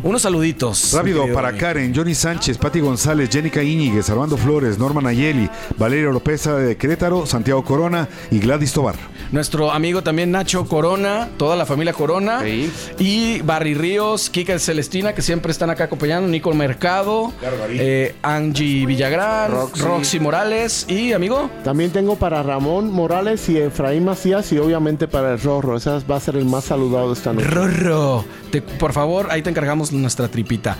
unos 0.04 0.22
saluditos. 0.22 0.94
Rápido, 0.94 1.26
para 1.34 1.48
Dani. 1.50 1.60
Karen, 1.60 1.94
Johnny 1.96 2.14
Sánchez, 2.16 2.58
Pati 2.58 2.80
González, 2.80 3.30
Jenica 3.30 3.64
Íñiguez, 3.64 4.10
Armando 4.10 4.38
Flores, 4.38 4.78
Norma 4.78 5.02
Nayeli, 5.02 5.50
Valeria 5.78 6.10
Oropesa 6.10 6.56
de 6.58 6.76
Querétaro, 6.78 7.26
Santiago 7.26 7.64
Corona 7.64 8.08
y 8.32 8.40
Gladys 8.40 8.74
Tobar. 8.74 8.96
Nuestro 9.32 9.72
amigo 9.72 10.04
también 10.04 10.32
Nacho 10.32 10.66
Corona, 10.66 11.30
toda 11.38 11.56
la 11.56 11.66
familia 11.66 11.94
Corona. 11.94 12.42
Sí. 12.44 12.72
Y 13.00 13.42
Barry 13.42 13.74
Ríos, 13.74 14.30
Kika 14.30 14.60
Celestina, 14.60 15.14
que 15.14 15.22
siempre 15.22 15.52
están 15.52 15.70
acá 15.70 15.86
acompañando. 15.86 16.28
Nico 16.30 16.54
Mercado, 16.54 17.34
eh, 17.70 18.16
Angie 18.22 18.86
Villagrán, 18.86 19.52
Roxy. 19.52 19.82
Roxy. 19.82 20.20
Morales 20.20 20.86
y 20.88 21.14
amigo. 21.14 21.50
También 21.64 21.92
tengo 21.92 22.16
para 22.18 22.44
Ramón 22.44 22.92
Morales 22.92 23.45
y 23.50 23.58
Efraín 23.58 24.06
Macías 24.06 24.52
y 24.52 24.58
obviamente 24.58 25.08
para 25.08 25.34
el 25.34 25.42
Rorro. 25.42 25.78
Ese 25.78 25.90
va 26.10 26.16
a 26.18 26.20
ser 26.20 26.36
el 26.38 26.46
más 26.46 26.66
saludado 26.66 27.08
de 27.08 27.14
esta 27.14 27.34
noche. 27.34 27.48
Rorro. 27.48 28.26
Te- 28.52 28.62
por 28.62 28.94
favor, 28.94 29.28
ahí 29.30 29.42
te 29.42 29.50
encargamos 29.50 29.92
nuestra 29.92 30.28
tripita. 30.28 30.78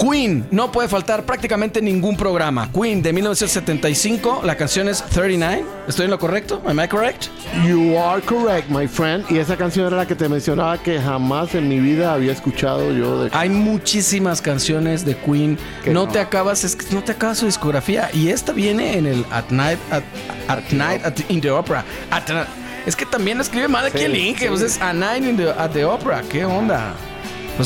Queen, 0.00 0.46
no 0.50 0.72
puede 0.72 0.88
faltar 0.88 1.24
prácticamente 1.24 1.82
ningún 1.82 2.16
programa. 2.16 2.70
Queen 2.72 3.02
de 3.02 3.12
1975, 3.12 4.40
la 4.44 4.56
canción 4.56 4.88
es 4.88 5.02
39. 5.02 5.64
¿Estoy 5.88 6.06
en 6.06 6.10
lo 6.10 6.18
correcto? 6.18 6.62
¿Am 6.66 6.80
I 6.80 6.88
correct? 6.88 7.26
You 7.66 7.98
are 7.98 8.22
correct, 8.22 8.68
my 8.70 8.86
friend. 8.88 9.24
Y 9.30 9.38
esa 9.38 9.56
canción 9.56 9.86
era 9.86 9.96
la 9.96 10.06
que 10.06 10.14
te 10.14 10.28
mencionaba 10.28 10.78
que 10.82 11.00
jamás 11.00 11.54
en 11.54 11.68
mi 11.68 11.78
vida 11.80 12.14
había 12.14 12.32
escuchado 12.32 12.92
yo 12.92 13.24
de... 13.24 13.30
Hay 13.32 13.48
muchísimas 13.50 14.40
canciones 14.40 15.04
de 15.04 15.16
Queen. 15.16 15.58
Que 15.84 15.90
No, 15.90 16.06
no. 16.06 16.12
te 16.12 16.18
acabas, 16.20 16.64
es 16.64 16.76
que 16.76 16.94
no 16.94 17.02
te 17.02 17.12
acabas 17.12 17.38
su 17.38 17.46
discografía. 17.46 18.08
Y 18.14 18.28
esta 18.28 18.52
viene 18.52 18.96
en 18.96 19.06
el 19.06 19.24
At 19.30 19.50
Night 19.50 19.78
at, 19.90 20.02
at 20.48 20.70
Night 20.72 21.04
at- 21.04 21.20
in 21.28 21.40
the 21.40 21.50
Opera. 21.50 21.84
At- 22.10 22.30
es 22.86 22.96
que 22.96 23.04
también 23.04 23.38
escribe 23.40 23.68
mal 23.68 23.84
aquí 23.86 23.98
Sí, 23.98 24.04
el 24.04 24.12
sí. 24.14 24.36
Pues 24.48 24.62
es 24.62 24.80
A 24.80 24.92
Night 24.94 25.24
in 25.24 25.36
the, 25.36 25.50
at 25.50 25.70
the 25.72 25.84
Opera. 25.84 26.22
¿Qué 26.30 26.44
onda? 26.44 26.94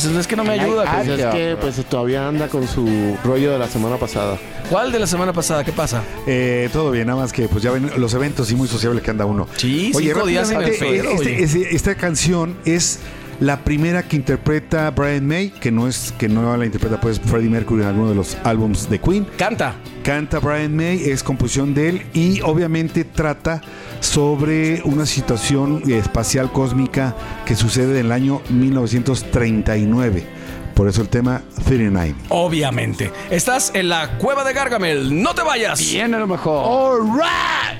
Pues 0.03 0.05
es 0.07 0.27
que 0.27 0.35
no 0.35 0.43
me 0.43 0.55
ayuda. 0.55 0.83
at- 0.83 1.07
pues. 1.07 1.19
Es 1.21 1.27
que 1.27 1.57
pues 1.61 1.85
todavía 1.89 2.27
anda 2.27 2.49
con 2.49 2.67
su 2.67 3.17
rollo 3.23 3.53
de 3.53 3.59
la 3.61 3.69
semana 3.69 3.97
pasada. 3.97 4.37
¿Cuál 4.69 4.91
de 4.91 4.99
la 4.99 5.07
semana 5.07 5.33
pasada? 5.33 5.63
¿Qué 5.63 5.71
pasa? 5.71 6.03
Eh, 6.27 6.69
todo 6.73 6.91
bien, 6.91 7.07
nada 7.07 7.21
más 7.21 7.33
que 7.33 7.47
pues 7.47 7.63
ya 7.63 7.71
ven 7.71 7.89
los 7.99 8.13
eventos 8.15 8.51
y 8.51 8.57
muy 8.57 8.67
sociable 8.67 9.01
que 9.03 9.11
anda 9.13 9.25
uno. 9.25 9.47
Sí, 9.57 9.93
cinco 9.95 10.27
días 10.27 10.51
este- 10.51 11.03
oye. 11.07 11.43
este- 11.45 11.77
esta 11.77 11.95
canción 11.95 12.57
es 12.65 12.99
la 13.41 13.65
primera 13.65 14.03
que 14.03 14.17
interpreta 14.17 14.91
Brian 14.91 15.27
May, 15.27 15.51
que 15.51 15.71
no 15.71 15.89
es 15.89 16.13
que 16.19 16.29
no 16.29 16.57
la 16.57 16.65
interpreta 16.65 17.01
pues 17.01 17.21
Freddie 17.21 17.51
Mercury 17.51 17.83
en 17.83 17.89
alguno 17.89 18.09
de 18.09 18.15
los 18.15 18.37
álbums 18.45 18.89
de 18.89 19.01
Queen. 19.01 19.27
Canta. 19.37 19.75
Canta 20.03 20.39
Brian 20.39 20.75
May, 20.77 21.09
es 21.09 21.23
composición 21.23 21.75
de 21.75 21.89
él 21.89 22.07
y 22.13 22.41
obviamente 22.43 23.05
trata 23.05 23.61
sobre 24.01 24.83
una 24.85 25.07
situación 25.07 25.83
espacial 25.91 26.53
cósmica 26.53 27.15
que 27.47 27.55
sucede 27.55 27.99
en 28.01 28.07
el 28.07 28.13
año 28.13 28.43
1939. 28.51 30.27
Por 30.75 30.89
eso 30.89 31.03
el 31.03 31.09
tema 31.09 31.43
39. 31.65 32.15
Obviamente. 32.31 33.13
Estás 33.31 33.71
en 33.75 33.89
la 33.89 34.19
cueva 34.19 34.43
de 34.45 34.53
Gargamel. 34.53 35.23
No 35.23 35.35
te 35.35 35.43
vayas. 35.43 35.79
Viene 35.79 36.19
lo 36.19 36.27
mejor. 36.27 36.65
All 36.67 37.17
right. 37.17 37.74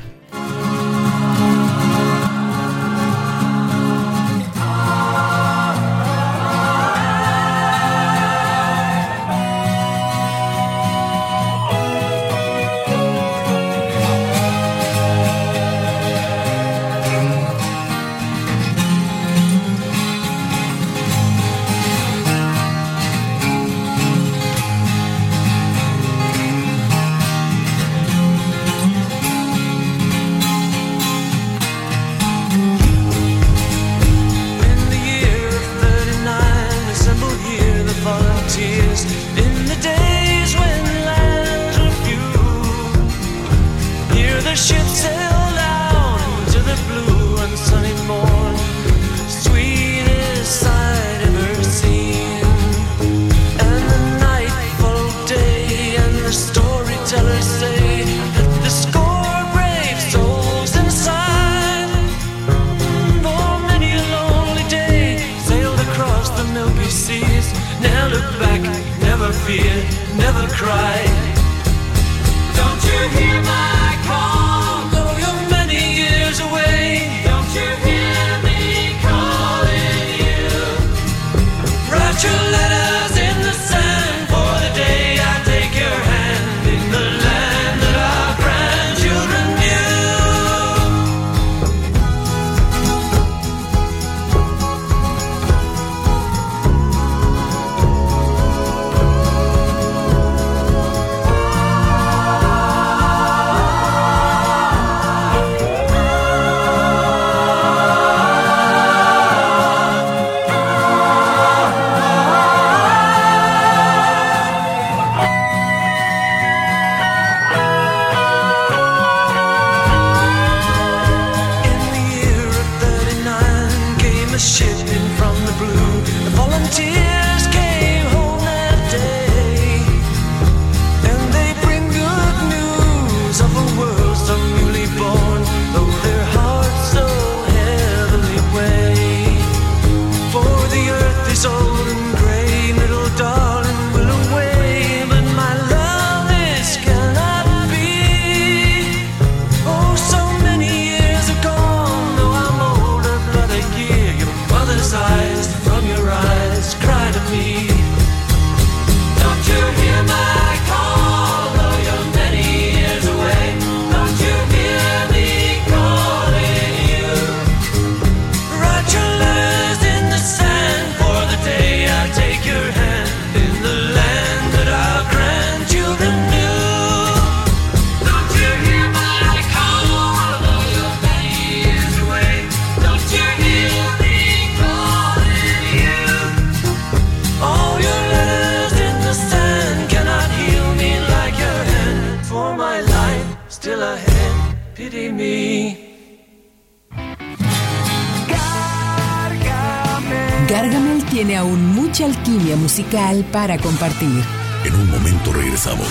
Para 203.35 203.59
compartir. 203.59 204.23
En 204.65 204.75
un 204.77 204.89
momento 204.89 205.33
regresamos. 205.33 205.89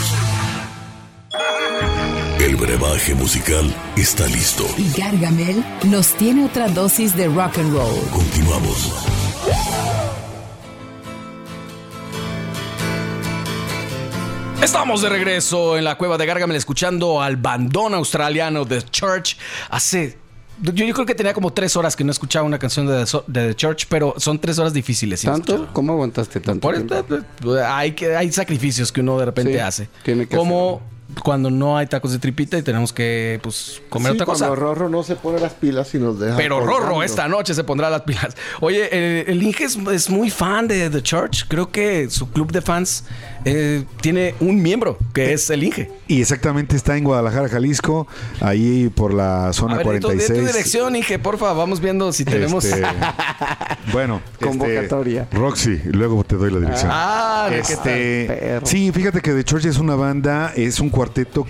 El 2.39 2.55
brebaje 2.55 3.13
musical 3.15 3.65
está 3.97 4.25
listo. 4.27 4.65
Y 4.77 4.89
Gargamel 4.97 5.61
nos 5.83 6.13
tiene 6.13 6.45
otra 6.45 6.69
dosis 6.69 7.13
de 7.17 7.27
rock 7.27 7.57
and 7.57 7.73
roll. 7.73 7.99
Continuamos. 8.11 8.93
Estamos 14.61 15.01
de 15.01 15.09
regreso 15.09 15.77
en 15.77 15.83
la 15.83 15.97
cueva 15.97 16.17
de 16.17 16.25
Gargamel 16.25 16.55
escuchando 16.55 17.21
al 17.21 17.35
bandón 17.35 17.93
australiano 17.93 18.65
The 18.65 18.83
Church. 18.83 19.35
Hace. 19.69 20.22
Yo, 20.61 20.71
yo 20.71 20.93
creo 20.93 21.05
que 21.05 21.15
tenía 21.15 21.33
como 21.33 21.51
tres 21.51 21.75
horas 21.75 21.95
que 21.95 22.03
no 22.03 22.11
escuchaba 22.11 22.45
una 22.45 22.59
canción 22.59 22.85
de, 22.87 23.05
The- 23.05 23.23
de 23.27 23.47
The 23.49 23.55
Church, 23.55 23.87
pero 23.89 24.13
son 24.17 24.39
tres 24.39 24.59
horas 24.59 24.73
difíciles. 24.73 25.19
sin 25.21 25.31
¿Tanto? 25.31 25.67
¿Cómo 25.73 25.93
aguantaste 25.93 26.39
tanto 26.39 26.61
Por 26.61 26.75
esto, 26.75 27.05
hay, 27.65 27.95
hay 28.17 28.31
sacrificios 28.31 28.91
que 28.91 29.01
uno 29.01 29.17
de 29.19 29.25
repente 29.25 29.53
Sí, 29.53 29.59
hace. 29.59 29.89
tiene 30.03 30.27
que 30.27 30.35
Como 30.37 30.81
cuando 31.24 31.49
no 31.49 31.78
hay 31.78 31.88
tacos 31.88 32.11
de 32.11 32.20
tripita 32.20 32.57
y 32.57 32.61
tenemos 32.61 32.93
que 32.93 33.39
pues, 33.43 33.82
comer 33.89 34.11
Sí, 34.11 34.16
otra 34.18 34.26
cosa. 34.26 34.47
cuando 34.47 34.64
Rorro 34.64 34.89
no 34.89 35.03
se 35.03 35.16
pone 35.16 35.39
las 35.39 35.53
pilas 35.53 35.93
y 35.93 35.99
nos 35.99 36.20
deja. 36.20 36.38
Pero 36.38 36.59
Rorro 36.66 37.03
esta 37.03 37.28
noche 37.28 37.53
se 37.53 37.64
pondrá 37.64 37.89
las 37.89 38.01
pilas. 38.01 38.36
Oye, 38.61 38.89
el, 39.22 39.30
el 39.30 39.43
Inge 39.43 39.66
es, 39.66 39.78
es 39.91 40.09
muy 40.09 40.30
fan 40.30 40.68
de 40.68 40.89
The 40.89 41.01
Church. 41.01 41.45
Creo 41.47 41.72
que 41.72 42.09
su 42.09 42.30
club 42.32 42.51
de 42.51 42.61
fans 42.61 43.05
eh, 43.45 43.84
tiene 44.01 44.36
un 44.39 44.61
miembro 44.61 44.97
que 45.14 45.34
es 45.34 45.49
el 45.49 45.64
Inge. 45.64 45.91
Y 46.07 46.22
exactamente 46.22 46.76
está 46.76 46.97
en 46.97 47.03
Guadalajara, 47.03 47.49
Jalisco, 47.49 48.07
ahí 48.41 48.89
por 48.89 49.14
la 49.14 49.47
A 49.47 49.53
zona 49.53 49.78
de 49.78 49.84
tu, 49.84 49.91
de 49.91 49.99
46. 49.99 50.39
tu 50.39 50.45
dirección, 50.45 50.95
Inge, 50.95 51.20
porfa, 51.20 51.53
vamos 51.53 51.80
viendo 51.80 52.11
si 52.14 52.24
tenemos. 52.26 52.64
Este, 52.66 52.82
bueno, 53.91 54.22
este, 54.34 54.45
Convocatoria. 54.45 55.28
Roxy, 55.32 55.82
luego 55.86 56.24
te 56.24 56.36
doy 56.36 56.51
la 56.51 56.59
dirección. 56.59 56.91
Ah, 56.93 57.47
¿qué 57.49 57.61
tal? 57.61 57.72
Este, 57.74 58.26
Perro. 58.28 58.66
sí, 58.66 58.91
fíjate 58.91 59.22
que 59.22 59.32
The 59.34 59.43
Church 59.43 59.66
es 59.66 59.78
una 59.78 59.95
banda, 59.95 60.53
es 60.55 60.80
un 60.80 60.89
cuarteto 60.89 61.02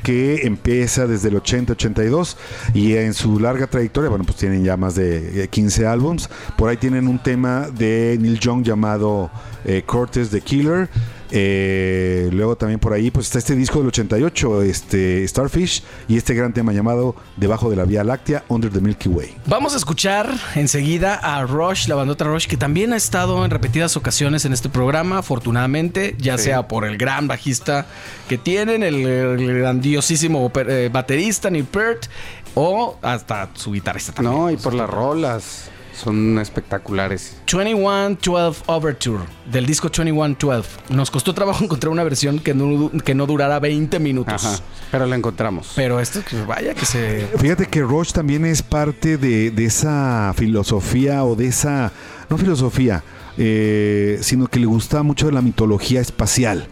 que 0.03 0.41
empieza 0.43 1.07
desde 1.07 1.29
el 1.29 1.35
80-82 1.35 2.35
y 2.73 2.93
en 2.95 3.13
su 3.13 3.39
larga 3.39 3.67
trayectoria, 3.67 4.09
bueno, 4.09 4.25
pues 4.25 4.37
tienen 4.37 4.63
ya 4.63 4.77
más 4.77 4.95
de 4.95 5.43
eh, 5.43 5.47
15 5.47 5.85
álbums. 5.85 6.29
Por 6.57 6.69
ahí 6.69 6.77
tienen 6.77 7.07
un 7.07 7.21
tema 7.21 7.67
de 7.69 8.17
Neil 8.19 8.39
Young 8.39 8.63
llamado 8.63 9.29
eh, 9.65 9.83
Cortes 9.85 10.29
the 10.29 10.41
Killer. 10.41 10.89
Eh, 11.35 12.29
luego 12.31 12.55
también 12.55 12.79
por 12.79 12.93
ahí 12.93 13.09
pues 13.09 13.25
está 13.25 13.39
este 13.39 13.55
disco 13.55 13.79
del 13.79 13.87
88, 13.87 14.61
este 14.61 15.27
Starfish 15.27 15.81
y 16.07 16.15
este 16.15 16.35
gran 16.35 16.53
tema 16.53 16.73
llamado 16.73 17.15
Debajo 17.37 17.71
de 17.71 17.75
la 17.75 17.85
Vía 17.85 18.03
Láctea, 18.03 18.43
Under 18.49 18.71
the 18.71 18.79
Milky 18.79 19.09
Way. 19.09 19.35
Vamos 19.47 19.73
a 19.73 19.77
escuchar 19.77 20.29
enseguida 20.53 21.15
a 21.15 21.41
Rush, 21.41 21.87
la 21.87 21.95
bandota 21.95 22.25
Rush, 22.25 22.45
que 22.45 22.55
también 22.55 22.93
ha 22.93 22.97
estado 22.97 23.43
en 23.45 23.49
repetidas 23.49 23.97
ocasiones 23.97 24.45
en 24.45 24.53
este 24.53 24.69
programa, 24.69 25.17
afortunadamente, 25.17 26.15
ya 26.19 26.37
sea 26.37 26.67
por 26.67 26.85
el 26.85 26.97
gran 26.97 27.27
bajista 27.27 27.87
que 28.29 28.37
tienen, 28.37 28.83
el, 28.83 29.03
el 29.03 29.57
grandiosísimo 29.57 30.51
eh, 30.55 30.89
baterista 30.93 31.49
Neil 31.49 31.65
Peart, 31.65 32.05
o 32.53 32.99
hasta 33.01 33.49
su 33.55 33.71
guitarrista 33.71 34.11
también. 34.11 34.37
No, 34.37 34.51
y 34.51 34.57
por 34.57 34.75
las 34.75 34.87
rolas. 34.87 35.71
Son 36.03 36.37
espectaculares. 36.39 37.37
2112 37.49 38.63
Overture, 38.65 39.23
del 39.49 39.65
disco 39.65 39.87
2112. 39.87 40.69
Nos 40.89 41.09
costó 41.09 41.33
trabajo 41.33 41.63
encontrar 41.63 41.91
una 41.91 42.03
versión 42.03 42.39
que 42.39 42.53
no, 42.53 42.91
que 43.03 43.15
no 43.15 43.25
durara 43.25 43.59
20 43.59 43.99
minutos. 43.99 44.45
Ajá. 44.45 44.59
Pero 44.91 45.05
la 45.05 45.15
encontramos. 45.15 45.71
Pero 45.75 45.99
esto, 45.99 46.21
que 46.23 46.41
vaya 46.43 46.73
que 46.73 46.85
se... 46.85 47.27
Fíjate 47.37 47.67
que 47.67 47.81
Roche 47.81 48.11
también 48.13 48.45
es 48.45 48.61
parte 48.61 49.17
de, 49.17 49.51
de 49.51 49.65
esa 49.65 50.33
filosofía 50.35 51.23
o 51.23 51.35
de 51.35 51.47
esa, 51.47 51.91
no 52.29 52.37
filosofía, 52.37 53.03
eh, 53.37 54.19
sino 54.21 54.47
que 54.47 54.59
le 54.59 54.65
gusta 54.65 55.03
mucho 55.03 55.29
la 55.31 55.41
mitología 55.41 56.01
espacial. 56.01 56.67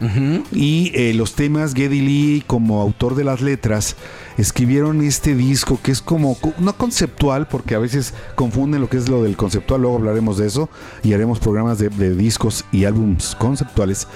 Y 0.52 0.92
eh, 0.94 1.14
los 1.14 1.34
temas, 1.34 1.74
Geddy 1.74 2.02
Lee, 2.02 2.44
como 2.46 2.82
autor 2.82 3.16
de 3.16 3.24
las 3.24 3.42
letras, 3.42 3.96
escribieron 4.38 5.02
este 5.02 5.36
disco 5.36 5.80
que 5.82 5.92
es 5.92 6.02
como, 6.02 6.36
co- 6.36 6.54
no 6.60 6.74
conceptual, 6.78 7.48
porque 7.48 7.76
a 7.76 7.80
veces 7.80 8.14
confunden 8.36 8.82
lo 8.82 8.90
que 8.90 8.98
es 8.98 9.10
lo 9.10 9.24
del 9.24 9.36
conceptual, 9.38 9.82
luego 9.82 9.98
hablaremos 9.98 10.38
de 10.38 10.48
eso 10.48 10.70
y 11.04 11.14
haremos 11.14 11.40
programas 11.40 11.78
de, 11.80 11.90
de 11.90 12.16
discos 12.16 12.66
y 12.72 12.86
álbums 12.86 13.36
conceptuales. 13.36 14.08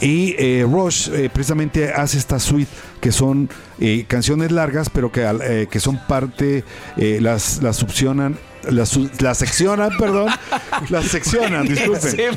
Y 0.00 0.34
eh, 0.38 0.66
Rush 0.70 1.08
eh, 1.12 1.30
precisamente 1.32 1.92
hace 1.92 2.18
esta 2.18 2.38
suite 2.38 2.70
que 3.00 3.12
son 3.12 3.48
eh, 3.80 4.04
canciones 4.06 4.52
largas, 4.52 4.90
pero 4.90 5.10
que, 5.10 5.22
eh, 5.22 5.66
que 5.70 5.80
son 5.80 5.98
parte, 6.06 6.64
las, 6.96 7.62
las 7.62 7.76
succionan. 7.76 8.36
Las 8.70 9.38
seccionan, 9.38 9.90
perdón. 9.98 10.30
Las 10.88 11.06
seccionan, 11.06 11.66
disculpen. 11.68 12.36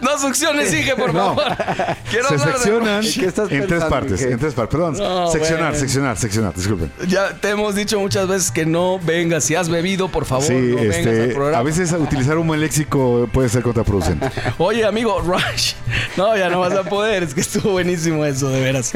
No 0.00 0.18
succiones, 0.18 0.72
Inge, 0.72 0.96
por 0.96 1.12
No. 1.12 1.34
favor. 1.34 1.56
Quiero 2.10 2.28
Se 2.28 2.34
de 2.36 2.40
seccionan 2.40 3.02
Rush. 3.02 3.20
¿Qué 3.20 3.26
estás 3.26 3.50
en 3.50 3.66
tres 3.66 3.84
partes. 3.84 4.22
En 4.22 4.38
tres 4.38 4.54
partes, 4.54 4.72
perdón. 4.72 4.96
No, 4.98 5.30
seccionar, 5.30 5.64
bueno. 5.70 5.78
seccionar, 5.78 6.16
seccionar, 6.16 6.54
disculpen. 6.54 6.92
Ya 7.08 7.34
te 7.34 7.50
hemos 7.50 7.74
dicho 7.74 7.98
muchas 8.00 8.26
veces 8.28 8.50
que 8.50 8.64
no 8.66 8.98
vengas. 8.98 9.44
Si 9.44 9.54
has 9.54 9.68
bebido, 9.68 10.08
por 10.08 10.24
favor, 10.24 10.44
Sí, 10.46 10.54
no 10.54 10.76
vengas 10.76 10.96
al 10.96 11.08
este, 11.08 11.34
programa. 11.34 11.58
a 11.58 11.62
veces 11.62 11.92
utilizar 11.92 12.38
un 12.38 12.46
buen 12.46 12.60
léxico 12.60 13.28
puede 13.32 13.48
ser 13.48 13.62
contraproducente. 13.62 14.30
Oye, 14.58 14.84
amigo, 14.84 15.20
Rush. 15.20 15.72
No, 16.16 16.36
ya 16.36 16.48
no 16.48 16.60
vas 16.60 16.72
a 16.74 16.84
poder. 16.84 17.22
Es 17.22 17.34
que 17.34 17.40
estuvo 17.40 17.72
buenísimo 17.72 18.24
eso, 18.24 18.48
de 18.48 18.60
veras. 18.60 18.92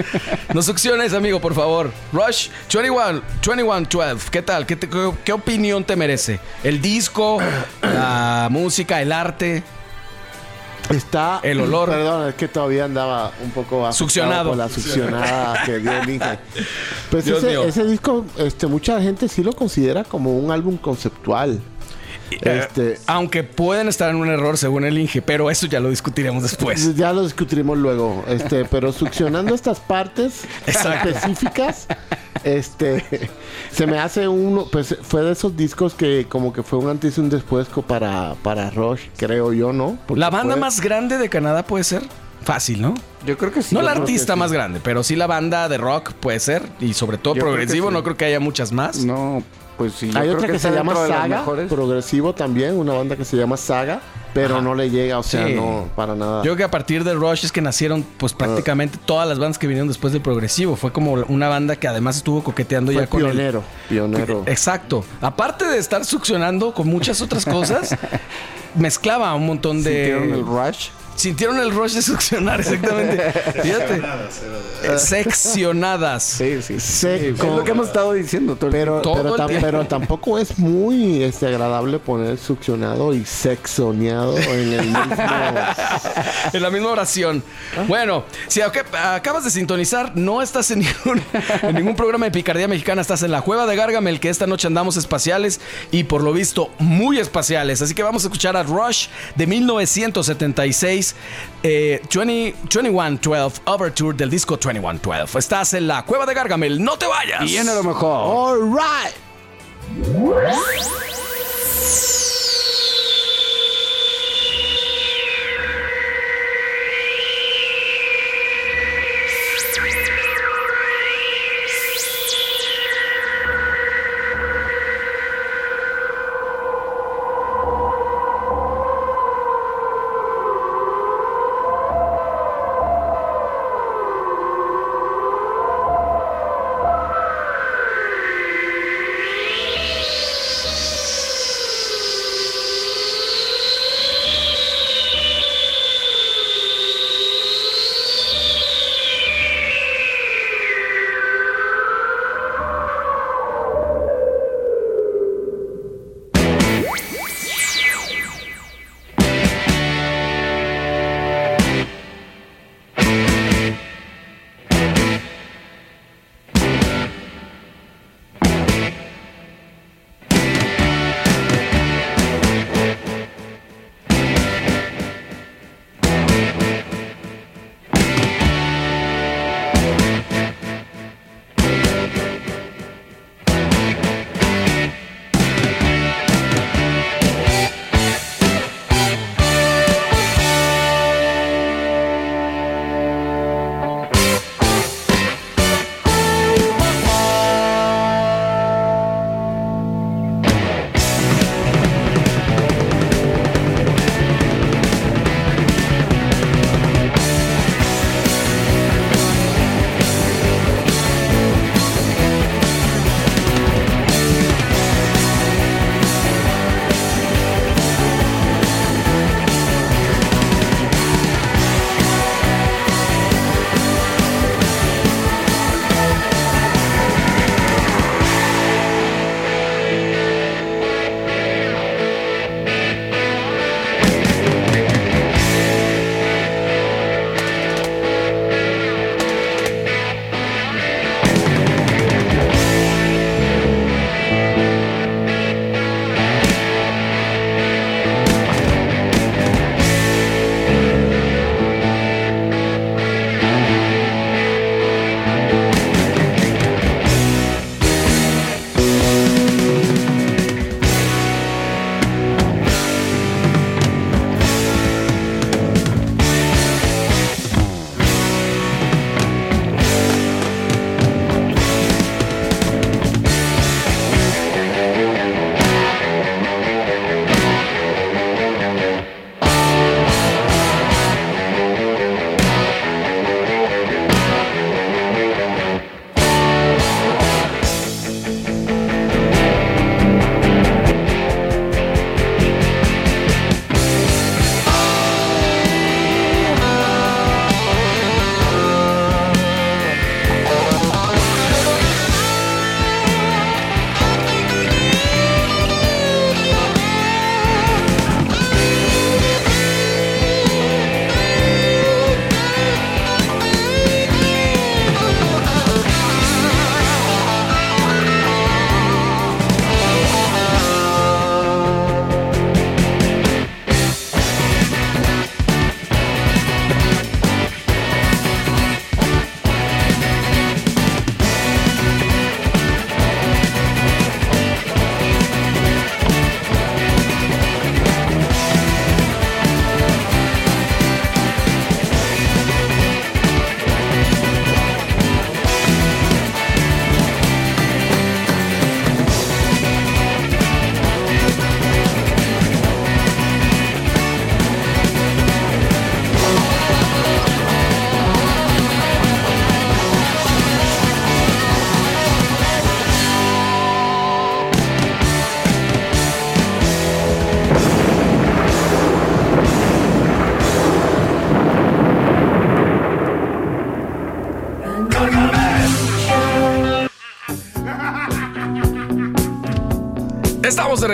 No 0.52 0.62
succiones, 0.62 1.12
amigo, 1.12 1.40
por 1.40 1.54
favor. 1.54 1.90
Rush 2.12 2.48
21, 2.72 3.22
2112. 3.42 4.30
¿Qué 4.30 4.42
tal? 4.42 4.66
¿Qué, 4.66 4.76
te- 4.76 4.88
qué- 4.88 5.12
qué 5.24 5.32
opinión 5.32 5.84
te 5.84 5.96
merece? 5.96 6.38
¿El 6.62 6.80
disco, 6.80 7.38
la 7.82 8.48
música, 8.50 9.02
el 9.02 9.12
arte? 9.12 9.62
Está. 10.90 11.40
El 11.42 11.60
olor. 11.60 11.88
Perdón, 11.88 12.28
es 12.28 12.34
que 12.34 12.48
todavía 12.48 12.84
andaba 12.84 13.32
un 13.42 13.50
poco 13.50 13.90
Succionado. 13.92 14.50
Por 14.50 14.58
la 14.58 14.68
succionada 14.68 15.62
que 15.64 15.78
dio 15.78 15.92
el 15.92 16.10
Inge. 16.10 16.38
Pues 17.10 17.26
ese, 17.26 17.62
ese 17.66 17.84
disco, 17.84 18.24
este, 18.36 18.66
mucha 18.66 19.00
gente 19.00 19.28
sí 19.28 19.42
lo 19.42 19.52
considera 19.52 20.04
como 20.04 20.36
un 20.38 20.50
álbum 20.50 20.76
conceptual. 20.76 21.60
Este, 22.30 22.92
Eh, 22.94 22.98
aunque 23.06 23.44
pueden 23.44 23.88
estar 23.88 24.10
en 24.10 24.16
un 24.16 24.28
error 24.28 24.56
según 24.58 24.84
el 24.84 24.98
Inge, 24.98 25.22
pero 25.22 25.50
eso 25.50 25.66
ya 25.66 25.80
lo 25.80 25.90
discutiremos 25.90 26.42
después. 26.42 26.94
Ya 26.96 27.12
lo 27.12 27.22
discutiremos 27.24 27.78
luego. 27.78 28.24
Este, 28.28 28.64
pero 28.64 28.92
succionando 28.92 29.54
estas 29.54 29.80
partes 29.80 30.44
Exacto. 30.66 31.08
específicas, 31.10 31.86
este, 32.44 33.30
se 33.70 33.86
me 33.86 33.98
hace 33.98 34.28
uno, 34.28 34.66
pues 34.70 34.96
fue 35.02 35.22
de 35.22 35.32
esos 35.32 35.56
discos 35.56 35.94
que 35.94 36.26
como 36.28 36.52
que 36.52 36.62
fue 36.62 36.78
un 36.78 36.88
antes 36.90 37.16
y 37.16 37.20
un 37.20 37.30
después 37.30 37.68
para, 37.86 38.34
para 38.42 38.70
Rush, 38.70 39.00
creo 39.16 39.52
yo, 39.52 39.72
¿no? 39.72 39.98
Porque 40.06 40.20
La 40.20 40.30
banda 40.30 40.54
fue- 40.54 40.60
más 40.60 40.80
grande 40.80 41.18
de 41.18 41.28
Canadá 41.28 41.64
puede 41.64 41.84
ser 41.84 42.02
fácil, 42.44 42.80
¿no? 42.82 42.94
Yo 43.26 43.36
creo 43.38 43.50
que 43.52 43.62
sí. 43.62 43.74
no 43.74 43.82
la 43.82 43.92
artista 43.92 44.34
sí. 44.34 44.38
más 44.38 44.52
grande, 44.52 44.80
pero 44.82 45.02
sí 45.02 45.16
la 45.16 45.26
banda 45.26 45.68
de 45.68 45.78
rock 45.78 46.12
puede 46.12 46.38
ser. 46.40 46.62
Y 46.80 46.94
sobre 46.94 47.18
todo 47.18 47.34
Yo 47.34 47.40
creo 47.40 47.52
que 47.52 47.56
progresivo, 47.58 47.88
sí. 47.88 47.94
no 47.94 48.02
creo 48.04 48.16
que 48.16 48.24
haya 48.26 48.40
muchas 48.40 48.70
más. 48.72 48.98
No, 49.04 49.42
pues 49.78 49.94
sí. 49.94 50.10
yo 50.10 50.18
Hay 50.18 50.26
creo 50.26 50.36
otra 50.38 50.48
que, 50.52 50.58
se 50.58 50.70
llama 50.70 50.94
Saga, 50.94 51.44
progresivo 51.68 52.34
también, 52.34 52.76
una 52.76 52.92
banda 52.92 53.16
que 53.16 53.24
se 53.24 53.36
llama 53.36 53.56
Saga, 53.56 54.00
pero 54.34 54.60
no 54.60 54.74
le 54.74 54.90
llega, 54.90 55.18
o 55.18 55.22
sea, 55.22 55.46
Sí. 55.46 55.54
no, 55.54 55.88
para 55.96 56.14
nada. 56.14 56.38
Yo 56.38 56.42
creo 56.42 56.56
que 56.56 56.64
a 56.64 56.70
partir 56.70 57.02
de 57.02 57.14
Rush 57.14 57.44
es 57.44 57.52
que 57.52 57.60
nacieron 57.62 58.04
pues 58.18 58.32
prácticamente 58.34 58.98
todas 59.04 59.26
las 59.28 59.38
bandas 59.38 59.58
que 59.58 59.66
vinieron 59.66 59.88
después 59.88 60.12
del 60.12 60.22
progresivo. 60.22 60.76
Fue 60.76 60.92
como 60.92 61.12
una 61.12 61.48
banda 61.48 61.76
que 61.76 61.88
además 61.88 62.16
estuvo 62.18 62.42
coqueteando 62.44 62.92
fue 62.92 63.02
ya 63.02 63.06
con 63.08 63.20
el- 63.22 63.26
pionero, 63.32 63.62
pionero. 63.88 64.42
Exacto. 64.46 65.04
Aparte 65.20 65.64
de 65.66 65.78
estar 65.78 66.04
succionando 66.04 66.74
con 66.74 66.86
muchas 66.88 67.20
otras 67.22 67.44
cosas, 67.44 67.96
mezclaba 68.74 69.34
un 69.34 69.46
montón 69.46 69.82
de... 69.82 70.14
¿Sintieron 70.14 70.32
el 70.32 70.44
rush? 70.46 70.88
Sintieron 71.16 71.58
el 71.58 71.70
rush 71.70 71.92
de 71.94 72.02
succionar, 72.02 72.60
exactamente. 72.60 73.32
Fíjate. 73.62 74.02
Eh, 74.82 74.98
Seccionadas. 74.98 76.22
Sí, 76.24 76.60
sí. 76.60 76.78
Seco. 76.80 77.46
Es 77.46 77.52
lo 77.56 77.64
que 77.64 77.70
hemos 77.70 77.86
estado 77.86 78.12
diciendo 78.12 78.56
todo 78.56 78.66
el 78.66 78.72
Pero, 78.72 79.00
Todo 79.00 79.14
pero, 79.22 79.34
el 79.36 79.40
tam- 79.40 79.46
tiempo. 79.46 79.66
pero 79.66 79.86
tampoco 79.86 80.38
es 80.38 80.58
muy 80.58 81.22
este, 81.22 81.46
agradable 81.46 81.98
poner 81.98 82.36
succionado 82.36 83.14
y 83.14 83.24
sexoneado 83.24 84.36
en 84.36 84.72
el 84.74 84.86
mismo. 84.86 85.04
En 86.52 86.62
la 86.62 86.70
misma 86.70 86.90
oración. 86.90 87.42
Bueno, 87.88 88.24
si 88.48 88.60
ac- 88.60 88.84
acabas 88.94 89.44
de 89.44 89.50
sintonizar, 89.50 90.12
no 90.16 90.42
estás 90.42 90.70
en 90.70 90.80
ningún, 90.80 91.22
en 91.62 91.74
ningún 91.74 91.96
programa 91.96 92.26
de 92.26 92.30
Picardía 92.30 92.68
Mexicana, 92.68 93.00
estás 93.00 93.22
en 93.22 93.30
la 93.30 93.40
Cueva 93.42 93.66
de 93.66 93.74
Gargamel, 93.76 94.20
que 94.20 94.28
esta 94.28 94.46
noche 94.46 94.66
andamos 94.66 94.96
espaciales 94.96 95.60
y 95.90 96.04
por 96.04 96.22
lo 96.22 96.32
visto 96.32 96.70
muy 96.78 97.18
espaciales. 97.18 97.80
Así 97.82 97.94
que 97.94 98.02
vamos 98.02 98.24
a 98.24 98.26
escuchar 98.28 98.56
a 98.56 98.62
Rush 98.62 99.06
de 99.36 99.46
1976, 99.46 101.03
eh, 101.62 102.00
20 102.12 102.56
2112 102.62 103.62
Overture 103.64 104.16
del 104.16 104.30
disco 104.30 104.56
2112. 104.56 105.38
Estás 105.38 105.74
en 105.74 105.86
la 105.86 106.04
Cueva 106.04 106.26
de 106.26 106.34
Gargamel, 106.34 106.82
no 106.82 106.96
te 106.96 107.06
vayas. 107.06 107.44
Viene 107.44 107.74
lo 107.74 107.82
mejor. 107.82 108.56
All 108.56 108.60
right. 108.72 109.14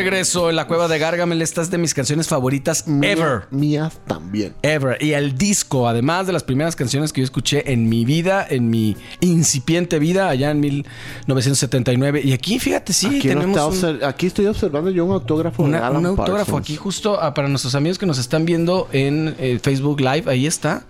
Regreso 0.05 0.51
en 0.51 0.57
la 0.57 0.67
cueva 0.67 0.89
de 0.89 0.99
Gargamel. 0.99 1.43
Esta 1.43 1.63
es 1.63 1.71
de 1.71 1.79
mis 1.79 1.95
canciones 1.95 2.29
favoritas 2.29 2.85
ever. 3.03 3.43
Mías 3.51 4.01
también. 4.07 4.55
Ever. 4.63 4.97
Y 5.03 5.13
el 5.13 5.37
disco, 5.37 5.89
además 5.89 6.27
de 6.27 6.33
las 6.33 6.43
primeras 6.45 6.77
canciones 6.77 7.13
que 7.13 7.21
yo 7.21 7.25
escuché 7.25 7.73
en 7.73 7.89
mi 7.89 8.05
vida, 8.05 8.47
en 8.49 8.71
mi 8.71 8.97
incipiente 9.21 9.99
vida, 9.99 10.29
allá 10.29 10.51
en 10.51 10.61
1979. 10.61 12.23
Y 12.25 12.33
aquí, 12.33 12.59
fíjate, 12.59 12.93
sí, 12.93 13.07
aquí, 13.07 13.29
no 13.29 13.41
tenemos 13.41 13.75
está 13.75 13.89
un- 13.91 14.05
aquí 14.05 14.27
estoy 14.27 14.47
observando 14.47 14.91
yo 14.91 15.05
un 15.05 15.13
autógrafo 15.13 15.63
de 15.63 15.69
una- 15.71 15.87
Alan 15.87 15.99
un 15.99 16.07
autógrafo 16.07 16.53
Parsons. 16.53 16.65
aquí 16.67 16.77
justo 16.77 17.21
ah, 17.21 17.35
para 17.35 17.49
nuestros 17.49 17.75
amigos 17.75 17.99
que 17.99 18.07
nos 18.07 18.19
están 18.19 18.45
viendo 18.45 18.89
en 18.93 19.35
eh, 19.39 19.59
Facebook 19.63 20.01
Live. 20.01 20.25
Ahí 20.31 20.47
está. 20.47 20.85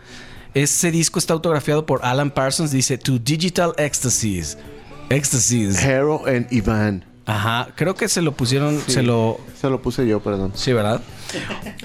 Ese 0.55 0.91
disco 0.91 1.19
está 1.19 1.33
autografiado 1.35 1.87
por 1.87 2.01
Alan 2.05 2.31
Parsons. 2.31 2.71
Dice 2.73 2.99
To 2.99 3.19
Digital 3.19 3.73
Ecstasies. 3.79 4.59
Ecstasies. 5.09 5.83
Hero 5.83 6.23
and 6.27 6.47
Ivan. 6.53 7.05
Ajá. 7.31 7.69
Creo 7.77 7.95
que 7.95 8.09
se 8.09 8.23
lo 8.23 8.33
pusieron, 8.33 8.81
se 8.87 9.03
lo 9.03 9.41
Se 9.61 9.71
lo 9.71 9.81
puse 9.81 10.07
yo, 10.07 10.21
perdón. 10.21 10.53
Sí, 10.55 10.73
¿verdad? 10.73 11.01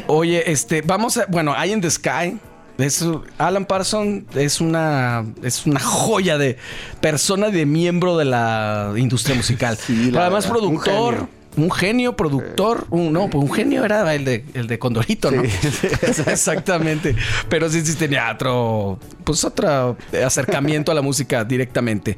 Oye, 0.08 0.52
este, 0.52 0.82
vamos 0.82 1.18
a. 1.18 1.26
Bueno, 1.28 1.56
Eye 1.56 1.74
in 1.74 1.82
the 1.82 1.92
Sky. 1.92 2.40
Es, 2.78 3.06
Alan 3.38 3.66
Parsons 3.66 4.24
es 4.36 4.60
una, 4.60 5.24
es 5.42 5.66
una 5.66 5.80
joya 5.80 6.38
de 6.38 6.58
persona, 7.00 7.50
de 7.50 7.66
miembro 7.66 8.18
de 8.18 8.26
la 8.26 8.94
industria 8.98 9.36
musical. 9.36 9.78
Sí, 9.86 10.12
la 10.12 10.22
además, 10.22 10.46
verdad, 10.46 10.60
productor. 10.60 11.28
Un 11.58 11.72
genio, 11.72 12.18
productor. 12.18 12.86
Un, 12.90 13.14
no, 13.14 13.30
pues 13.30 13.42
un 13.42 13.54
genio 13.54 13.86
era 13.86 14.14
el 14.14 14.26
de, 14.26 14.44
el 14.56 14.68
de 14.68 14.78
Condorito, 14.78 15.32
¿no? 15.32 15.42
Exactamente. 16.28 17.16
Pero 17.48 17.70
sí, 17.70 17.86
sí 17.86 17.96
tenía 17.96 18.30
otro. 18.34 19.00
Pues 19.24 19.46
otro 19.46 19.96
acercamiento 20.26 20.92
a 20.92 20.96
la 20.96 21.02
música 21.02 21.46
directamente. 21.46 22.18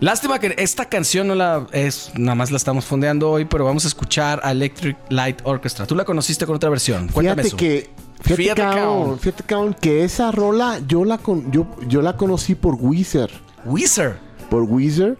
Lástima 0.00 0.38
que 0.38 0.54
esta 0.56 0.86
canción 0.86 1.28
no 1.28 1.34
la 1.34 1.66
es, 1.72 2.10
nada 2.16 2.34
más 2.34 2.50
la 2.50 2.56
estamos 2.56 2.86
fondeando 2.86 3.30
hoy, 3.30 3.44
pero 3.44 3.66
vamos 3.66 3.84
a 3.84 3.88
escuchar 3.88 4.40
a 4.42 4.52
Electric 4.52 4.96
Light 5.10 5.40
Orchestra. 5.44 5.86
¿Tú 5.86 5.94
la 5.94 6.06
conociste 6.06 6.46
con 6.46 6.56
otra 6.56 6.70
versión? 6.70 7.08
Cuéntame 7.08 7.42
Fíjate 7.42 7.48
eso. 7.48 7.56
que. 7.56 7.90
Fíjate, 8.22 8.62
Fíjate, 8.62 9.18
fíjate, 9.18 9.76
que 9.80 10.04
esa 10.04 10.30
rola 10.30 10.78
yo 10.86 11.04
la, 11.06 11.16
con, 11.18 11.50
yo, 11.52 11.66
yo 11.88 12.02
la 12.02 12.16
conocí 12.16 12.54
por 12.54 12.74
Weezer. 12.74 13.30
Weezer. 13.64 14.16
Por 14.50 14.62
Weezer. 14.64 15.16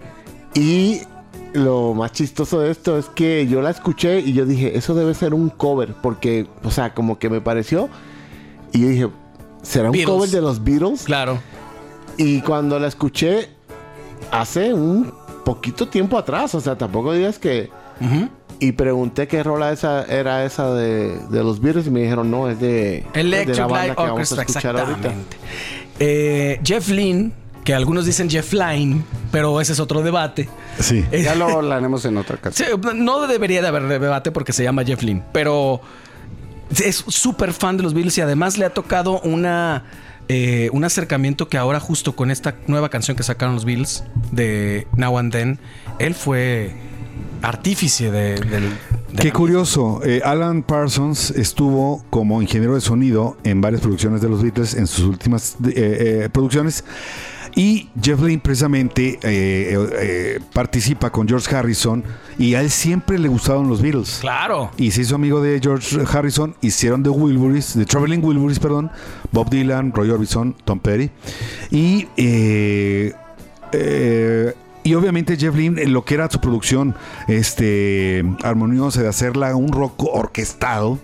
Y 0.55 1.01
lo 1.55 1.95
más 1.95 2.13
chistoso 2.13 2.61
de 2.61 2.71
esto 2.71 2.99
es 2.99 3.07
que 3.07 3.47
yo 3.47 3.63
la 3.63 3.71
escuché 3.71 4.21
y 4.21 4.33
yo 4.35 4.45
dije, 4.47 4.77
eso 4.77 4.95
debe 4.95 5.15
ser 5.15 5.33
un 5.35 5.49
cover. 5.51 5.95
Porque, 6.03 6.47
o 6.63 6.71
sea, 6.71 6.93
como 6.95 7.19
que 7.19 7.29
me 7.31 7.41
pareció. 7.41 7.89
Y 8.73 8.81
yo 8.81 8.89
dije, 8.89 9.09
¿será 9.63 9.87
un 9.87 9.93
Beatles. 9.93 10.15
cover 10.15 10.31
de 10.31 10.41
los 10.41 10.63
Beatles? 10.63 11.03
Claro. 11.05 11.39
Y 12.19 12.41
cuando 12.43 12.79
la 12.79 12.89
escuché 12.89 13.49
hace 14.31 14.73
un 14.75 15.13
poquito 15.45 15.89
tiempo 15.89 16.19
atrás, 16.19 16.55
o 16.55 16.61
sea, 16.61 16.77
tampoco 16.77 17.13
digas 17.13 17.39
que... 17.39 17.71
Y 18.63 18.73
pregunté 18.73 19.27
qué 19.27 19.43
rola 19.43 19.73
esa 19.73 20.05
era 20.05 20.45
esa 20.45 20.75
de, 20.75 21.19
de 21.31 21.43
los 21.43 21.61
Beatles 21.63 21.87
y 21.87 21.91
me 21.91 22.01
dijeron, 22.03 22.31
no, 22.31 22.49
es 22.51 22.61
de, 22.61 22.69
de 22.69 23.05
la 23.15 23.21
Electric 23.21 23.59
banda 23.61 23.77
Light 23.79 23.95
que 23.97 24.03
vamos 24.03 24.33
a 24.39 24.43
escuchar 24.43 24.77
ahorita. 24.79 25.13
Eh, 25.99 26.61
Jeff 26.63 26.89
Lynne, 26.89 27.33
que 27.65 27.73
algunos 27.75 28.05
dicen 28.05 28.29
Jeff 28.29 28.53
Lynne, 28.53 29.03
pero 29.33 29.61
ese 29.63 29.73
es 29.73 29.81
otro 29.81 30.03
debate. 30.03 30.49
Sí. 30.79 31.05
Eh, 31.11 31.23
Ya 31.23 31.35
lo 31.35 31.49
hablaremos 31.49 32.05
en 32.05 32.19
otra 32.19 32.37
ocasión. 32.37 32.69
Sí, 32.83 32.89
no 32.97 33.27
debería 33.27 33.63
de 33.63 33.69
haber 33.69 33.87
debate 34.01 34.31
porque 34.31 34.53
se 34.53 34.63
llama 34.63 34.85
Jeff 34.85 35.03
Lynne, 35.03 35.23
pero 35.33 35.81
es 36.85 36.97
súper 37.09 37.53
fan 37.55 37.79
de 37.79 37.83
los 37.83 37.95
Beatles 37.95 38.17
y 38.19 38.21
además 38.21 38.59
le 38.59 38.67
ha 38.67 38.75
tocado 38.75 39.21
una 39.21 39.85
eh, 40.33 40.71
un 40.73 40.85
acercamiento 40.85 41.49
que 41.49 41.59
ahora 41.59 41.81
justo 41.81 42.15
con 42.15 42.31
esta 42.31 42.55
nueva 42.69 42.89
canción 42.89 43.17
que 43.17 43.25
sacaron 43.25 43.57
los 43.57 43.65
Beatles 43.65 44.05
de 44.31 44.87
Now 44.97 45.19
and 45.19 45.33
Then, 45.33 45.59
él 45.99 46.15
fue 46.15 46.73
artífice 47.43 48.13
de, 48.13 48.35
del... 48.39 48.71
de 49.13 49.19
Qué 49.21 49.33
curioso, 49.33 50.01
eh, 50.05 50.21
Alan 50.25 50.63
Parsons 50.63 51.33
estuvo 51.33 52.05
como 52.11 52.43
ingeniero 52.43 52.77
de 52.77 52.81
sonido 52.81 53.39
en 53.43 53.61
varias 53.61 53.83
producciones 53.83 54.21
de 54.21 54.29
los 54.29 54.41
Beatles, 54.41 54.75
en 54.75 54.87
sus 54.87 55.07
últimas 55.07 55.57
eh, 55.65 55.73
eh, 55.75 56.29
producciones. 56.31 56.85
Y 57.55 57.89
Jeff 58.01 58.21
Lynne 58.21 58.41
precisamente 58.41 59.19
eh, 59.23 59.89
eh, 59.93 60.41
participa 60.53 61.11
con 61.11 61.27
George 61.29 61.55
Harrison 61.55 62.05
y 62.39 62.55
a 62.55 62.61
él 62.61 62.71
siempre 62.71 63.19
le 63.19 63.29
gustaban 63.29 63.69
los 63.69 63.83
Beatles. 63.83 64.19
Claro. 64.21 64.71
Y 64.77 64.91
se 64.91 65.03
hizo 65.03 65.17
amigo 65.17 65.41
de 65.41 65.61
George 65.61 65.99
Harrison, 66.11 66.55
hicieron 66.61 67.03
The 67.03 67.11
Wilburys, 67.11 67.75
The 67.75 67.85
Traveling 67.85 68.25
Wilburys, 68.25 68.59
perdón, 68.59 68.91
Bob 69.33 69.51
Dylan, 69.51 69.93
Roy 69.93 70.11
Orbison, 70.11 70.55
Tom 70.65 70.79
Petty. 70.79 71.11
Y, 71.71 72.07
eh, 72.17 73.15
y 74.83 74.95
obviamente 74.95 75.37
Jeff 75.37 75.55
Lynne, 75.55 75.83
en 75.83 75.93
lo 75.93 76.05
que 76.05 76.15
era 76.15 76.31
su 76.31 76.41
producción 76.41 76.95
este, 77.29 78.25
armoniosa 78.43 79.03
de 79.03 79.09
hacerla 79.09 79.55
un 79.57 79.69
rock 79.69 80.03
orquestado, 80.05 80.99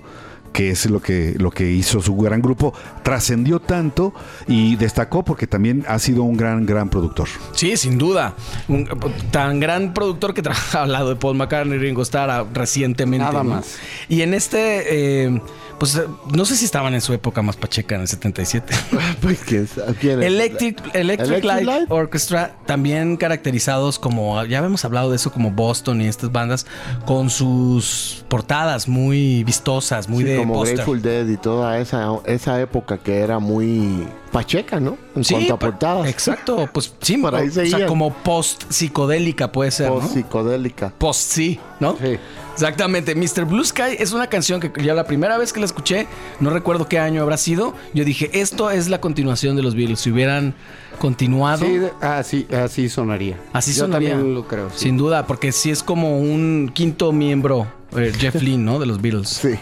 que 0.57 0.71
es 0.71 0.89
lo 0.89 1.03
que, 1.03 1.35
lo 1.37 1.51
que 1.51 1.71
hizo 1.71 2.01
su 2.01 2.17
gran 2.17 2.41
grupo, 2.41 2.73
trascendió 3.03 3.61
tanto 3.61 4.15
y 4.49 4.77
destacó 4.77 5.23
porque 5.23 5.47
también 5.47 5.85
ha 5.87 5.99
sido 5.99 6.23
un 6.23 6.35
gran, 6.35 6.65
gran 6.65 6.89
productor. 6.89 7.29
Sí, 7.53 7.77
sin 7.77 7.99
duda. 7.99 8.35
Un 8.67 8.89
tan 9.31 9.61
gran 9.61 9.93
productor 9.93 10.33
que 10.33 10.41
trabaja 10.47 10.85
al 10.85 10.93
lado 10.93 11.11
de 11.11 11.17
Paul 11.17 11.37
McCartney 11.37 11.77
y 11.77 11.79
Ringo 11.79 12.01
Starr 12.01 12.31
ah, 12.31 12.47
recientemente. 12.55 13.27
Nada 13.27 13.45
¿no? 13.45 13.57
más. 13.57 13.77
Y 14.09 14.23
en 14.23 14.33
este, 14.33 15.25
eh, 15.27 15.43
pues 15.79 15.95
eh, 15.97 16.05
no 16.35 16.45
sé 16.45 16.57
si 16.57 16.65
estaban 16.65 16.95
en 16.95 17.01
su 17.01 17.13
época 17.13 17.43
más 17.43 17.57
pacheca 17.57 17.95
en 17.95 18.03
el 18.03 18.09
77. 18.09 18.75
Pues, 19.21 19.41
¿quién 19.41 19.67
sabe? 19.67 19.93
Electric, 20.27 20.79
Electric, 20.95 20.95
Electric 20.95 21.45
Light, 21.45 21.65
Light. 21.67 21.91
Orchestra, 21.91 22.55
también 22.67 23.17
caracterizados 23.17 23.99
como, 23.99 24.43
ya 24.45 24.59
habíamos 24.59 24.85
hablado 24.85 25.11
de 25.11 25.17
eso, 25.17 25.33
como 25.33 25.51
Boston 25.51 26.01
y 26.01 26.07
estas 26.07 26.31
bandas, 26.31 26.67
con 27.07 27.29
sus 27.31 28.25
portadas 28.29 28.87
muy 28.89 29.43
vistosas, 29.45 30.09
muy 30.09 30.25
Sí, 30.25 30.31
de 30.31 30.37
como. 30.39 30.61
Grateful 30.63 31.03
Dead 31.03 31.27
y 31.29 31.37
toda 31.37 31.79
esa, 31.79 32.09
esa 32.27 32.61
época 32.61 32.99
que 32.99 33.19
era 33.19 33.39
muy 33.39 34.07
pacheca, 34.33 34.79
¿no? 34.79 34.97
En 35.17 35.25
Sí, 35.25 35.35
cuanto 35.35 35.55
a 35.55 35.59
portadas. 35.59 36.09
Exacto, 36.09 36.69
pues 36.73 36.95
sí, 37.01 37.17
Por 37.17 37.35
ahí 37.35 37.49
o 37.49 37.51
sea, 37.51 37.65
seguían. 37.65 37.89
como 37.89 38.13
post 38.13 38.65
psicodélica 38.71 39.51
puede 39.51 39.71
ser, 39.71 39.91
O 39.91 40.01
¿no? 40.01 40.09
psicodélica. 40.09 40.93
Post 40.99 41.33
sí, 41.33 41.59
¿no? 41.81 41.97
Sí. 42.01 42.19
Exactamente. 42.57 43.15
Mr. 43.15 43.45
Blue 43.45 43.65
Sky 43.65 43.97
es 43.99 44.13
una 44.13 44.27
canción 44.29 44.61
que 44.61 44.73
ya 44.83 44.95
la 44.95 45.05
primera 45.05 45.37
vez 45.39 45.53
que 45.53 45.61
la 45.61 45.67
escuché, 45.67 46.07
no 46.41 46.51
recuerdo 46.51 46.89
qué 46.89 46.99
año 46.99 47.23
habrá 47.23 47.37
sido, 47.37 47.75
yo 47.95 48.05
dije, 48.05 48.31
esto 48.41 48.71
es 48.71 48.89
la 48.89 49.01
continuación 49.01 49.57
de 49.57 49.63
los 49.63 49.75
Beatles. 49.75 50.01
Si 50.01 50.11
hubieran 50.11 50.55
continuado, 50.99 51.65
Sí, 51.67 51.79
así, 52.01 52.47
así 52.53 52.89
sonaría. 52.89 53.39
así 53.53 53.73
Yo 53.73 53.81
sonaría. 53.85 54.11
también 54.11 54.35
lo 54.35 54.49
creo. 54.49 54.71
sí. 54.71 54.85
Sin 54.87 54.97
duda, 54.97 55.27
porque 55.27 55.53
sí 55.53 55.71
es 55.71 55.83
como 55.83 56.19
un 56.19 56.71
quinto 56.75 57.13
miembro, 57.13 57.67
eh, 57.97 58.13
Jeff 58.19 58.37
Lynne, 58.43 58.65
¿no? 58.65 58.79
De 58.79 58.87
los 58.87 59.01
Beatles. 59.03 59.29
Sí. 59.29 59.55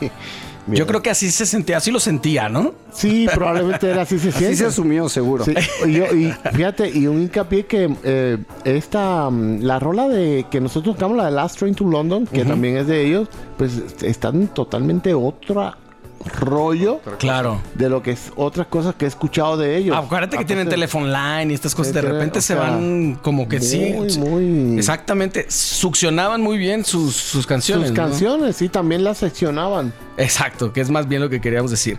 Yo 0.67 0.87
creo 0.87 1.03
que 1.03 1.11
así 1.11 1.31
se 1.31 1.45
sentía, 1.47 1.77
así 1.77 1.91
lo 1.91 2.01
sentía, 2.01 2.49
¿no? 2.49 2.73
Sí, 2.93 3.27
probablemente 3.35 3.91
era 3.91 4.03
así 4.03 4.19
se 4.19 4.31
Así 4.31 4.39
siente. 4.39 4.57
se 4.57 4.67
asumió, 4.67 5.09
seguro. 5.09 5.45
Sí, 5.45 5.55
y, 5.87 5.93
yo- 5.93 6.07
y 6.15 6.33
fíjate, 6.53 6.89
y 6.89 7.07
un 7.07 7.21
hincapié 7.23 7.67
que 7.67 7.95
eh, 8.03 8.39
esta, 8.65 9.29
mm, 9.31 9.61
la 9.63 9.79
rola 9.79 10.09
de 10.09 10.47
que 10.51 10.61
nosotros 10.61 10.97
tocamos, 10.97 11.17
la 11.19 11.27
de 11.27 11.33
Last 11.33 11.59
Train 11.59 11.75
to 11.75 11.85
London, 11.85 12.27
que 12.27 12.45
también 12.45 12.77
es 12.79 12.87
de 12.87 13.05
ellos, 13.07 13.29
pues 13.59 13.83
están 14.03 14.49
totalmente 14.49 15.13
otra 15.13 15.77
rollo 16.25 17.01
Claro. 17.19 17.61
de 17.75 17.89
lo 17.89 18.03
que 18.03 18.13
es 18.13 18.33
otras 18.37 18.67
cosas 18.67 18.95
que 18.95 19.05
he 19.05 19.09
escuchado 19.09 19.57
de 19.57 19.77
ellos. 19.77 19.97
Acuérdate 19.97 20.37
que 20.39 20.45
tienen 20.45 20.69
telephone 20.69 21.13
line 21.13 21.53
y 21.53 21.55
estas 21.55 21.75
cosas. 21.75 21.93
De 21.95 22.01
Sí, 22.01 22.07
repente 22.07 22.39
o 22.39 22.43
se 22.43 22.47
sea, 22.55 22.57
van 22.57 23.19
como 23.23 23.49
que 23.49 23.61
sí. 23.61 23.95
muy, 24.19 24.79
Exactamente. 24.79 25.47
Succionaban 25.51 26.41
muy 26.41 26.59
bien 26.59 26.85
sus, 26.85 27.15
sus 27.15 27.47
canciones. 27.47 27.89
Sus 27.89 27.97
¿no? 27.97 28.03
canciones, 28.05 28.57
sí, 28.57 28.69
también 28.69 29.05
las 29.05 29.19
seccionaban. 29.19 29.93
Exacto, 30.17 30.73
que 30.73 30.81
es 30.81 30.91
más 30.91 31.09
bien 31.09 31.21
lo 31.23 31.29
que 31.29 31.41
queríamos 31.41 31.71
decir. 31.71 31.99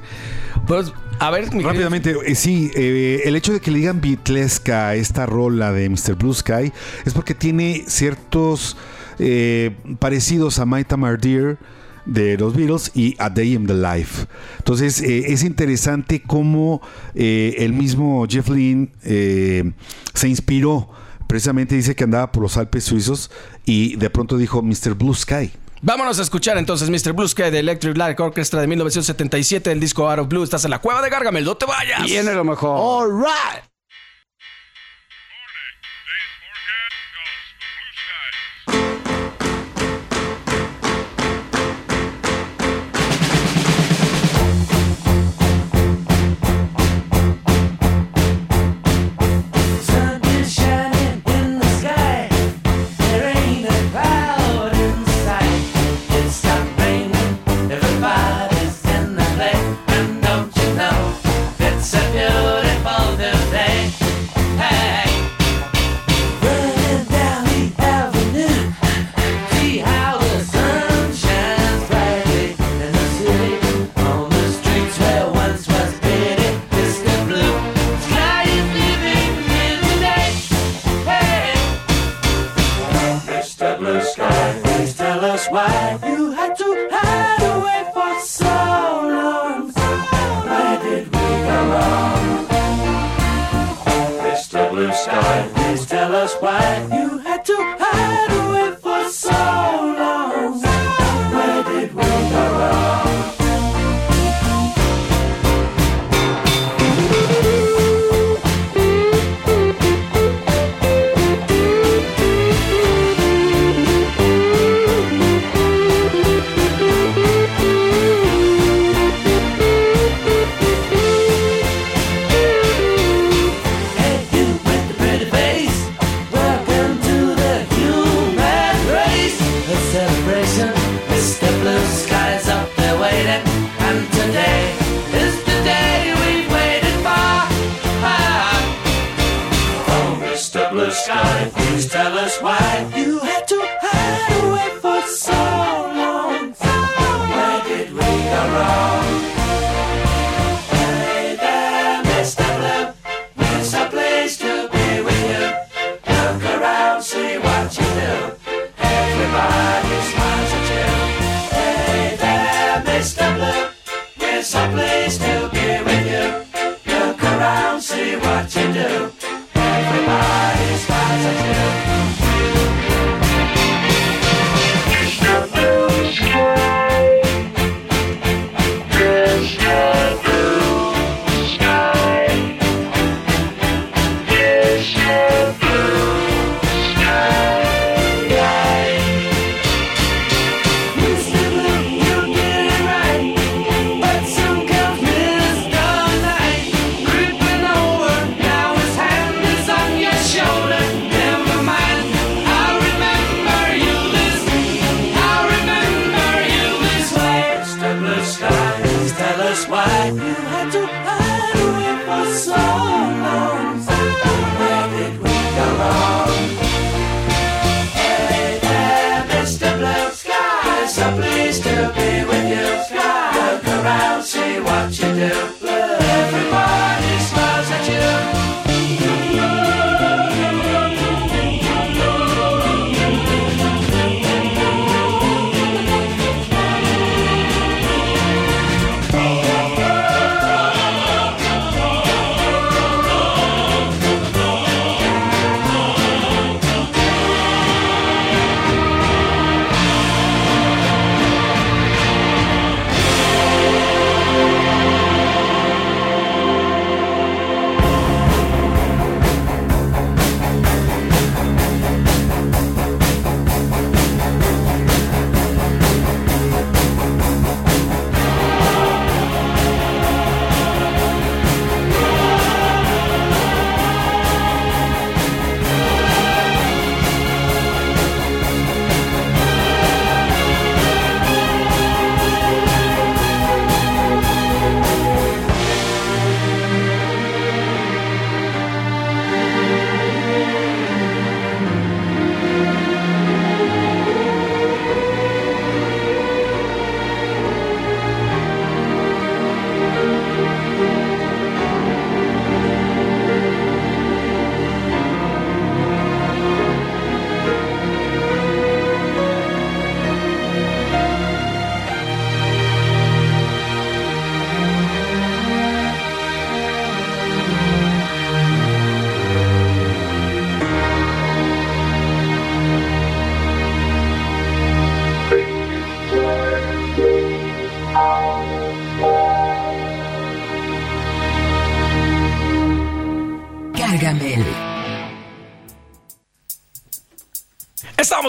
Pues, 0.67 0.91
a 1.19 1.29
ver, 1.31 1.43
mi 1.45 1.49
querido- 1.63 1.69
Rápidamente, 1.69 2.15
eh, 2.25 2.35
sí, 2.35 2.71
eh, 2.75 3.21
el 3.25 3.35
hecho 3.35 3.53
de 3.53 3.59
que 3.59 3.71
le 3.71 3.77
digan 3.79 4.01
Beatlesca 4.01 4.89
a 4.89 4.95
esta 4.95 5.25
rola 5.25 5.71
de 5.71 5.89
Mr. 5.89 6.15
Blue 6.15 6.33
Sky 6.33 6.71
es 7.05 7.13
porque 7.13 7.33
tiene 7.35 7.83
ciertos 7.87 8.75
eh, 9.19 9.75
parecidos 9.99 10.59
a 10.59 10.65
My 10.65 10.83
Dear 10.83 11.57
de 12.05 12.37
los 12.37 12.55
Beatles 12.55 12.91
y 12.93 13.15
A 13.19 13.29
Day 13.29 13.53
in 13.53 13.67
the 13.67 13.73
Life. 13.73 14.25
Entonces, 14.57 15.01
eh, 15.01 15.33
es 15.33 15.43
interesante 15.43 16.21
cómo 16.21 16.81
eh, 17.13 17.55
el 17.59 17.73
mismo 17.73 18.25
Jeff 18.29 18.49
Lynne 18.49 18.89
eh, 19.03 19.71
se 20.13 20.27
inspiró. 20.27 20.89
Precisamente 21.27 21.75
dice 21.75 21.95
que 21.95 22.03
andaba 22.03 22.31
por 22.31 22.43
los 22.43 22.55
Alpes 22.57 22.83
suizos 22.83 23.31
y 23.65 23.95
de 23.95 24.09
pronto 24.09 24.37
dijo 24.37 24.61
Mr. 24.61 24.93
Blue 24.93 25.13
Sky. 25.13 25.51
Vámonos 25.81 26.19
a 26.19 26.21
escuchar 26.21 26.57
entonces 26.57 26.89
Mr. 26.89 27.13
Blue 27.13 27.27
Sky 27.27 27.51
de 27.51 27.59
Electric 27.59 27.97
Light 27.97 28.19
Orchestra 28.19 28.61
de 28.61 28.67
1977, 28.67 29.71
el 29.71 29.79
disco 29.79 30.09
Out 30.09 30.19
of 30.19 30.27
Blue. 30.27 30.43
Estás 30.43 30.65
en 30.65 30.71
la 30.71 30.79
cueva 30.79 31.01
de 31.01 31.09
Gargamel, 31.09 31.43
no 31.43 31.57
te 31.57 31.65
vayas. 31.65 32.03
Viene 32.03 32.33
lo 32.33 32.43
mejor. 32.43 32.77
All 32.79 33.11
right. 33.19 33.74
Tell 95.95 96.13
us 96.13 96.35
why 96.41 96.61
you 96.91 97.24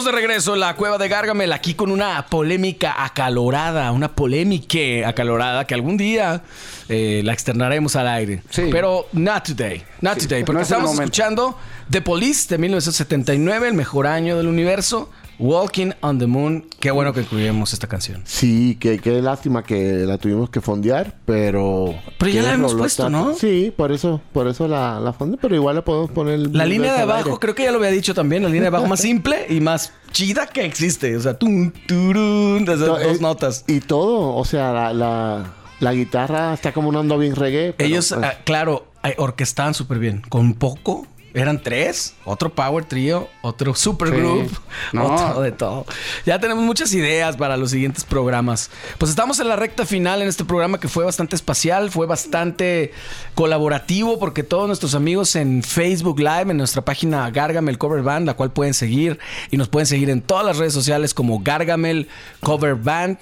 de 0.07 0.13
regreso 0.13 0.55
en 0.55 0.61
la 0.61 0.77
cueva 0.77 0.99
de 0.99 1.09
Gargamel, 1.09 1.53
aquí 1.53 1.75
con 1.75 1.91
una 1.91 2.27
polémica 2.27 3.05
acalorada, 3.05 3.91
una 3.91 4.15
polémica 4.15 5.09
acalorada 5.09 5.67
que 5.67 5.75
algún 5.75 5.97
día 5.97 6.43
eh, 6.89 7.23
la 7.25 7.33
externaremos 7.33 7.97
al 7.97 8.07
aire. 8.07 8.43
Sí. 8.51 8.69
Pero 8.71 9.09
not 9.13 9.45
today, 9.45 9.83
not 10.01 10.19
today, 10.19 10.45
porque 10.45 10.59
no 10.59 10.63
es 10.63 10.71
el 10.71 10.77
estamos 10.77 10.99
escuchando 10.99 11.59
The 11.91 12.03
Police 12.03 12.47
de 12.49 12.59
1979, 12.59 13.69
el 13.69 13.75
mejor 13.75 14.07
año 14.07 14.37
del 14.37 14.47
universo, 14.47 15.11
Walking 15.39 15.91
on 16.01 16.19
the 16.19 16.27
Moon. 16.27 16.67
Qué 16.81 16.91
bueno 16.91 17.13
que 17.13 17.21
incluimos 17.21 17.73
esta 17.73 17.87
canción. 17.87 18.23
Sí, 18.25 18.77
que 18.81 18.99
qué 18.99 19.21
lástima 19.21 19.63
que 19.63 20.05
la 20.07 20.19
tuvimos 20.19 20.51
que 20.51 20.61
fondear, 20.61 21.15
pero... 21.27 21.95
Pero 22.19 22.31
ya 22.33 22.43
la 22.43 22.49
¿quién 22.49 22.61
hemos 22.61 22.75
puesto, 22.75 23.11
¿no? 23.11 23.35
Sí, 23.35 23.73
por 23.77 23.93
eso, 23.93 24.21
por 24.33 24.49
eso 24.49 24.67
la, 24.69 24.99
la 25.01 25.13
fonde, 25.13 25.37
pero 25.41 25.55
igual 25.55 25.77
le 25.77 25.83
podemos 25.83 26.11
poner... 26.11 26.39
La 26.55 26.65
línea 26.65 26.95
de 26.95 27.01
abajo, 27.03 27.27
aire. 27.27 27.39
creo 27.41 27.55
que 27.55 27.65
ya 27.65 27.71
lo 27.73 27.79
había 27.79 27.91
dicho 27.91 28.15
también, 28.15 28.43
la 28.43 28.49
línea 28.49 28.63
de 28.63 28.69
abajo 28.69 28.87
más 28.87 29.01
simple 29.07 29.47
y 29.49 29.61
más 29.61 29.93
chida 30.13 30.47
que 30.47 30.65
existe. 30.65 31.17
O 31.17 31.21
sea, 31.21 31.35
tum, 31.39 31.71
turun, 31.87 32.65
de 32.65 32.75
esas 32.75 32.87
To- 32.87 32.99
dos 32.99 33.03
eh, 33.03 33.19
notas. 33.21 33.65
Y 33.67 33.81
todo, 33.81 34.35
o 34.35 34.45
sea, 34.45 34.73
la, 34.73 34.93
la, 34.95 35.45
la 35.81 35.93
guitarra 35.93 36.55
está 36.55 36.73
como 36.73 36.89
un 36.89 36.97
ando 36.97 37.19
bien 37.19 37.37
reggae. 37.37 37.75
pero, 37.77 37.89
Ellos, 37.89 38.13
pues, 38.15 38.25
ah, 38.25 38.39
claro, 38.45 38.87
eh, 39.05 39.15
orquestaban 39.19 39.75
súper 39.75 39.99
bien. 39.99 40.23
Con 40.29 40.55
poco 40.55 41.07
Eran 41.37 41.63
tres, 41.63 42.15
otro 42.25 42.49
power 42.55 42.87
trio, 42.87 43.29
otro 43.43 43.75
super 43.75 44.11
group, 44.11 44.51
No. 44.95 45.05
otro 45.05 45.43
de 45.43 45.53
todo. 45.53 45.85
Ya 46.25 46.39
tenemos 46.41 46.65
muchas 46.65 46.95
ideas 46.95 47.37
para 47.37 47.59
los 47.59 47.73
siguientes 47.73 48.05
programas. 48.05 48.71
Pues 48.97 49.11
estamos 49.11 49.39
en 49.39 49.49
la 49.49 49.57
recta 49.57 49.85
final 49.85 50.23
en 50.23 50.29
este 50.29 50.47
programa 50.47 50.81
que 50.81 50.89
fue 50.89 51.05
bastante 51.05 51.37
espacial, 51.37 51.91
fue 51.91 52.07
bastante 52.07 52.93
colaborativo 53.35 54.19
porque 54.19 54.43
todos 54.43 54.67
nuestros 54.67 54.95
amigos 54.95 55.37
en 55.37 55.63
Facebook 55.63 56.19
Live, 56.19 56.51
en 56.51 56.57
nuestra 56.57 56.83
página 56.83 57.31
Gargamel 57.31 57.77
Cover 57.77 58.03
Band, 58.03 58.27
la 58.27 58.33
cual 58.35 58.51
pueden 58.51 58.73
seguir 58.73 59.19
y 59.51 59.59
nos 59.59 59.69
pueden 59.69 59.87
seguir 59.87 60.09
en 60.09 60.23
todas 60.23 60.47
las 60.47 60.57
redes 60.57 60.73
sociales 60.73 61.13
como 61.13 61.41
Gargamel 61.41 62.09
Cover 62.41 62.77
Band. 62.77 63.19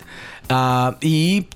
Ah, 0.48 0.96
y 1.00 1.46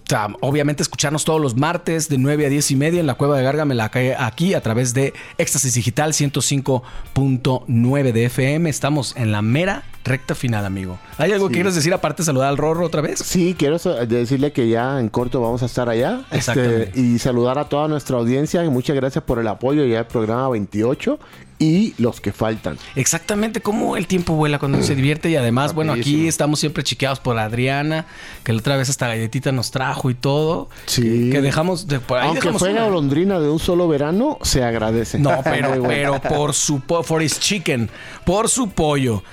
obviamente 0.40 0.82
escucharnos 0.82 1.24
todos 1.24 1.40
los 1.40 1.56
martes 1.56 2.08
de 2.08 2.16
9 2.18 2.46
a 2.46 2.48
10 2.48 2.70
y 2.70 2.76
media 2.76 3.00
en 3.00 3.06
la 3.06 3.14
cueva 3.14 3.36
de 3.36 3.42
Gargamel 3.44 3.80
acá- 3.80 4.24
aquí 4.24 4.54
a 4.54 4.62
través 4.62 4.94
de 4.94 5.12
Éxtasis 5.36 5.74
Digital 5.74 6.12
105.9 6.14 8.12
de 8.12 8.24
FM. 8.24 8.70
Estamos 8.70 9.14
en 9.16 9.32
la 9.32 9.42
mera 9.42 9.84
recta 10.08 10.34
final, 10.34 10.64
amigo. 10.64 10.98
¿Hay 11.18 11.32
algo 11.32 11.48
que 11.48 11.54
quieres 11.54 11.74
decir 11.74 11.92
aparte 11.94 12.22
de 12.22 12.26
saludar 12.26 12.48
al 12.48 12.56
Rorro 12.56 12.84
otra 12.86 13.00
vez? 13.00 13.20
Sí, 13.20 13.54
quiero 13.58 13.78
decirle 13.78 14.52
que 14.52 14.68
ya 14.68 14.98
en 14.98 15.08
corto 15.08 15.40
vamos 15.40 15.62
a 15.62 15.66
estar 15.66 15.88
allá. 15.88 16.22
este, 16.30 16.90
y 16.94 17.18
saludar 17.18 17.58
a 17.58 17.68
toda 17.68 17.86
nuestra 17.88 18.16
audiencia. 18.16 18.64
y 18.64 18.68
Muchas 18.70 18.96
gracias 18.96 19.22
por 19.24 19.38
el 19.38 19.46
apoyo 19.48 19.84
ya 19.84 19.96
del 19.98 20.06
programa 20.06 20.48
28 20.48 21.18
y 21.60 21.92
los 21.98 22.20
que 22.20 22.30
faltan. 22.32 22.78
Exactamente, 22.94 23.60
cómo 23.60 23.96
el 23.96 24.06
tiempo 24.06 24.34
vuela 24.34 24.60
cuando 24.60 24.80
se 24.82 24.94
divierte 24.94 25.28
y 25.28 25.34
además, 25.34 25.74
bueno, 25.74 25.92
aquí 25.92 26.28
estamos 26.28 26.60
siempre 26.60 26.84
chiqueados 26.84 27.18
por 27.18 27.36
Adriana, 27.36 28.06
que 28.44 28.52
la 28.52 28.60
otra 28.60 28.76
vez 28.76 28.88
hasta 28.90 29.08
galletita 29.08 29.50
nos 29.50 29.72
trajo 29.72 30.08
y 30.08 30.14
todo. 30.14 30.68
Sí. 30.86 31.30
Que 31.32 31.40
dejamos 31.42 31.88
de 31.88 31.98
por 31.98 32.18
ahí 32.18 32.28
Aunque 32.28 32.52
fue 32.52 32.70
una. 32.70 32.84
golondrina 32.84 33.40
de 33.40 33.48
un 33.48 33.58
solo 33.58 33.88
verano, 33.88 34.38
se 34.42 34.62
agradece. 34.62 35.18
No, 35.18 35.32
pero, 35.44 35.82
pero 35.82 36.20
por 36.20 36.54
su 36.54 36.78
po- 36.80 37.02
for 37.02 37.20
his 37.22 37.40
chicken, 37.40 37.90
por 38.24 38.48
su 38.48 38.70
pollo. 38.70 39.24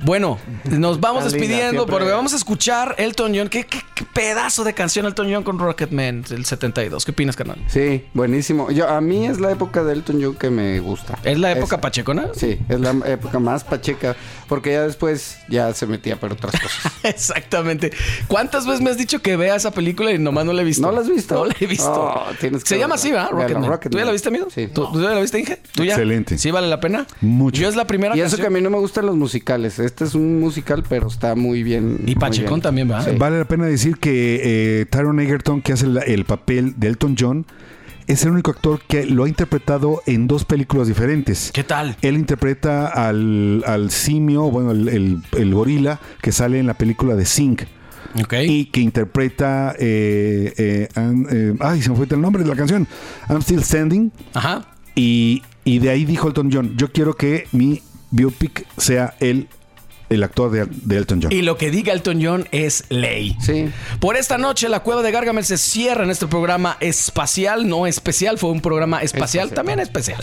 Bueno, 0.00 0.38
nos 0.64 1.00
vamos 1.00 1.24
despidiendo 1.24 1.86
porque 1.86 2.10
vamos 2.10 2.32
a 2.32 2.36
escuchar 2.36 2.94
Elton 2.98 3.32
John. 3.34 3.48
¿Qué, 3.48 3.64
qué- 3.64 3.80
qué 3.94 4.04
pedazo 4.12 4.64
de 4.64 4.74
canción 4.74 5.06
Elton 5.06 5.32
John 5.32 5.44
con 5.44 5.58
Rocketman 5.58 6.22
del 6.22 6.44
72? 6.44 7.04
¿Qué 7.04 7.12
opinas, 7.12 7.36
carnal? 7.36 7.58
Sí, 7.68 8.04
buenísimo. 8.12 8.70
Yo, 8.70 8.88
a 8.88 9.00
mí 9.00 9.26
es 9.26 9.40
la 9.40 9.50
época 9.52 9.82
de 9.84 9.92
Elton 9.94 10.20
John 10.22 10.34
que 10.34 10.50
me 10.50 10.80
gusta. 10.80 11.18
¿Es 11.24 11.38
la 11.38 11.52
época 11.52 11.76
Esa. 11.76 11.80
pachecona? 11.80 12.28
Sí, 12.34 12.58
es 12.68 12.80
la 12.80 12.90
época 13.06 13.38
más 13.38 13.64
pacheca. 13.64 14.16
Porque 14.48 14.72
ya 14.72 14.82
después 14.82 15.38
ya 15.48 15.72
se 15.72 15.86
metía 15.86 16.16
por 16.16 16.32
otras 16.32 16.52
cosas. 16.60 16.92
Exactamente. 17.02 17.92
¿Cuántas 18.28 18.66
veces 18.66 18.82
me 18.82 18.90
has 18.90 18.98
dicho 18.98 19.22
que 19.22 19.36
vea 19.36 19.54
esa 19.56 19.70
película 19.70 20.12
y 20.12 20.18
nomás 20.18 20.44
no 20.44 20.52
la 20.52 20.62
he 20.62 20.64
visto? 20.64 20.82
¿No 20.82 20.92
la 20.92 21.00
has 21.00 21.08
visto? 21.08 21.34
No 21.34 21.46
la 21.46 21.54
he 21.58 21.66
visto. 21.66 21.90
Oh, 21.92 22.24
tienes 22.40 22.62
que 22.62 22.68
Se 22.68 22.78
llama 22.78 22.96
así, 22.96 23.10
¿verdad? 23.10 23.30
Rocketman. 23.30 23.70
Rocketman. 23.70 23.90
¿Tú 23.92 23.98
ya 23.98 24.04
la 24.04 24.12
viste, 24.12 24.28
amigo? 24.28 24.48
Sí. 24.54 24.66
¿Tú, 24.66 24.86
tú 24.92 25.00
ya 25.02 25.10
la 25.10 25.20
viste, 25.20 25.38
Inge? 25.38 25.60
¿Tú 25.72 25.84
ya? 25.84 25.92
Excelente. 25.94 26.36
¿Sí 26.36 26.50
vale 26.50 26.68
la 26.68 26.80
pena? 26.80 27.06
Mucho. 27.20 27.60
Yo 27.62 27.68
es 27.68 27.76
la 27.76 27.86
primera 27.86 28.16
y 28.16 28.20
eso 28.20 28.36
que 28.36 28.46
a 28.46 28.50
mí 28.50 28.60
no 28.60 28.68
me 28.70 28.78
gustan 28.78 29.06
los 29.06 29.16
musicales. 29.16 29.78
Este 29.84 30.04
es 30.04 30.14
un 30.14 30.40
musical, 30.40 30.82
pero 30.88 31.08
está 31.08 31.34
muy 31.34 31.62
bien. 31.62 31.98
Y 32.06 32.14
Pachecón 32.14 32.60
también, 32.60 32.88
¿verdad? 32.88 33.10
Sí. 33.12 33.16
Vale 33.18 33.38
la 33.38 33.44
pena 33.44 33.66
decir 33.66 33.98
que 33.98 34.80
eh, 34.80 34.86
Taron 34.86 35.20
Egerton, 35.20 35.60
que 35.62 35.72
hace 35.72 35.86
el, 35.86 35.98
el 36.06 36.24
papel 36.24 36.74
de 36.76 36.88
Elton 36.88 37.16
John, 37.18 37.46
es 38.06 38.22
el 38.24 38.32
único 38.32 38.50
actor 38.50 38.80
que 38.86 39.06
lo 39.06 39.24
ha 39.24 39.28
interpretado 39.28 40.02
en 40.06 40.26
dos 40.26 40.44
películas 40.44 40.88
diferentes. 40.88 41.50
¿Qué 41.54 41.64
tal? 41.64 41.96
Él 42.02 42.16
interpreta 42.16 42.86
al, 42.88 43.64
al 43.66 43.90
simio, 43.90 44.50
bueno, 44.50 44.72
el, 44.72 44.88
el- 44.88 45.22
el 45.38 45.54
gorila 45.54 46.00
que 46.20 46.30
sale 46.32 46.58
en 46.58 46.66
la 46.66 46.74
película 46.74 47.14
de 47.14 47.24
Sing. 47.24 47.56
Ok. 48.22 48.34
Y 48.46 48.66
que 48.66 48.80
interpreta. 48.80 49.74
eh, 49.78 50.52
eh, 50.56 50.88
eh, 50.96 51.54
ay, 51.60 51.80
se 51.82 51.90
me 51.90 51.96
fue 51.96 52.06
el 52.10 52.20
nombre 52.20 52.42
de 52.42 52.48
la 52.48 52.54
canción. 52.56 52.86
I'm 53.30 53.40
Still 53.42 53.64
Standing. 53.64 54.12
Ajá. 54.34 54.66
Y, 54.94 55.42
y 55.64 55.78
de 55.80 55.90
ahí 55.90 56.04
dijo 56.04 56.28
Elton 56.28 56.50
John: 56.52 56.74
Yo 56.76 56.92
quiero 56.92 57.14
que 57.14 57.46
mi 57.52 57.80
biopic 58.10 58.66
sea 58.76 59.14
él, 59.18 59.48
el 60.14 60.22
actor 60.22 60.50
de, 60.50 60.66
de 60.70 60.96
Elton 60.96 61.20
John. 61.22 61.32
Y 61.32 61.42
lo 61.42 61.56
que 61.56 61.70
diga 61.70 61.92
Elton 61.92 62.20
John 62.22 62.48
es 62.52 62.84
ley. 62.88 63.36
Sí. 63.40 63.70
Por 64.00 64.16
esta 64.16 64.38
noche, 64.38 64.68
la 64.68 64.80
cueva 64.80 65.02
de 65.02 65.10
Gargamel 65.10 65.44
se 65.44 65.58
cierra 65.58 66.04
en 66.04 66.10
este 66.10 66.26
programa 66.26 66.76
espacial, 66.80 67.68
no 67.68 67.86
especial, 67.86 68.38
fue 68.38 68.50
un 68.50 68.60
programa 68.60 69.02
espacial, 69.02 69.50
también 69.50 69.80
especial. 69.80 70.22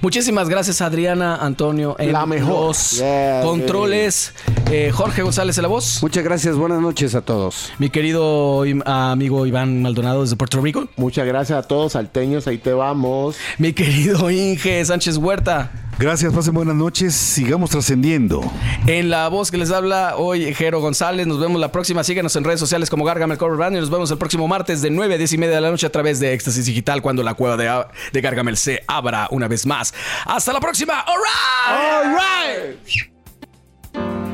Muchísimas 0.00 0.48
gracias, 0.48 0.80
Adriana, 0.80 1.36
Antonio, 1.36 1.96
en 1.98 2.12
La 2.12 2.26
mejor. 2.26 2.68
los 2.68 2.92
Yeah, 2.98 3.42
controles. 3.42 4.34
Eh, 4.70 4.90
Jorge 4.92 5.22
González 5.22 5.56
en 5.58 5.62
la 5.62 5.68
voz. 5.68 5.98
Muchas 6.02 6.24
gracias. 6.24 6.56
Buenas 6.56 6.80
noches 6.80 7.14
a 7.14 7.20
todos. 7.22 7.72
Mi 7.78 7.90
querido 7.90 8.64
amigo 8.86 9.46
Iván 9.46 9.82
Maldonado 9.82 10.22
desde 10.22 10.36
Puerto 10.36 10.60
Rico. 10.60 10.88
Muchas 10.96 11.26
gracias 11.26 11.58
a 11.58 11.62
todos, 11.68 11.92
salteños, 11.92 12.46
ahí 12.46 12.58
te 12.58 12.72
vamos. 12.72 13.36
Mi 13.58 13.72
querido 13.72 14.30
Inge 14.30 14.84
Sánchez 14.84 15.16
Huerta. 15.18 15.70
Gracias, 15.98 16.32
pasen 16.32 16.54
buenas 16.54 16.74
noches. 16.74 17.14
Sigamos 17.14 17.70
trascendiendo. 17.70 18.40
En 18.86 19.08
la 19.10 19.28
voz 19.28 19.50
que 19.50 19.58
les 19.58 19.70
habla 19.70 20.16
hoy, 20.16 20.52
Jero 20.54 20.80
González. 20.80 21.26
Nos 21.26 21.38
vemos 21.38 21.60
la 21.60 21.70
próxima. 21.70 22.02
Síguenos 22.02 22.34
en 22.34 22.44
redes 22.44 22.58
sociales 22.60 22.90
como 22.90 23.04
Gargamel 23.04 23.38
Cover 23.38 23.56
Band 23.56 23.76
y 23.76 23.80
nos 23.80 23.90
vemos 23.90 24.10
el 24.10 24.18
próximo 24.18 24.48
martes 24.48 24.82
de 24.82 24.90
9 24.90 25.14
a 25.14 25.18
10 25.18 25.32
y 25.34 25.38
media 25.38 25.54
de 25.56 25.60
la 25.60 25.70
noche 25.70 25.86
a 25.86 25.92
través 25.92 26.18
de 26.18 26.32
Éxtasis 26.32 26.66
Digital 26.66 27.02
cuando 27.02 27.22
la 27.22 27.34
cueva 27.34 27.56
de, 27.56 27.84
de 28.12 28.20
Gargamel 28.20 28.56
se 28.56 28.82
abra 28.88 29.28
una 29.30 29.46
vez 29.48 29.64
más. 29.66 29.94
¡Hasta 30.26 30.52
la 30.52 30.60
próxima! 30.60 31.04
¡All 31.06 32.14
right! 32.14 32.78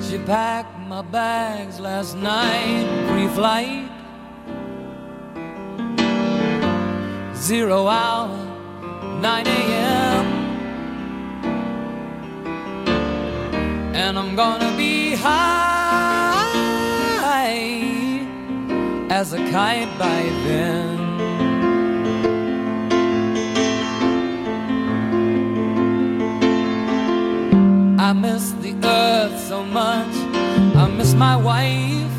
She 0.00 0.18
packed 0.20 0.78
my 0.88 1.02
bags 1.12 1.78
last 1.78 2.16
night, 2.16 2.86
pre-flight. 3.12 3.90
Zero 7.34 7.88
hour, 7.88 8.30
9 9.20 9.50
a.m. 9.50 9.97
And 14.08 14.18
I'm 14.18 14.34
gonna 14.34 14.74
be 14.74 15.14
high 15.14 16.48
as 19.10 19.34
a 19.34 19.36
kite 19.50 19.98
by 19.98 20.22
then. 20.46 20.98
I 28.00 28.14
miss 28.14 28.52
the 28.62 28.74
earth 28.82 29.38
so 29.46 29.62
much. 29.62 30.14
I 30.74 30.88
miss 30.96 31.12
my 31.12 31.36
wife. 31.36 32.16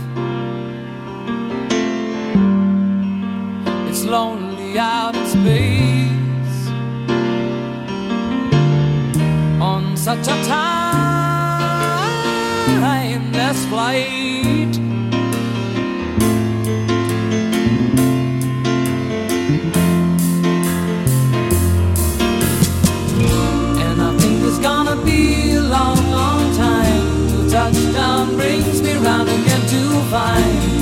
It's 3.90 4.04
lonely 4.06 4.78
out 4.78 5.16
in 5.16 5.26
space 5.26 6.70
on 9.60 9.98
such 9.98 10.28
a 10.28 10.38
timeless 13.50 13.66
flight. 13.66 14.78
And 23.80 24.02
I 24.02 24.18
think 24.18 24.44
it's 24.44 24.60
gonna 24.60 25.04
be 25.04 25.56
a 25.56 25.62
long, 25.62 25.98
long 26.12 26.56
time 26.56 27.30
till 27.30 27.50
touchdown 27.50 28.36
brings 28.36 28.82
me 28.82 28.94
round 28.98 29.30
again 29.30 29.62
to 29.68 30.02
find 30.12 30.79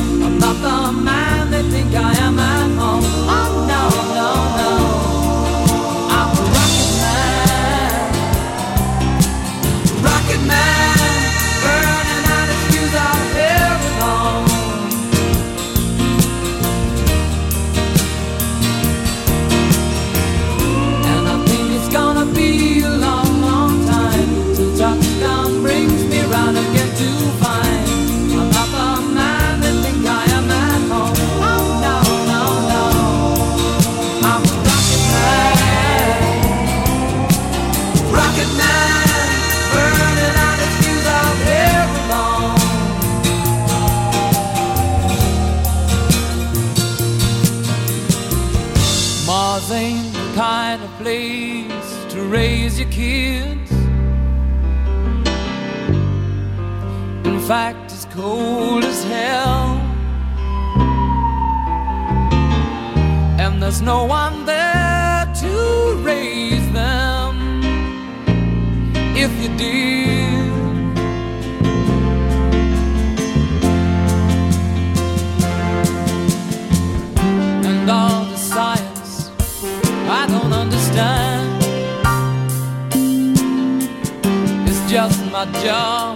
there's 63.68 63.81
no 63.81 64.06
one 64.06 64.45
there 64.45 65.30
to 65.35 66.02
raise 66.02 66.72
them. 66.72 67.61
If 69.14 69.30
you 69.41 69.49
did, 69.57 70.53
and 77.65 77.89
all 77.89 78.23
the 78.23 78.38
science 78.38 79.31
I 80.18 80.27
don't 80.30 80.53
understand 80.53 81.61
is 84.69 84.80
just 84.89 85.26
my 85.26 85.44
job. 85.61 86.06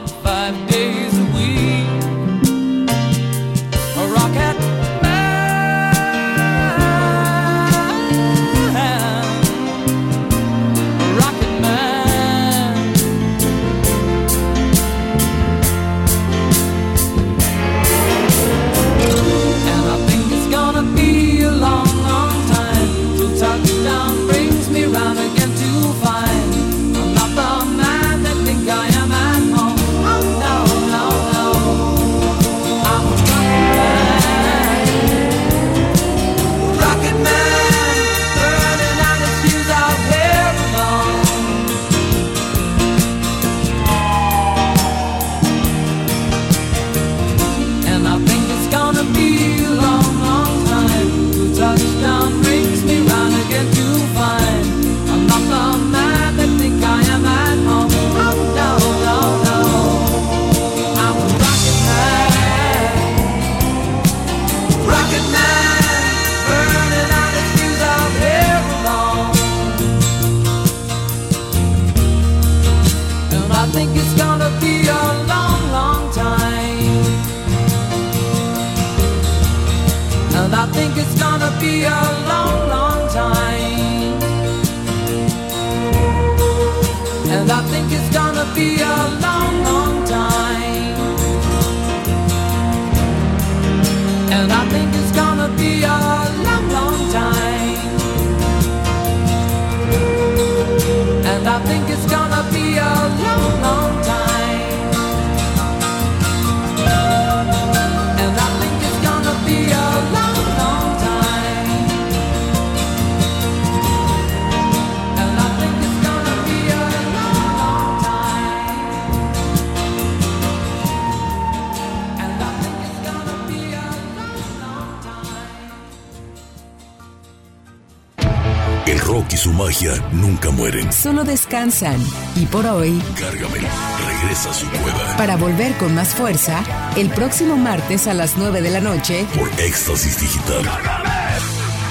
solo 131.01 131.23
descansan. 131.23 131.97
Y 132.35 132.45
por 132.45 132.65
hoy, 132.67 133.01
Cárgamel 133.19 133.65
regresa 134.07 134.51
a 134.51 134.53
su 134.53 134.67
cueva. 134.69 135.17
Para 135.17 135.35
volver 135.35 135.75
con 135.77 135.95
más 135.95 136.13
fuerza, 136.13 136.63
el 136.95 137.09
próximo 137.09 137.57
martes 137.57 138.07
a 138.07 138.13
las 138.13 138.37
9 138.37 138.61
de 138.61 138.69
la 138.69 138.81
noche, 138.81 139.25
por 139.35 139.49
Éxtasis 139.59 140.21
Digital. 140.21 140.63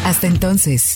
Hasta 0.04 0.26
entonces. 0.26 0.89